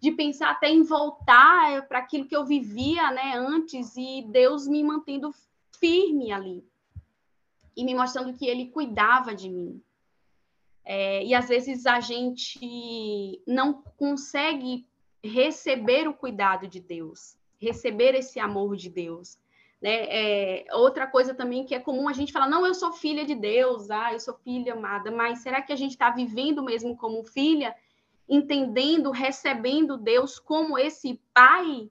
de 0.00 0.12
pensar 0.12 0.50
até 0.50 0.68
em 0.70 0.84
voltar 0.84 1.88
para 1.88 1.98
aquilo 1.98 2.26
que 2.26 2.36
eu 2.36 2.44
vivia, 2.44 3.10
né, 3.10 3.34
antes 3.36 3.96
e 3.96 4.22
Deus 4.28 4.68
me 4.68 4.84
mantendo 4.84 5.34
firme 5.80 6.30
ali 6.30 6.64
e 7.76 7.84
me 7.84 7.94
mostrando 7.94 8.34
que 8.34 8.46
Ele 8.46 8.66
cuidava 8.66 9.34
de 9.34 9.50
mim. 9.50 9.82
É, 10.84 11.24
e 11.24 11.34
às 11.34 11.48
vezes 11.48 11.86
a 11.86 11.98
gente 11.98 13.42
não 13.46 13.82
consegue 13.96 14.86
receber 15.24 16.06
o 16.06 16.14
cuidado 16.14 16.68
de 16.68 16.78
Deus, 16.78 17.36
receber 17.64 18.14
esse 18.14 18.38
amor 18.38 18.76
de 18.76 18.88
Deus. 18.88 19.38
Né? 19.84 20.06
É, 20.08 20.66
outra 20.72 21.06
coisa 21.06 21.34
também 21.34 21.64
que 21.64 21.74
é 21.74 21.80
comum 21.80 22.08
a 22.08 22.12
gente 22.12 22.32
falar, 22.32 22.48
não, 22.48 22.66
eu 22.66 22.74
sou 22.74 22.92
filha 22.92 23.24
de 23.24 23.34
Deus, 23.34 23.90
ah, 23.90 24.12
eu 24.12 24.20
sou 24.20 24.34
filha 24.34 24.72
amada, 24.72 25.10
mas 25.10 25.40
será 25.40 25.60
que 25.60 25.72
a 25.72 25.76
gente 25.76 25.90
está 25.90 26.10
vivendo 26.10 26.62
mesmo 26.62 26.96
como 26.96 27.22
filha, 27.22 27.74
entendendo, 28.28 29.10
recebendo 29.10 29.98
Deus 29.98 30.38
como 30.38 30.78
esse 30.78 31.20
pai, 31.34 31.90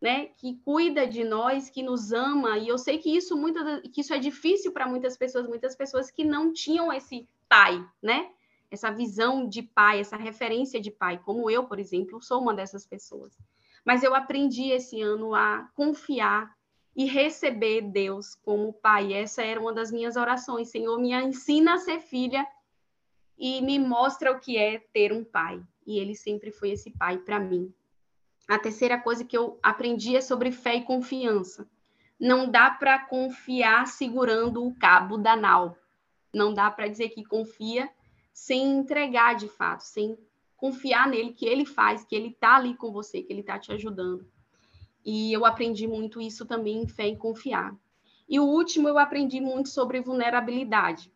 né, 0.00 0.26
que 0.36 0.54
cuida 0.64 1.06
de 1.06 1.24
nós, 1.24 1.68
que 1.68 1.82
nos 1.82 2.12
ama? 2.12 2.56
E 2.56 2.68
eu 2.68 2.78
sei 2.78 2.98
que 2.98 3.14
isso, 3.14 3.36
muitas, 3.36 3.82
que 3.92 4.00
isso 4.00 4.14
é 4.14 4.18
difícil 4.18 4.72
para 4.72 4.88
muitas 4.88 5.16
pessoas, 5.16 5.46
muitas 5.46 5.76
pessoas 5.76 6.10
que 6.10 6.24
não 6.24 6.52
tinham 6.52 6.90
esse 6.92 7.28
pai, 7.48 7.84
né? 8.02 8.30
Essa 8.70 8.90
visão 8.90 9.48
de 9.48 9.62
pai, 9.62 10.00
essa 10.00 10.16
referência 10.16 10.80
de 10.80 10.90
pai, 10.90 11.20
como 11.24 11.50
eu, 11.50 11.64
por 11.64 11.78
exemplo, 11.78 12.22
sou 12.22 12.40
uma 12.40 12.54
dessas 12.54 12.86
pessoas. 12.86 13.36
Mas 13.88 14.02
eu 14.02 14.14
aprendi 14.14 14.70
esse 14.70 15.00
ano 15.00 15.34
a 15.34 15.66
confiar 15.74 16.54
e 16.94 17.06
receber 17.06 17.80
Deus 17.80 18.34
como 18.34 18.70
pai. 18.70 19.14
Essa 19.14 19.42
era 19.42 19.58
uma 19.58 19.72
das 19.72 19.90
minhas 19.90 20.14
orações. 20.14 20.68
Senhor, 20.68 21.00
me 21.00 21.14
ensina 21.14 21.72
a 21.72 21.78
ser 21.78 21.98
filha 21.98 22.46
e 23.38 23.62
me 23.62 23.78
mostra 23.78 24.30
o 24.30 24.38
que 24.38 24.58
é 24.58 24.78
ter 24.92 25.10
um 25.10 25.24
pai. 25.24 25.62
E 25.86 25.98
ele 25.98 26.14
sempre 26.14 26.50
foi 26.50 26.72
esse 26.72 26.90
pai 26.90 27.16
para 27.16 27.40
mim. 27.40 27.72
A 28.46 28.58
terceira 28.58 29.00
coisa 29.00 29.24
que 29.24 29.38
eu 29.38 29.58
aprendi 29.62 30.14
é 30.14 30.20
sobre 30.20 30.52
fé 30.52 30.74
e 30.74 30.84
confiança. 30.84 31.66
Não 32.20 32.46
dá 32.46 32.70
para 32.70 33.06
confiar 33.06 33.86
segurando 33.86 34.66
o 34.66 34.74
cabo 34.74 35.16
da 35.16 35.34
nau. 35.34 35.74
Não 36.30 36.52
dá 36.52 36.70
para 36.70 36.88
dizer 36.88 37.08
que 37.08 37.24
confia 37.24 37.88
sem 38.34 38.80
entregar 38.80 39.34
de 39.34 39.48
fato, 39.48 39.80
sem 39.80 40.18
confiar 40.58 41.08
nele, 41.08 41.32
que 41.32 41.46
ele 41.46 41.64
faz, 41.64 42.04
que 42.04 42.14
ele 42.14 42.28
está 42.28 42.56
ali 42.56 42.74
com 42.74 42.92
você, 42.92 43.22
que 43.22 43.32
ele 43.32 43.40
está 43.40 43.58
te 43.58 43.72
ajudando. 43.72 44.28
E 45.02 45.32
eu 45.32 45.46
aprendi 45.46 45.86
muito 45.86 46.20
isso 46.20 46.44
também 46.44 46.82
em 46.82 46.86
fé 46.86 47.08
e 47.08 47.16
confiar. 47.16 47.74
E 48.28 48.38
o 48.38 48.44
último, 48.44 48.86
eu 48.86 48.98
aprendi 48.98 49.40
muito 49.40 49.70
sobre 49.70 50.02
vulnerabilidade. 50.02 51.10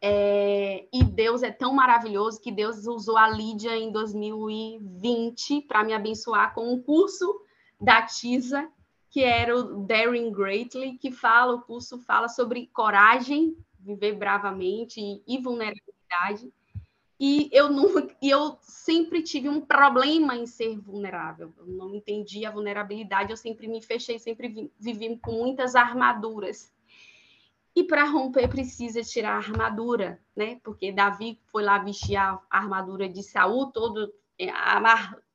É, 0.00 0.88
e 0.92 1.04
Deus 1.04 1.42
é 1.42 1.52
tão 1.52 1.72
maravilhoso 1.72 2.40
que 2.40 2.50
Deus 2.50 2.86
usou 2.86 3.16
a 3.16 3.28
Lídia 3.28 3.76
em 3.76 3.92
2020 3.92 5.62
para 5.62 5.84
me 5.84 5.92
abençoar 5.92 6.54
com 6.54 6.72
um 6.72 6.82
curso 6.82 7.40
da 7.80 8.02
TISA, 8.02 8.68
que 9.10 9.22
era 9.22 9.56
o 9.56 9.84
Daring 9.84 10.32
Greatly, 10.32 10.98
que 10.98 11.12
fala, 11.12 11.54
o 11.54 11.62
curso 11.62 11.98
fala 11.98 12.28
sobre 12.28 12.68
coragem 12.68 13.56
viver 13.78 14.14
bravamente 14.14 15.00
e, 15.26 15.38
vulnerabilidade. 15.38 16.52
E 17.20 17.50
eu, 17.52 17.68
não, 17.68 17.88
e 18.22 18.30
eu 18.30 18.56
sempre 18.60 19.22
tive 19.22 19.48
um 19.48 19.60
problema 19.60 20.36
em 20.36 20.46
ser 20.46 20.78
vulnerável. 20.78 21.52
Eu 21.58 21.66
não 21.66 21.94
entendi 21.94 22.46
a 22.46 22.50
vulnerabilidade, 22.50 23.32
eu 23.32 23.36
sempre 23.36 23.66
me 23.66 23.82
fechei, 23.82 24.18
sempre 24.20 24.70
vivi 24.78 25.18
com 25.18 25.32
muitas 25.32 25.74
armaduras. 25.74 26.72
E 27.74 27.82
para 27.84 28.04
romper 28.04 28.48
precisa 28.48 29.02
tirar 29.02 29.32
a 29.32 29.38
armadura, 29.38 30.20
né? 30.34 30.60
Porque 30.62 30.92
Davi 30.92 31.40
foi 31.46 31.64
lá 31.64 31.78
vestir 31.78 32.16
a 32.16 32.40
armadura 32.48 33.08
de 33.08 33.22
Saul, 33.22 33.72
todo, 33.72 34.12
é, 34.38 34.46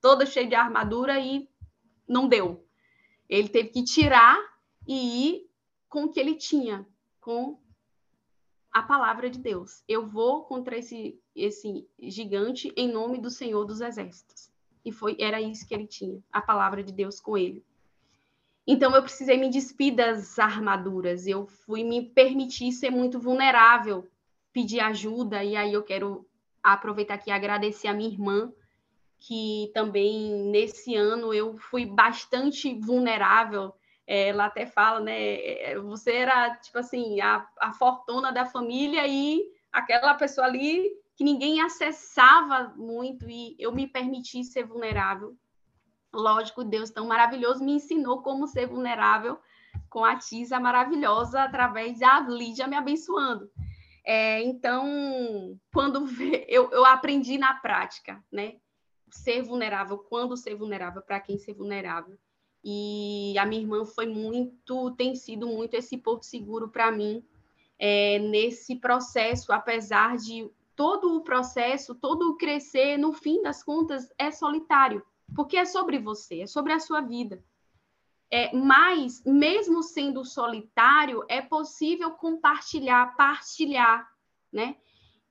todo 0.01 0.25
cheio 0.25 0.47
de 0.47 0.55
armadura 0.55 1.19
e 1.19 1.49
não 2.07 2.27
deu. 2.27 2.65
Ele 3.29 3.49
teve 3.49 3.69
que 3.69 3.83
tirar 3.83 4.37
e 4.87 5.27
ir 5.27 5.49
com 5.89 6.05
o 6.05 6.09
que 6.09 6.19
ele 6.19 6.35
tinha, 6.35 6.85
com 7.19 7.59
a 8.73 8.81
palavra 8.81 9.29
de 9.29 9.37
Deus. 9.37 9.83
Eu 9.87 10.07
vou 10.07 10.43
contra 10.43 10.75
esse, 10.75 11.17
esse 11.35 11.87
gigante 11.99 12.73
em 12.75 12.91
nome 12.91 13.19
do 13.19 13.29
Senhor 13.29 13.63
dos 13.65 13.79
Exércitos. 13.79 14.49
E 14.83 14.91
foi 14.91 15.15
era 15.19 15.39
isso 15.39 15.67
que 15.67 15.73
ele 15.73 15.87
tinha, 15.87 16.19
a 16.31 16.41
palavra 16.41 16.83
de 16.83 16.91
Deus 16.91 17.21
com 17.21 17.37
ele. 17.37 17.63
Então 18.65 18.95
eu 18.95 19.03
precisei 19.03 19.37
me 19.37 19.49
despir 19.49 19.93
das 19.95 20.39
armaduras, 20.39 21.27
eu 21.27 21.45
fui 21.45 21.83
me 21.83 22.09
permitir 22.09 22.71
ser 22.71 22.89
muito 22.89 23.19
vulnerável, 23.19 24.09
pedir 24.51 24.79
ajuda, 24.79 25.43
e 25.43 25.55
aí 25.55 25.73
eu 25.73 25.83
quero 25.83 26.25
aproveitar 26.61 27.15
aqui 27.15 27.29
e 27.29 27.33
agradecer 27.33 27.87
a 27.87 27.93
minha 27.93 28.09
irmã, 28.09 28.51
que 29.19 29.69
também 29.73 30.49
nesse 30.49 30.95
ano 30.95 31.33
eu 31.33 31.57
fui 31.57 31.85
bastante 31.85 32.73
vulnerável 32.73 33.73
é, 34.05 34.29
ela 34.29 34.45
até 34.45 34.65
fala, 34.65 34.99
né? 34.99 35.35
É, 35.35 35.79
você 35.79 36.13
era, 36.13 36.55
tipo 36.57 36.77
assim, 36.77 37.21
a, 37.21 37.47
a 37.59 37.73
fortuna 37.73 38.31
da 38.31 38.45
família 38.45 39.07
e 39.07 39.43
aquela 39.71 40.13
pessoa 40.13 40.47
ali 40.47 40.91
que 41.15 41.23
ninguém 41.23 41.61
acessava 41.61 42.73
muito 42.75 43.29
e 43.29 43.55
eu 43.59 43.71
me 43.71 43.87
permiti 43.87 44.43
ser 44.43 44.65
vulnerável. 44.65 45.37
Lógico, 46.11 46.63
Deus 46.63 46.89
tão 46.89 47.07
maravilhoso 47.07 47.63
me 47.63 47.73
ensinou 47.73 48.21
como 48.21 48.47
ser 48.47 48.67
vulnerável 48.67 49.39
com 49.89 50.03
a 50.03 50.15
Tisa 50.15 50.59
maravilhosa 50.59 51.43
através 51.43 51.99
da 51.99 52.19
Lídia 52.19 52.67
me 52.67 52.75
abençoando. 52.75 53.49
É, 54.05 54.41
então, 54.43 55.57
quando 55.71 56.05
eu, 56.47 56.69
eu 56.71 56.85
aprendi 56.85 57.37
na 57.37 57.53
prática, 57.53 58.23
né? 58.31 58.55
Ser 59.09 59.43
vulnerável, 59.43 59.97
quando 59.97 60.35
ser 60.35 60.55
vulnerável, 60.55 61.01
para 61.01 61.19
quem 61.19 61.37
ser 61.37 61.53
vulnerável. 61.53 62.17
E 62.63 63.35
a 63.37 63.45
minha 63.45 63.61
irmã 63.61 63.85
foi 63.85 64.07
muito, 64.07 64.91
tem 64.91 65.15
sido 65.15 65.47
muito 65.47 65.73
esse 65.73 65.97
porto 65.97 66.23
seguro 66.23 66.69
para 66.69 66.91
mim 66.91 67.23
é, 67.77 68.19
nesse 68.19 68.75
processo, 68.77 69.51
apesar 69.51 70.15
de 70.17 70.49
todo 70.75 71.15
o 71.15 71.21
processo, 71.21 71.93
todo 71.93 72.29
o 72.29 72.37
crescer, 72.37 72.97
no 72.97 73.13
fim 73.13 73.41
das 73.41 73.61
contas, 73.61 74.11
é 74.17 74.31
solitário, 74.31 75.05
porque 75.35 75.57
é 75.57 75.65
sobre 75.65 75.99
você, 75.99 76.41
é 76.41 76.47
sobre 76.47 76.73
a 76.73 76.79
sua 76.79 77.01
vida. 77.01 77.43
É, 78.31 78.55
mas, 78.55 79.21
mesmo 79.25 79.83
sendo 79.83 80.25
solitário, 80.25 81.23
é 81.27 81.41
possível 81.41 82.11
compartilhar, 82.11 83.15
partilhar, 83.15 84.09
né? 84.51 84.75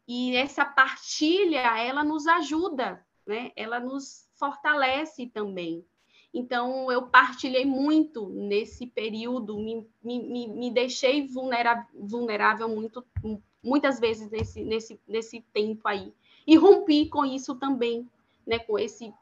E 0.06 0.36
essa 0.36 0.64
partilha, 0.64 1.78
ela 1.78 2.04
nos 2.04 2.26
ajuda, 2.26 3.04
né? 3.26 3.50
Ela 3.56 3.80
nos 3.80 4.28
fortalece 4.34 5.26
também. 5.26 5.84
Então, 6.34 6.90
eu 6.90 7.02
partilhei 7.02 7.66
muito 7.66 8.26
nesse 8.28 8.86
período, 8.86 9.58
me, 9.58 9.86
me, 10.02 10.48
me 10.48 10.70
deixei 10.70 11.26
vulnerável, 11.26 11.84
vulnerável 11.92 12.68
muito, 12.68 13.04
muitas 13.62 14.00
vezes 14.00 14.30
nesse, 14.30 14.64
nesse, 14.64 15.00
nesse 15.06 15.40
tempo 15.52 15.86
aí. 15.86 16.12
E 16.46 16.56
rompi 16.56 17.06
com 17.06 17.24
isso 17.24 17.54
também, 17.56 18.08
né? 18.46 18.58
com 18.58 18.78
esse 18.78 19.12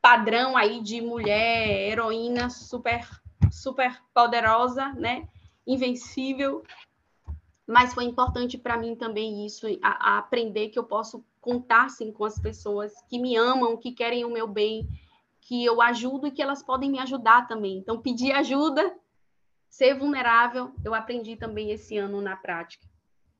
padrão 0.00 0.56
aí 0.56 0.80
de 0.80 1.00
mulher, 1.00 1.90
heroína 1.90 2.50
super, 2.50 3.08
super 3.50 4.02
poderosa, 4.12 4.92
né? 4.94 5.28
invencível. 5.64 6.64
Mas 7.64 7.94
foi 7.94 8.04
importante 8.04 8.58
para 8.58 8.76
mim 8.76 8.96
também 8.96 9.46
isso, 9.46 9.66
a, 9.80 10.14
a 10.14 10.18
aprender 10.18 10.70
que 10.70 10.78
eu 10.78 10.84
posso 10.84 11.24
contar 11.40 11.88
sim, 11.88 12.10
com 12.10 12.24
as 12.24 12.38
pessoas 12.38 12.92
que 13.08 13.18
me 13.18 13.36
amam, 13.36 13.76
que 13.76 13.92
querem 13.92 14.24
o 14.24 14.30
meu 14.30 14.48
bem, 14.48 14.88
que 15.42 15.64
eu 15.64 15.82
ajudo 15.82 16.26
e 16.26 16.30
que 16.30 16.42
elas 16.42 16.62
podem 16.62 16.90
me 16.90 16.98
ajudar 16.98 17.46
também. 17.46 17.78
Então, 17.78 18.00
pedir 18.00 18.32
ajuda, 18.32 18.94
ser 19.68 19.94
vulnerável, 19.94 20.72
eu 20.84 20.94
aprendi 20.94 21.36
também 21.36 21.70
esse 21.70 21.96
ano 21.96 22.20
na 22.20 22.36
prática. 22.36 22.86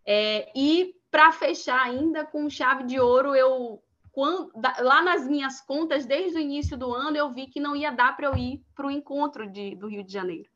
É, 0.04 0.50
e 0.54 0.94
para 1.10 1.30
fechar 1.32 1.80
ainda 1.80 2.24
com 2.24 2.50
chave 2.50 2.84
de 2.84 2.98
ouro, 2.98 3.34
eu 3.34 3.82
quando, 4.10 4.52
lá 4.80 5.00
nas 5.00 5.26
minhas 5.26 5.60
contas, 5.62 6.04
desde 6.04 6.36
o 6.36 6.40
início 6.40 6.76
do 6.76 6.92
ano, 6.92 7.16
eu 7.16 7.32
vi 7.32 7.46
que 7.46 7.58
não 7.58 7.74
ia 7.74 7.90
dar 7.90 8.14
para 8.14 8.26
eu 8.26 8.36
ir 8.36 8.62
para 8.74 8.86
o 8.86 8.90
encontro 8.90 9.50
de, 9.50 9.74
do 9.74 9.88
Rio 9.88 10.04
de 10.04 10.12
Janeiro. 10.12 10.50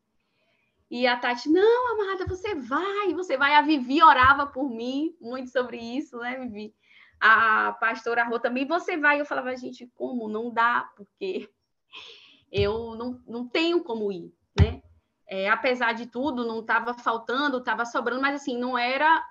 E 0.89 1.05
a 1.07 1.17
Tati, 1.17 1.49
não, 1.49 1.93
amada, 1.93 2.25
você 2.25 2.55
vai, 2.55 3.13
você 3.13 3.35
vai. 3.35 3.55
A 3.55 3.61
Vivi 3.61 4.01
orava 4.01 4.45
por 4.45 4.69
mim 4.69 5.15
muito 5.19 5.49
sobre 5.49 5.77
isso, 5.77 6.17
né, 6.17 6.37
Vivi? 6.39 6.73
A 7.19 7.73
pastora 7.73 8.23
Rô 8.23 8.39
também, 8.39 8.65
você 8.65 8.97
vai? 8.97 9.19
Eu 9.19 9.25
falava, 9.25 9.55
gente, 9.55 9.87
como? 9.95 10.27
Não 10.27 10.51
dá, 10.51 10.89
porque 10.95 11.49
eu 12.51 12.95
não, 12.95 13.21
não 13.27 13.47
tenho 13.47 13.83
como 13.83 14.11
ir, 14.11 14.33
né? 14.59 14.81
É, 15.29 15.49
apesar 15.49 15.93
de 15.93 16.05
tudo, 16.05 16.45
não 16.45 16.61
estava 16.61 16.93
faltando, 16.93 17.57
estava 17.57 17.85
sobrando, 17.85 18.21
mas 18.21 18.41
assim, 18.41 18.57
não 18.57 18.77
era 18.77 19.25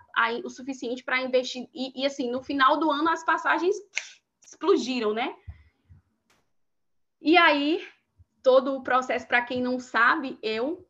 o 0.45 0.51
suficiente 0.51 1.03
para 1.03 1.23
investir. 1.23 1.69
E, 1.73 2.03
e, 2.03 2.07
assim, 2.07 2.31
no 2.31 2.43
final 2.43 2.79
do 2.79 2.91
ano, 2.91 3.09
as 3.09 3.25
passagens 3.25 3.75
explodiram, 4.45 5.15
né? 5.15 5.35
E 7.21 7.37
aí, 7.37 7.83
todo 8.43 8.77
o 8.77 8.83
processo, 8.83 9.27
para 9.27 9.43
quem 9.43 9.63
não 9.63 9.81
sabe, 9.81 10.39
eu 10.43 10.87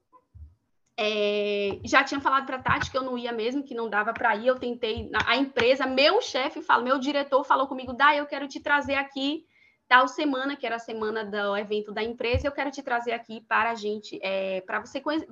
é, 0.98 1.78
já 1.84 2.02
tinha 2.02 2.20
falado 2.20 2.46
para 2.46 2.56
a 2.56 2.62
Tati 2.62 2.90
que 2.90 2.96
eu 2.96 3.02
não 3.02 3.18
ia 3.18 3.32
mesmo, 3.32 3.62
que 3.62 3.74
não 3.74 3.88
dava 3.88 4.12
para 4.14 4.34
ir. 4.34 4.46
Eu 4.46 4.58
tentei, 4.58 5.10
a 5.26 5.36
empresa, 5.36 5.86
meu 5.86 6.22
chefe 6.22 6.62
fala, 6.62 6.82
meu 6.82 6.98
diretor 6.98 7.44
falou 7.44 7.66
comigo, 7.66 7.92
Dá, 7.92 8.16
eu 8.16 8.26
quero 8.26 8.48
te 8.48 8.60
trazer 8.60 8.94
aqui 8.94 9.46
tal 9.86 10.08
semana, 10.08 10.56
que 10.56 10.66
era 10.66 10.76
a 10.76 10.80
semana 10.80 11.24
do 11.24 11.56
evento 11.56 11.92
da 11.92 12.02
empresa, 12.02 12.46
eu 12.46 12.52
quero 12.52 12.70
te 12.70 12.82
trazer 12.82 13.12
aqui 13.12 13.40
para 13.40 13.70
a 13.70 13.74
gente, 13.74 14.18
é, 14.22 14.60
para 14.62 14.80
você 14.80 15.00
conhecer, 15.00 15.28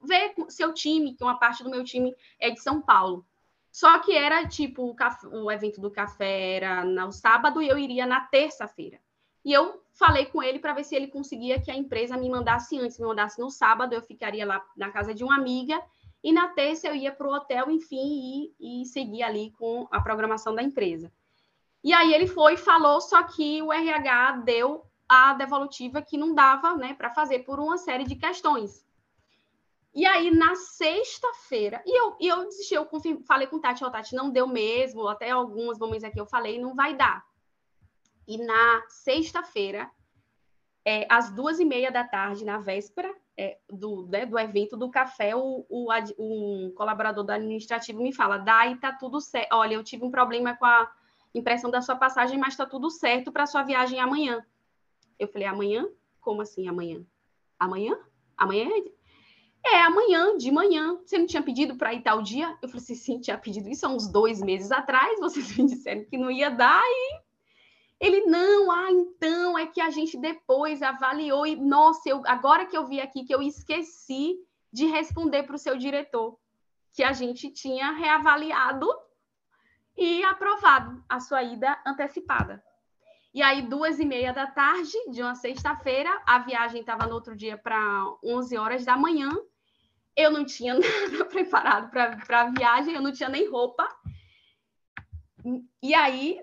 ver 0.00 0.34
seu 0.48 0.72
time, 0.72 1.14
que 1.14 1.22
uma 1.22 1.38
parte 1.38 1.62
do 1.62 1.70
meu 1.70 1.84
time 1.84 2.14
é 2.38 2.50
de 2.50 2.60
São 2.60 2.80
Paulo. 2.80 3.24
Só 3.70 3.98
que 4.00 4.16
era 4.16 4.46
tipo, 4.46 4.84
o, 4.88 4.94
café, 4.94 5.26
o 5.28 5.50
evento 5.50 5.80
do 5.80 5.90
café 5.90 6.56
era 6.56 6.84
no 6.84 7.12
sábado 7.12 7.62
e 7.62 7.68
eu 7.68 7.78
iria 7.78 8.04
na 8.04 8.20
terça-feira. 8.20 8.98
E 9.44 9.52
eu 9.52 9.81
falei 9.94 10.26
com 10.26 10.42
ele 10.42 10.58
para 10.58 10.72
ver 10.72 10.84
se 10.84 10.94
ele 10.94 11.08
conseguia 11.08 11.60
que 11.60 11.70
a 11.70 11.76
empresa 11.76 12.16
me 12.16 12.28
mandasse 12.28 12.78
antes, 12.78 12.98
me 12.98 13.06
mandasse 13.06 13.40
no 13.40 13.50
sábado, 13.50 13.94
eu 13.94 14.02
ficaria 14.02 14.46
lá 14.46 14.64
na 14.76 14.90
casa 14.90 15.14
de 15.14 15.22
uma 15.22 15.36
amiga, 15.36 15.82
e 16.22 16.32
na 16.32 16.48
terça 16.48 16.88
eu 16.88 16.94
ia 16.94 17.12
para 17.12 17.26
o 17.26 17.34
hotel, 17.34 17.70
enfim, 17.70 18.52
e, 18.60 18.82
e 18.82 18.86
seguir 18.86 19.22
ali 19.22 19.52
com 19.58 19.88
a 19.90 20.00
programação 20.00 20.54
da 20.54 20.62
empresa. 20.62 21.12
E 21.82 21.92
aí 21.92 22.14
ele 22.14 22.28
foi 22.28 22.54
e 22.54 22.56
falou, 22.56 23.00
só 23.00 23.22
que 23.24 23.60
o 23.60 23.72
RH 23.72 24.42
deu 24.44 24.86
a 25.08 25.34
devolutiva 25.34 26.00
que 26.00 26.16
não 26.16 26.34
dava 26.34 26.76
né, 26.76 26.94
para 26.94 27.10
fazer 27.10 27.40
por 27.40 27.58
uma 27.58 27.76
série 27.76 28.04
de 28.04 28.14
questões. 28.14 28.86
E 29.94 30.06
aí, 30.06 30.30
na 30.30 30.54
sexta-feira, 30.54 31.82
e 31.84 32.00
eu, 32.00 32.16
e 32.18 32.26
eu 32.26 32.44
desisti, 32.46 32.74
eu 32.74 32.88
falei 33.26 33.46
com 33.46 33.56
o 33.56 33.60
Tati, 33.60 33.84
oh, 33.84 33.90
Tati, 33.90 34.14
não 34.14 34.30
deu 34.30 34.46
mesmo, 34.46 35.06
até 35.06 35.30
alguns 35.30 35.78
momentos 35.78 36.04
aqui 36.04 36.18
eu 36.18 36.24
falei, 36.24 36.58
não 36.58 36.74
vai 36.74 36.96
dar. 36.96 37.22
E 38.26 38.38
na 38.38 38.82
sexta-feira, 38.88 39.90
é, 40.84 41.06
às 41.10 41.30
duas 41.30 41.60
e 41.60 41.64
meia 41.64 41.90
da 41.90 42.04
tarde, 42.04 42.44
na 42.44 42.58
véspera 42.58 43.12
é, 43.36 43.58
do, 43.70 44.06
né, 44.06 44.26
do 44.26 44.38
evento 44.38 44.76
do 44.76 44.90
café, 44.90 45.34
o, 45.34 45.64
o, 45.68 45.88
um 46.18 46.72
colaborador 46.74 47.24
do 47.24 47.32
administrativo 47.32 48.02
me 48.02 48.12
fala: 48.12 48.38
Dai, 48.38 48.76
tá 48.76 48.92
tudo 48.92 49.20
certo. 49.20 49.52
Olha, 49.52 49.74
eu 49.74 49.84
tive 49.84 50.04
um 50.04 50.10
problema 50.10 50.56
com 50.56 50.66
a 50.66 50.90
impressão 51.34 51.70
da 51.70 51.80
sua 51.80 51.96
passagem, 51.96 52.38
mas 52.38 52.56
tá 52.56 52.66
tudo 52.66 52.90
certo 52.90 53.32
para 53.32 53.46
sua 53.46 53.62
viagem 53.62 53.98
amanhã. 54.00 54.44
Eu 55.18 55.28
falei: 55.28 55.46
amanhã? 55.46 55.88
Como 56.20 56.42
assim 56.42 56.68
amanhã? 56.68 57.04
Amanhã? 57.58 57.98
Amanhã 58.36 58.68
é, 59.64 59.74
é 59.74 59.82
amanhã, 59.82 60.36
de 60.36 60.50
manhã. 60.50 60.98
Você 61.04 61.18
não 61.18 61.26
tinha 61.26 61.42
pedido 61.42 61.76
para 61.76 61.94
ir 61.94 62.02
tal 62.02 62.20
dia? 62.22 62.48
Eu 62.60 62.68
falei 62.68 62.82
assim: 62.82 62.94
sim, 62.94 63.20
tinha 63.20 63.38
pedido 63.38 63.68
isso 63.68 63.86
há 63.86 63.88
uns 63.88 64.08
dois 64.08 64.42
meses 64.42 64.70
atrás. 64.72 65.18
Vocês 65.20 65.56
me 65.56 65.66
disseram 65.66 66.04
que 66.04 66.18
não 66.18 66.30
ia 66.30 66.50
dar 66.50 66.82
e 66.84 67.20
ele, 68.02 68.22
não, 68.26 68.68
ah, 68.72 68.90
então 68.90 69.56
é 69.56 69.64
que 69.64 69.80
a 69.80 69.88
gente 69.88 70.18
depois 70.18 70.82
avaliou 70.82 71.46
e, 71.46 71.54
nossa, 71.54 72.08
eu, 72.08 72.20
agora 72.26 72.66
que 72.66 72.76
eu 72.76 72.84
vi 72.84 73.00
aqui 73.00 73.22
que 73.22 73.32
eu 73.32 73.40
esqueci 73.40 74.34
de 74.72 74.86
responder 74.86 75.44
para 75.44 75.54
o 75.54 75.58
seu 75.58 75.78
diretor, 75.78 76.36
que 76.92 77.04
a 77.04 77.12
gente 77.12 77.48
tinha 77.52 77.92
reavaliado 77.92 78.88
e 79.96 80.24
aprovado 80.24 81.00
a 81.08 81.20
sua 81.20 81.44
ida 81.44 81.80
antecipada. 81.86 82.60
E 83.32 83.40
aí, 83.40 83.62
duas 83.62 84.00
e 84.00 84.04
meia 84.04 84.32
da 84.32 84.48
tarde 84.48 84.98
de 85.12 85.22
uma 85.22 85.36
sexta-feira, 85.36 86.10
a 86.26 86.40
viagem 86.40 86.80
estava 86.80 87.06
no 87.06 87.14
outro 87.14 87.36
dia 87.36 87.56
para 87.56 88.04
11 88.24 88.58
horas 88.58 88.84
da 88.84 88.96
manhã. 88.96 89.30
Eu 90.16 90.32
não 90.32 90.44
tinha 90.44 90.74
nada 90.74 91.24
preparado 91.26 91.88
para 91.88 92.40
a 92.40 92.50
viagem, 92.50 92.94
eu 92.94 93.00
não 93.00 93.12
tinha 93.12 93.28
nem 93.28 93.48
roupa. 93.48 93.88
E 95.80 95.94
aí, 95.94 96.40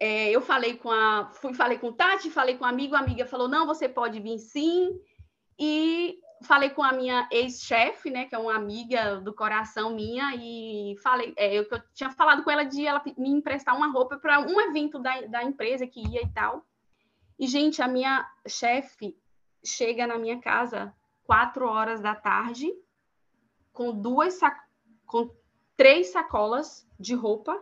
é, 0.00 0.30
eu 0.30 0.40
falei 0.40 0.78
com 0.78 0.90
a, 0.90 1.26
fui 1.26 1.52
falei 1.52 1.78
com 1.78 1.92
Tati, 1.92 2.30
falei 2.30 2.56
com 2.56 2.64
a 2.64 2.70
amigo, 2.70 2.94
a 2.94 3.00
amiga 3.00 3.26
falou 3.26 3.46
não, 3.46 3.66
você 3.66 3.86
pode 3.86 4.18
vir 4.18 4.38
sim. 4.38 4.98
E 5.58 6.18
falei 6.42 6.70
com 6.70 6.82
a 6.82 6.90
minha 6.90 7.28
ex-chefe, 7.30 8.10
né, 8.10 8.24
que 8.24 8.34
é 8.34 8.38
uma 8.38 8.54
amiga 8.54 9.20
do 9.20 9.34
coração 9.34 9.94
minha, 9.94 10.34
e 10.34 10.96
falei, 11.02 11.34
é, 11.36 11.52
eu, 11.54 11.66
eu, 11.70 11.82
tinha 11.92 12.08
falado 12.08 12.42
com 12.42 12.50
ela 12.50 12.64
de 12.64 12.86
ela 12.86 13.02
me 13.18 13.28
emprestar 13.28 13.76
uma 13.76 13.92
roupa 13.92 14.16
para 14.16 14.40
um 14.40 14.58
evento 14.62 14.98
da, 14.98 15.20
da 15.26 15.44
empresa 15.44 15.86
que 15.86 16.00
ia 16.00 16.22
e 16.22 16.32
tal. 16.32 16.64
E 17.38 17.46
gente, 17.46 17.82
a 17.82 17.88
minha 17.88 18.26
chefe 18.48 19.14
chega 19.62 20.06
na 20.06 20.16
minha 20.16 20.40
casa 20.40 20.94
quatro 21.24 21.66
horas 21.66 22.00
da 22.00 22.14
tarde 22.14 22.72
com 23.70 23.92
duas 23.92 24.40
com 25.04 25.30
três 25.76 26.10
sacolas 26.10 26.88
de 26.98 27.14
roupa 27.14 27.58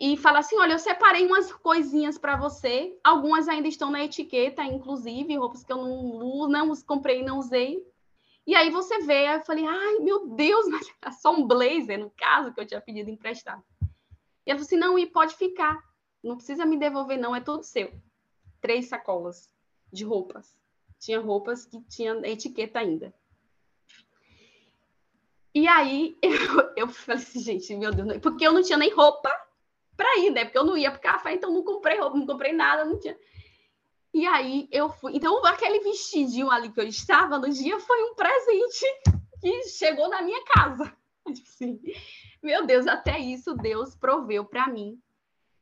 e 0.00 0.16
fala 0.16 0.38
assim: 0.38 0.58
olha, 0.58 0.72
eu 0.72 0.78
separei 0.78 1.26
umas 1.26 1.52
coisinhas 1.52 2.16
para 2.16 2.34
você, 2.34 2.98
algumas 3.04 3.46
ainda 3.48 3.68
estão 3.68 3.90
na 3.90 4.02
etiqueta, 4.02 4.64
inclusive, 4.64 5.36
roupas 5.36 5.62
que 5.62 5.70
eu 5.70 5.76
não, 5.76 6.48
não 6.48 6.74
comprei 6.86 7.20
e 7.20 7.24
não 7.24 7.38
usei. 7.38 7.86
E 8.46 8.54
aí 8.54 8.70
você 8.70 9.00
vê, 9.00 9.36
eu 9.36 9.44
falei, 9.44 9.66
ai 9.66 9.98
meu 9.98 10.26
Deus, 10.28 10.66
mas 10.72 10.88
é 11.02 11.10
só 11.12 11.32
um 11.32 11.46
blazer, 11.46 11.98
no 11.98 12.10
caso, 12.10 12.52
que 12.54 12.58
eu 12.58 12.66
tinha 12.66 12.80
pedido 12.80 13.10
emprestado. 13.10 13.62
E 14.46 14.50
ela 14.50 14.58
falou 14.58 14.62
assim: 14.62 14.76
não, 14.78 14.98
e 14.98 15.06
pode 15.06 15.36
ficar, 15.36 15.78
não 16.24 16.36
precisa 16.36 16.64
me 16.64 16.78
devolver, 16.78 17.18
não, 17.18 17.36
é 17.36 17.40
tudo 17.40 17.62
seu. 17.62 17.92
Três 18.58 18.88
sacolas 18.88 19.50
de 19.92 20.04
roupas. 20.04 20.56
Tinha 20.98 21.20
roupas 21.20 21.66
que 21.66 21.78
tinham 21.82 22.24
etiqueta 22.24 22.78
ainda. 22.78 23.14
E 25.54 25.68
aí 25.68 26.16
eu, 26.22 26.72
eu 26.74 26.88
falei 26.88 27.22
assim, 27.22 27.40
gente, 27.40 27.76
meu 27.76 27.92
Deus, 27.92 28.18
porque 28.18 28.46
eu 28.46 28.52
não 28.52 28.62
tinha 28.62 28.78
nem 28.78 28.94
roupa 28.94 29.30
para 30.20 30.26
ir, 30.26 30.30
né? 30.30 30.44
Porque 30.44 30.58
eu 30.58 30.64
não 30.64 30.76
ia 30.76 30.90
para 30.90 31.00
café, 31.00 31.34
então 31.34 31.52
não 31.52 31.62
comprei 31.62 31.98
roupa, 31.98 32.16
não 32.16 32.26
comprei 32.26 32.52
nada, 32.52 32.84
não 32.84 32.98
tinha. 32.98 33.16
E 34.12 34.26
aí 34.26 34.68
eu 34.70 34.90
fui. 34.90 35.16
Então, 35.16 35.44
aquele 35.46 35.80
vestidinho 35.80 36.50
ali 36.50 36.70
que 36.70 36.80
eu 36.80 36.86
estava 36.86 37.38
no 37.38 37.48
dia 37.48 37.78
foi 37.80 38.02
um 38.04 38.14
presente 38.14 38.84
que 39.40 39.62
chegou 39.64 40.08
na 40.08 40.22
minha 40.22 40.42
casa. 40.44 40.92
Tipo 41.32 41.48
assim, 41.48 41.80
meu 42.42 42.66
Deus, 42.66 42.86
até 42.86 43.18
isso 43.18 43.54
Deus 43.54 43.94
proveu 43.94 44.44
para 44.44 44.66
mim. 44.66 45.00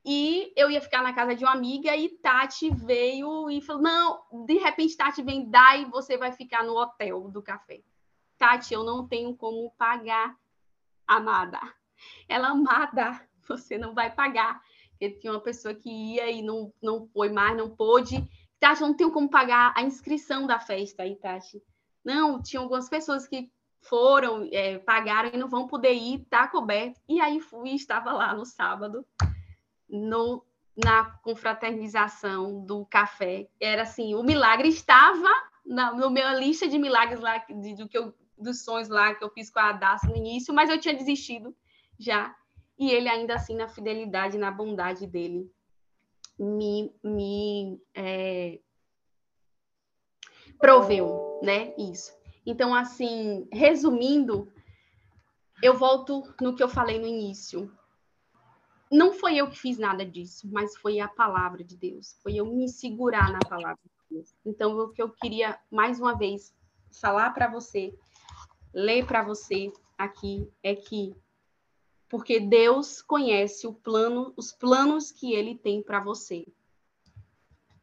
E 0.04 0.52
eu 0.56 0.70
ia 0.70 0.80
ficar 0.80 1.02
na 1.02 1.12
casa 1.12 1.34
de 1.34 1.44
uma 1.44 1.52
amiga 1.52 1.94
e 1.94 2.08
Tati 2.08 2.70
veio 2.70 3.50
e 3.50 3.60
falou: 3.60 3.82
Não, 3.82 4.46
de 4.46 4.54
repente 4.54 4.96
Tati 4.96 5.22
vem 5.22 5.50
dar 5.50 5.78
e 5.78 5.84
você 5.84 6.16
vai 6.16 6.32
ficar 6.32 6.64
no 6.64 6.74
hotel 6.76 7.28
do 7.28 7.42
café. 7.42 7.82
Tati, 8.38 8.72
eu 8.72 8.84
não 8.84 9.06
tenho 9.06 9.36
como 9.36 9.70
pagar, 9.76 10.34
amada. 11.06 11.60
Ela 12.28 12.48
amada 12.48 13.27
você 13.56 13.78
não 13.78 13.94
vai 13.94 14.10
pagar. 14.10 14.60
Porque 14.90 15.10
tinha 15.10 15.32
uma 15.32 15.40
pessoa 15.40 15.74
que 15.74 15.90
ia 15.90 16.30
e 16.30 16.42
não, 16.42 16.72
não 16.82 17.06
foi 17.08 17.30
mais, 17.30 17.56
não 17.56 17.70
pôde. 17.70 18.28
Tati, 18.58 18.80
não 18.80 18.94
tenho 18.94 19.12
como 19.12 19.30
pagar 19.30 19.72
a 19.76 19.82
inscrição 19.82 20.46
da 20.46 20.58
festa 20.58 21.04
aí, 21.04 21.14
Tati. 21.16 21.62
Não, 22.04 22.42
tinha 22.42 22.60
algumas 22.60 22.88
pessoas 22.88 23.26
que 23.26 23.50
foram, 23.80 24.48
é, 24.52 24.78
pagaram 24.78 25.30
e 25.32 25.36
não 25.36 25.48
vão 25.48 25.66
poder 25.66 25.94
ir, 25.94 26.26
tá 26.28 26.48
coberto. 26.48 27.00
E 27.08 27.20
aí 27.20 27.40
fui, 27.40 27.70
estava 27.70 28.12
lá 28.12 28.34
no 28.34 28.44
sábado, 28.44 29.06
no, 29.88 30.44
na 30.84 31.04
confraternização 31.22 32.64
do 32.64 32.84
café. 32.86 33.48
Era 33.60 33.82
assim, 33.82 34.14
o 34.14 34.22
milagre 34.22 34.68
estava 34.68 35.28
na 35.64 35.92
no 35.92 36.10
minha 36.10 36.34
lista 36.34 36.66
de 36.66 36.78
milagres 36.78 37.20
lá, 37.20 37.38
de, 37.38 37.74
do 37.74 37.88
que 37.88 37.98
eu, 37.98 38.14
dos 38.36 38.64
sonhos 38.64 38.88
lá 38.88 39.14
que 39.14 39.22
eu 39.22 39.30
fiz 39.30 39.50
com 39.50 39.60
a 39.60 39.72
Daça 39.72 40.08
no 40.08 40.16
início, 40.16 40.54
mas 40.54 40.70
eu 40.70 40.80
tinha 40.80 40.94
desistido 40.94 41.54
já 41.98 42.34
e 42.78 42.90
ele 42.90 43.08
ainda 43.08 43.34
assim 43.34 43.56
na 43.56 43.68
fidelidade, 43.68 44.38
na 44.38 44.50
bondade 44.50 45.06
dele, 45.06 45.50
me, 46.38 46.94
me 47.02 47.82
é, 47.94 48.60
proveu, 50.58 51.40
né? 51.42 51.74
Isso. 51.76 52.16
Então, 52.46 52.74
assim, 52.74 53.48
resumindo, 53.52 54.50
eu 55.62 55.76
volto 55.76 56.22
no 56.40 56.54
que 56.54 56.62
eu 56.62 56.68
falei 56.68 56.98
no 56.98 57.06
início. 57.06 57.70
Não 58.90 59.12
foi 59.12 59.36
eu 59.36 59.50
que 59.50 59.58
fiz 59.58 59.76
nada 59.76 60.06
disso, 60.06 60.48
mas 60.50 60.76
foi 60.76 61.00
a 61.00 61.08
palavra 61.08 61.62
de 61.62 61.76
Deus. 61.76 62.16
Foi 62.22 62.36
eu 62.36 62.46
me 62.46 62.68
segurar 62.68 63.30
na 63.30 63.40
palavra 63.40 63.82
de 63.84 64.16
Deus. 64.16 64.34
Então, 64.46 64.78
o 64.78 64.88
que 64.90 65.02
eu 65.02 65.10
queria 65.10 65.58
mais 65.70 66.00
uma 66.00 66.16
vez 66.16 66.54
falar 67.00 67.30
para 67.34 67.48
você, 67.48 67.92
ler 68.72 69.04
para 69.04 69.22
você 69.22 69.70
aqui 69.98 70.48
é 70.62 70.74
que 70.74 71.14
porque 72.08 72.40
Deus 72.40 73.02
conhece 73.02 73.66
o 73.66 73.72
plano, 73.72 74.32
os 74.36 74.50
planos 74.50 75.12
que 75.12 75.32
ele 75.34 75.54
tem 75.54 75.82
para 75.82 76.00
você. 76.00 76.46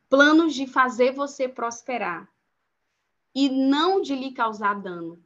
Planos 0.10 0.54
de 0.54 0.66
fazer 0.66 1.12
você 1.12 1.48
prosperar 1.48 2.30
e 3.34 3.50
não 3.50 4.02
de 4.02 4.16
lhe 4.16 4.32
causar 4.32 4.82
dano. 4.82 5.24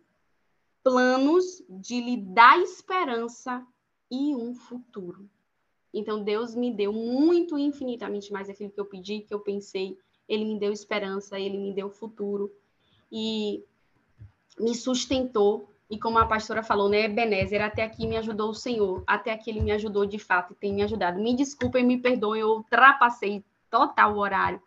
Planos 0.84 1.64
de 1.70 2.02
lhe 2.02 2.18
dar 2.18 2.60
esperança 2.60 3.66
e 4.12 4.36
um 4.36 4.54
futuro. 4.54 5.30
Então 5.94 6.24
Deus 6.24 6.56
me 6.56 6.72
deu 6.72 6.92
muito 6.92 7.58
infinitamente 7.58 8.32
mais 8.32 8.50
aquilo 8.50 8.72
que 8.72 8.80
eu 8.80 8.86
pedi, 8.86 9.22
que 9.22 9.34
eu 9.34 9.40
pensei, 9.40 9.98
ele 10.28 10.46
me 10.46 10.60
deu 10.60 10.72
esperança, 10.72 11.40
ele 11.40 11.58
me 11.58 11.74
deu 11.74 11.90
futuro 11.90 12.52
e 13.12 13.64
me 14.60 14.76
sustentou 14.76 15.70
E 15.90 15.98
como 15.98 16.20
a 16.20 16.28
pastora 16.28 16.62
falou, 16.62 16.88
né, 16.88 17.06
Ebenezer, 17.06 17.62
até 17.62 17.84
aqui 17.84 18.06
me 18.06 18.16
ajudou 18.18 18.52
o 18.52 18.56
Senhor, 18.56 19.04
até 19.08 19.32
aqui 19.32 19.50
ele 19.50 19.62
me 19.62 19.72
ajudou 19.72 20.06
de 20.06 20.20
fato 20.20 20.54
e 20.54 20.56
tem 20.56 20.72
me 20.72 20.84
ajudado. 20.84 21.20
Me 21.20 21.36
desculpem, 21.36 21.84
me 21.84 21.98
perdoem, 21.98 22.42
eu 22.42 22.50
ultrapassei 22.50 23.44
total 23.70 24.14
o 24.14 24.20
horário. 24.20 24.62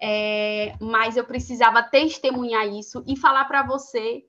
É, 0.00 0.74
mas 0.80 1.16
eu 1.16 1.24
precisava 1.24 1.82
testemunhar 1.82 2.68
isso 2.68 3.02
e 3.06 3.16
falar 3.16 3.44
para 3.46 3.62
você 3.62 4.24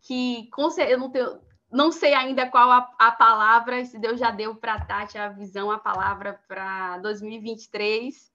que 0.00 0.48
eu 0.88 0.98
não, 0.98 1.10
tenho, 1.10 1.40
não 1.70 1.92
sei 1.92 2.12
ainda 2.12 2.48
qual 2.48 2.70
a, 2.70 2.90
a 2.98 3.12
palavra, 3.12 3.84
se 3.84 3.98
Deus 3.98 4.18
já 4.18 4.30
deu 4.30 4.56
para 4.56 4.84
Tati 4.84 5.16
a 5.16 5.28
visão, 5.28 5.70
a 5.70 5.78
palavra 5.78 6.40
para 6.48 6.98
2023, 6.98 8.32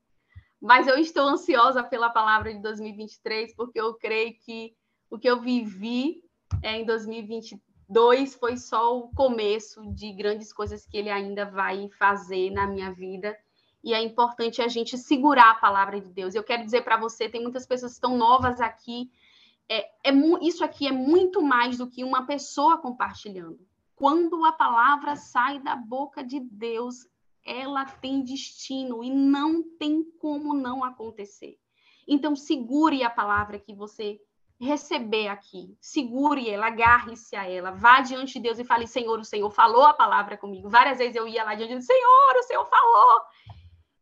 mas 0.61 0.87
eu 0.87 0.97
estou 0.97 1.27
ansiosa 1.27 1.83
pela 1.83 2.09
palavra 2.09 2.53
de 2.53 2.61
2023, 2.61 3.53
porque 3.55 3.81
eu 3.81 3.95
creio 3.95 4.33
que 4.39 4.73
o 5.09 5.17
que 5.17 5.29
eu 5.29 5.41
vivi 5.41 6.23
é, 6.61 6.79
em 6.79 6.85
2022 6.85 8.35
foi 8.35 8.57
só 8.57 8.97
o 8.97 9.09
começo 9.09 9.85
de 9.93 10.11
grandes 10.13 10.51
coisas 10.51 10.85
que 10.85 10.97
ele 10.97 11.09
ainda 11.09 11.45
vai 11.45 11.89
fazer 11.97 12.51
na 12.51 12.67
minha 12.67 12.91
vida. 12.91 13.37
E 13.83 13.93
é 13.93 14.01
importante 14.01 14.61
a 14.61 14.67
gente 14.67 14.97
segurar 14.97 15.51
a 15.51 15.55
palavra 15.55 16.01
de 16.01 16.09
Deus. 16.09 16.35
Eu 16.35 16.43
quero 16.43 16.63
dizer 16.63 16.83
para 16.83 16.97
você, 16.97 17.29
tem 17.29 17.41
muitas 17.41 17.65
pessoas 17.65 17.93
que 17.93 17.97
estão 17.97 18.17
novas 18.17 18.59
aqui. 18.59 19.09
É, 19.69 19.89
é, 20.03 20.13
isso 20.41 20.63
aqui 20.63 20.87
é 20.87 20.91
muito 20.91 21.41
mais 21.41 21.77
do 21.77 21.87
que 21.87 22.03
uma 22.03 22.25
pessoa 22.25 22.77
compartilhando. 22.77 23.59
Quando 23.95 24.43
a 24.45 24.51
palavra 24.51 25.15
sai 25.15 25.59
da 25.59 25.75
boca 25.75 26.23
de 26.23 26.39
Deus, 26.39 27.07
ela 27.43 27.85
tem 27.85 28.23
destino 28.23 29.03
e 29.03 29.09
não 29.09 29.63
tem 29.63 30.03
como 30.19 30.53
não 30.53 30.83
acontecer. 30.83 31.57
Então, 32.07 32.35
segure 32.35 33.03
a 33.03 33.09
palavra 33.09 33.59
que 33.59 33.73
você 33.73 34.19
receber 34.59 35.27
aqui. 35.27 35.77
Segure 35.79 36.49
ela, 36.49 36.67
agarre-se 36.67 37.35
a 37.35 37.49
ela, 37.49 37.71
vá 37.71 38.01
diante 38.01 38.33
de 38.33 38.39
Deus 38.39 38.59
e 38.59 38.63
fale: 38.63 38.87
Senhor, 38.87 39.19
o 39.19 39.25
Senhor 39.25 39.49
falou 39.51 39.85
a 39.85 39.93
palavra 39.93 40.37
comigo. 40.37 40.69
Várias 40.69 40.97
vezes 40.97 41.15
eu 41.15 41.27
ia 41.27 41.43
lá 41.43 41.55
diante 41.55 41.75
do 41.75 41.81
Senhor, 41.81 42.35
o 42.37 42.43
Senhor 42.43 42.65
falou. 42.65 43.21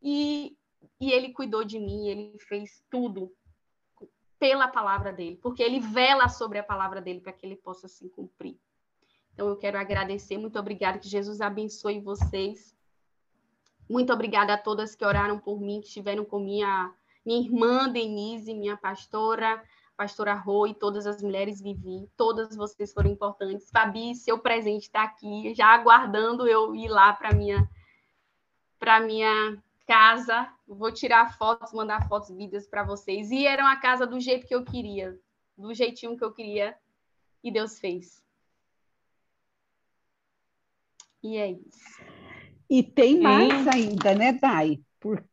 E, 0.01 0.57
e 0.99 1.11
ele 1.11 1.33
cuidou 1.33 1.63
de 1.63 1.79
mim, 1.79 2.07
ele 2.07 2.37
fez 2.39 2.83
tudo 2.89 3.31
pela 4.37 4.67
palavra 4.67 5.11
dele, 5.11 5.39
porque 5.41 5.63
ele 5.63 5.79
vela 5.79 6.29
sobre 6.29 6.59
a 6.59 6.63
palavra 6.63 7.01
dele 7.01 7.21
para 7.21 7.33
que 7.33 7.45
ele 7.45 7.55
possa 7.55 7.87
se 7.87 8.09
cumprir. 8.09 8.59
Então 9.33 9.47
eu 9.47 9.57
quero 9.57 9.77
agradecer, 9.77 10.37
muito 10.37 10.57
obrigada, 10.59 10.99
que 10.99 11.09
Jesus 11.09 11.41
abençoe 11.41 11.99
vocês. 11.99 12.75
Muito 13.89 14.11
obrigada 14.11 14.53
a 14.53 14.57
todas 14.57 14.95
que 14.95 15.05
oraram 15.05 15.39
por 15.39 15.59
mim, 15.59 15.81
que 15.81 15.87
estiveram 15.87 16.25
com 16.25 16.39
minha, 16.39 16.93
minha 17.25 17.39
irmã 17.39 17.89
Denise, 17.89 18.53
minha 18.53 18.77
pastora, 18.77 19.61
pastora 19.95 20.33
Rô 20.33 20.67
e 20.67 20.73
todas 20.73 21.07
as 21.07 21.21
mulheres 21.21 21.61
Vivi, 21.61 22.09
todas 22.17 22.55
vocês 22.55 22.93
foram 22.93 23.09
importantes. 23.09 23.69
Fabi, 23.69 24.13
seu 24.15 24.37
presente 24.37 24.83
está 24.83 25.03
aqui, 25.03 25.53
já 25.55 25.67
aguardando 25.67 26.47
eu 26.47 26.75
ir 26.75 26.87
lá 26.87 27.13
para 27.13 27.33
minha 27.33 27.69
para 28.77 28.99
minha 28.99 29.57
casa. 29.87 30.51
Vou 30.67 30.91
tirar 30.91 31.37
fotos, 31.37 31.73
mandar 31.73 32.07
fotos, 32.07 32.29
vídeos 32.35 32.67
para 32.67 32.83
vocês. 32.83 33.31
E 33.31 33.45
era 33.45 33.63
uma 33.63 33.77
casa 33.77 34.05
do 34.05 34.19
jeito 34.19 34.47
que 34.47 34.55
eu 34.55 34.63
queria, 34.63 35.17
do 35.57 35.73
jeitinho 35.73 36.17
que 36.17 36.23
eu 36.23 36.31
queria, 36.31 36.75
e 37.43 37.51
Deus 37.51 37.79
fez. 37.79 38.23
E 41.23 41.37
é 41.37 41.51
isso. 41.51 42.01
E 42.69 42.83
tem 42.83 43.19
mais 43.19 43.67
ainda, 43.67 44.13
né, 44.13 44.33
Dai? 44.33 44.79
Porque 44.99 45.27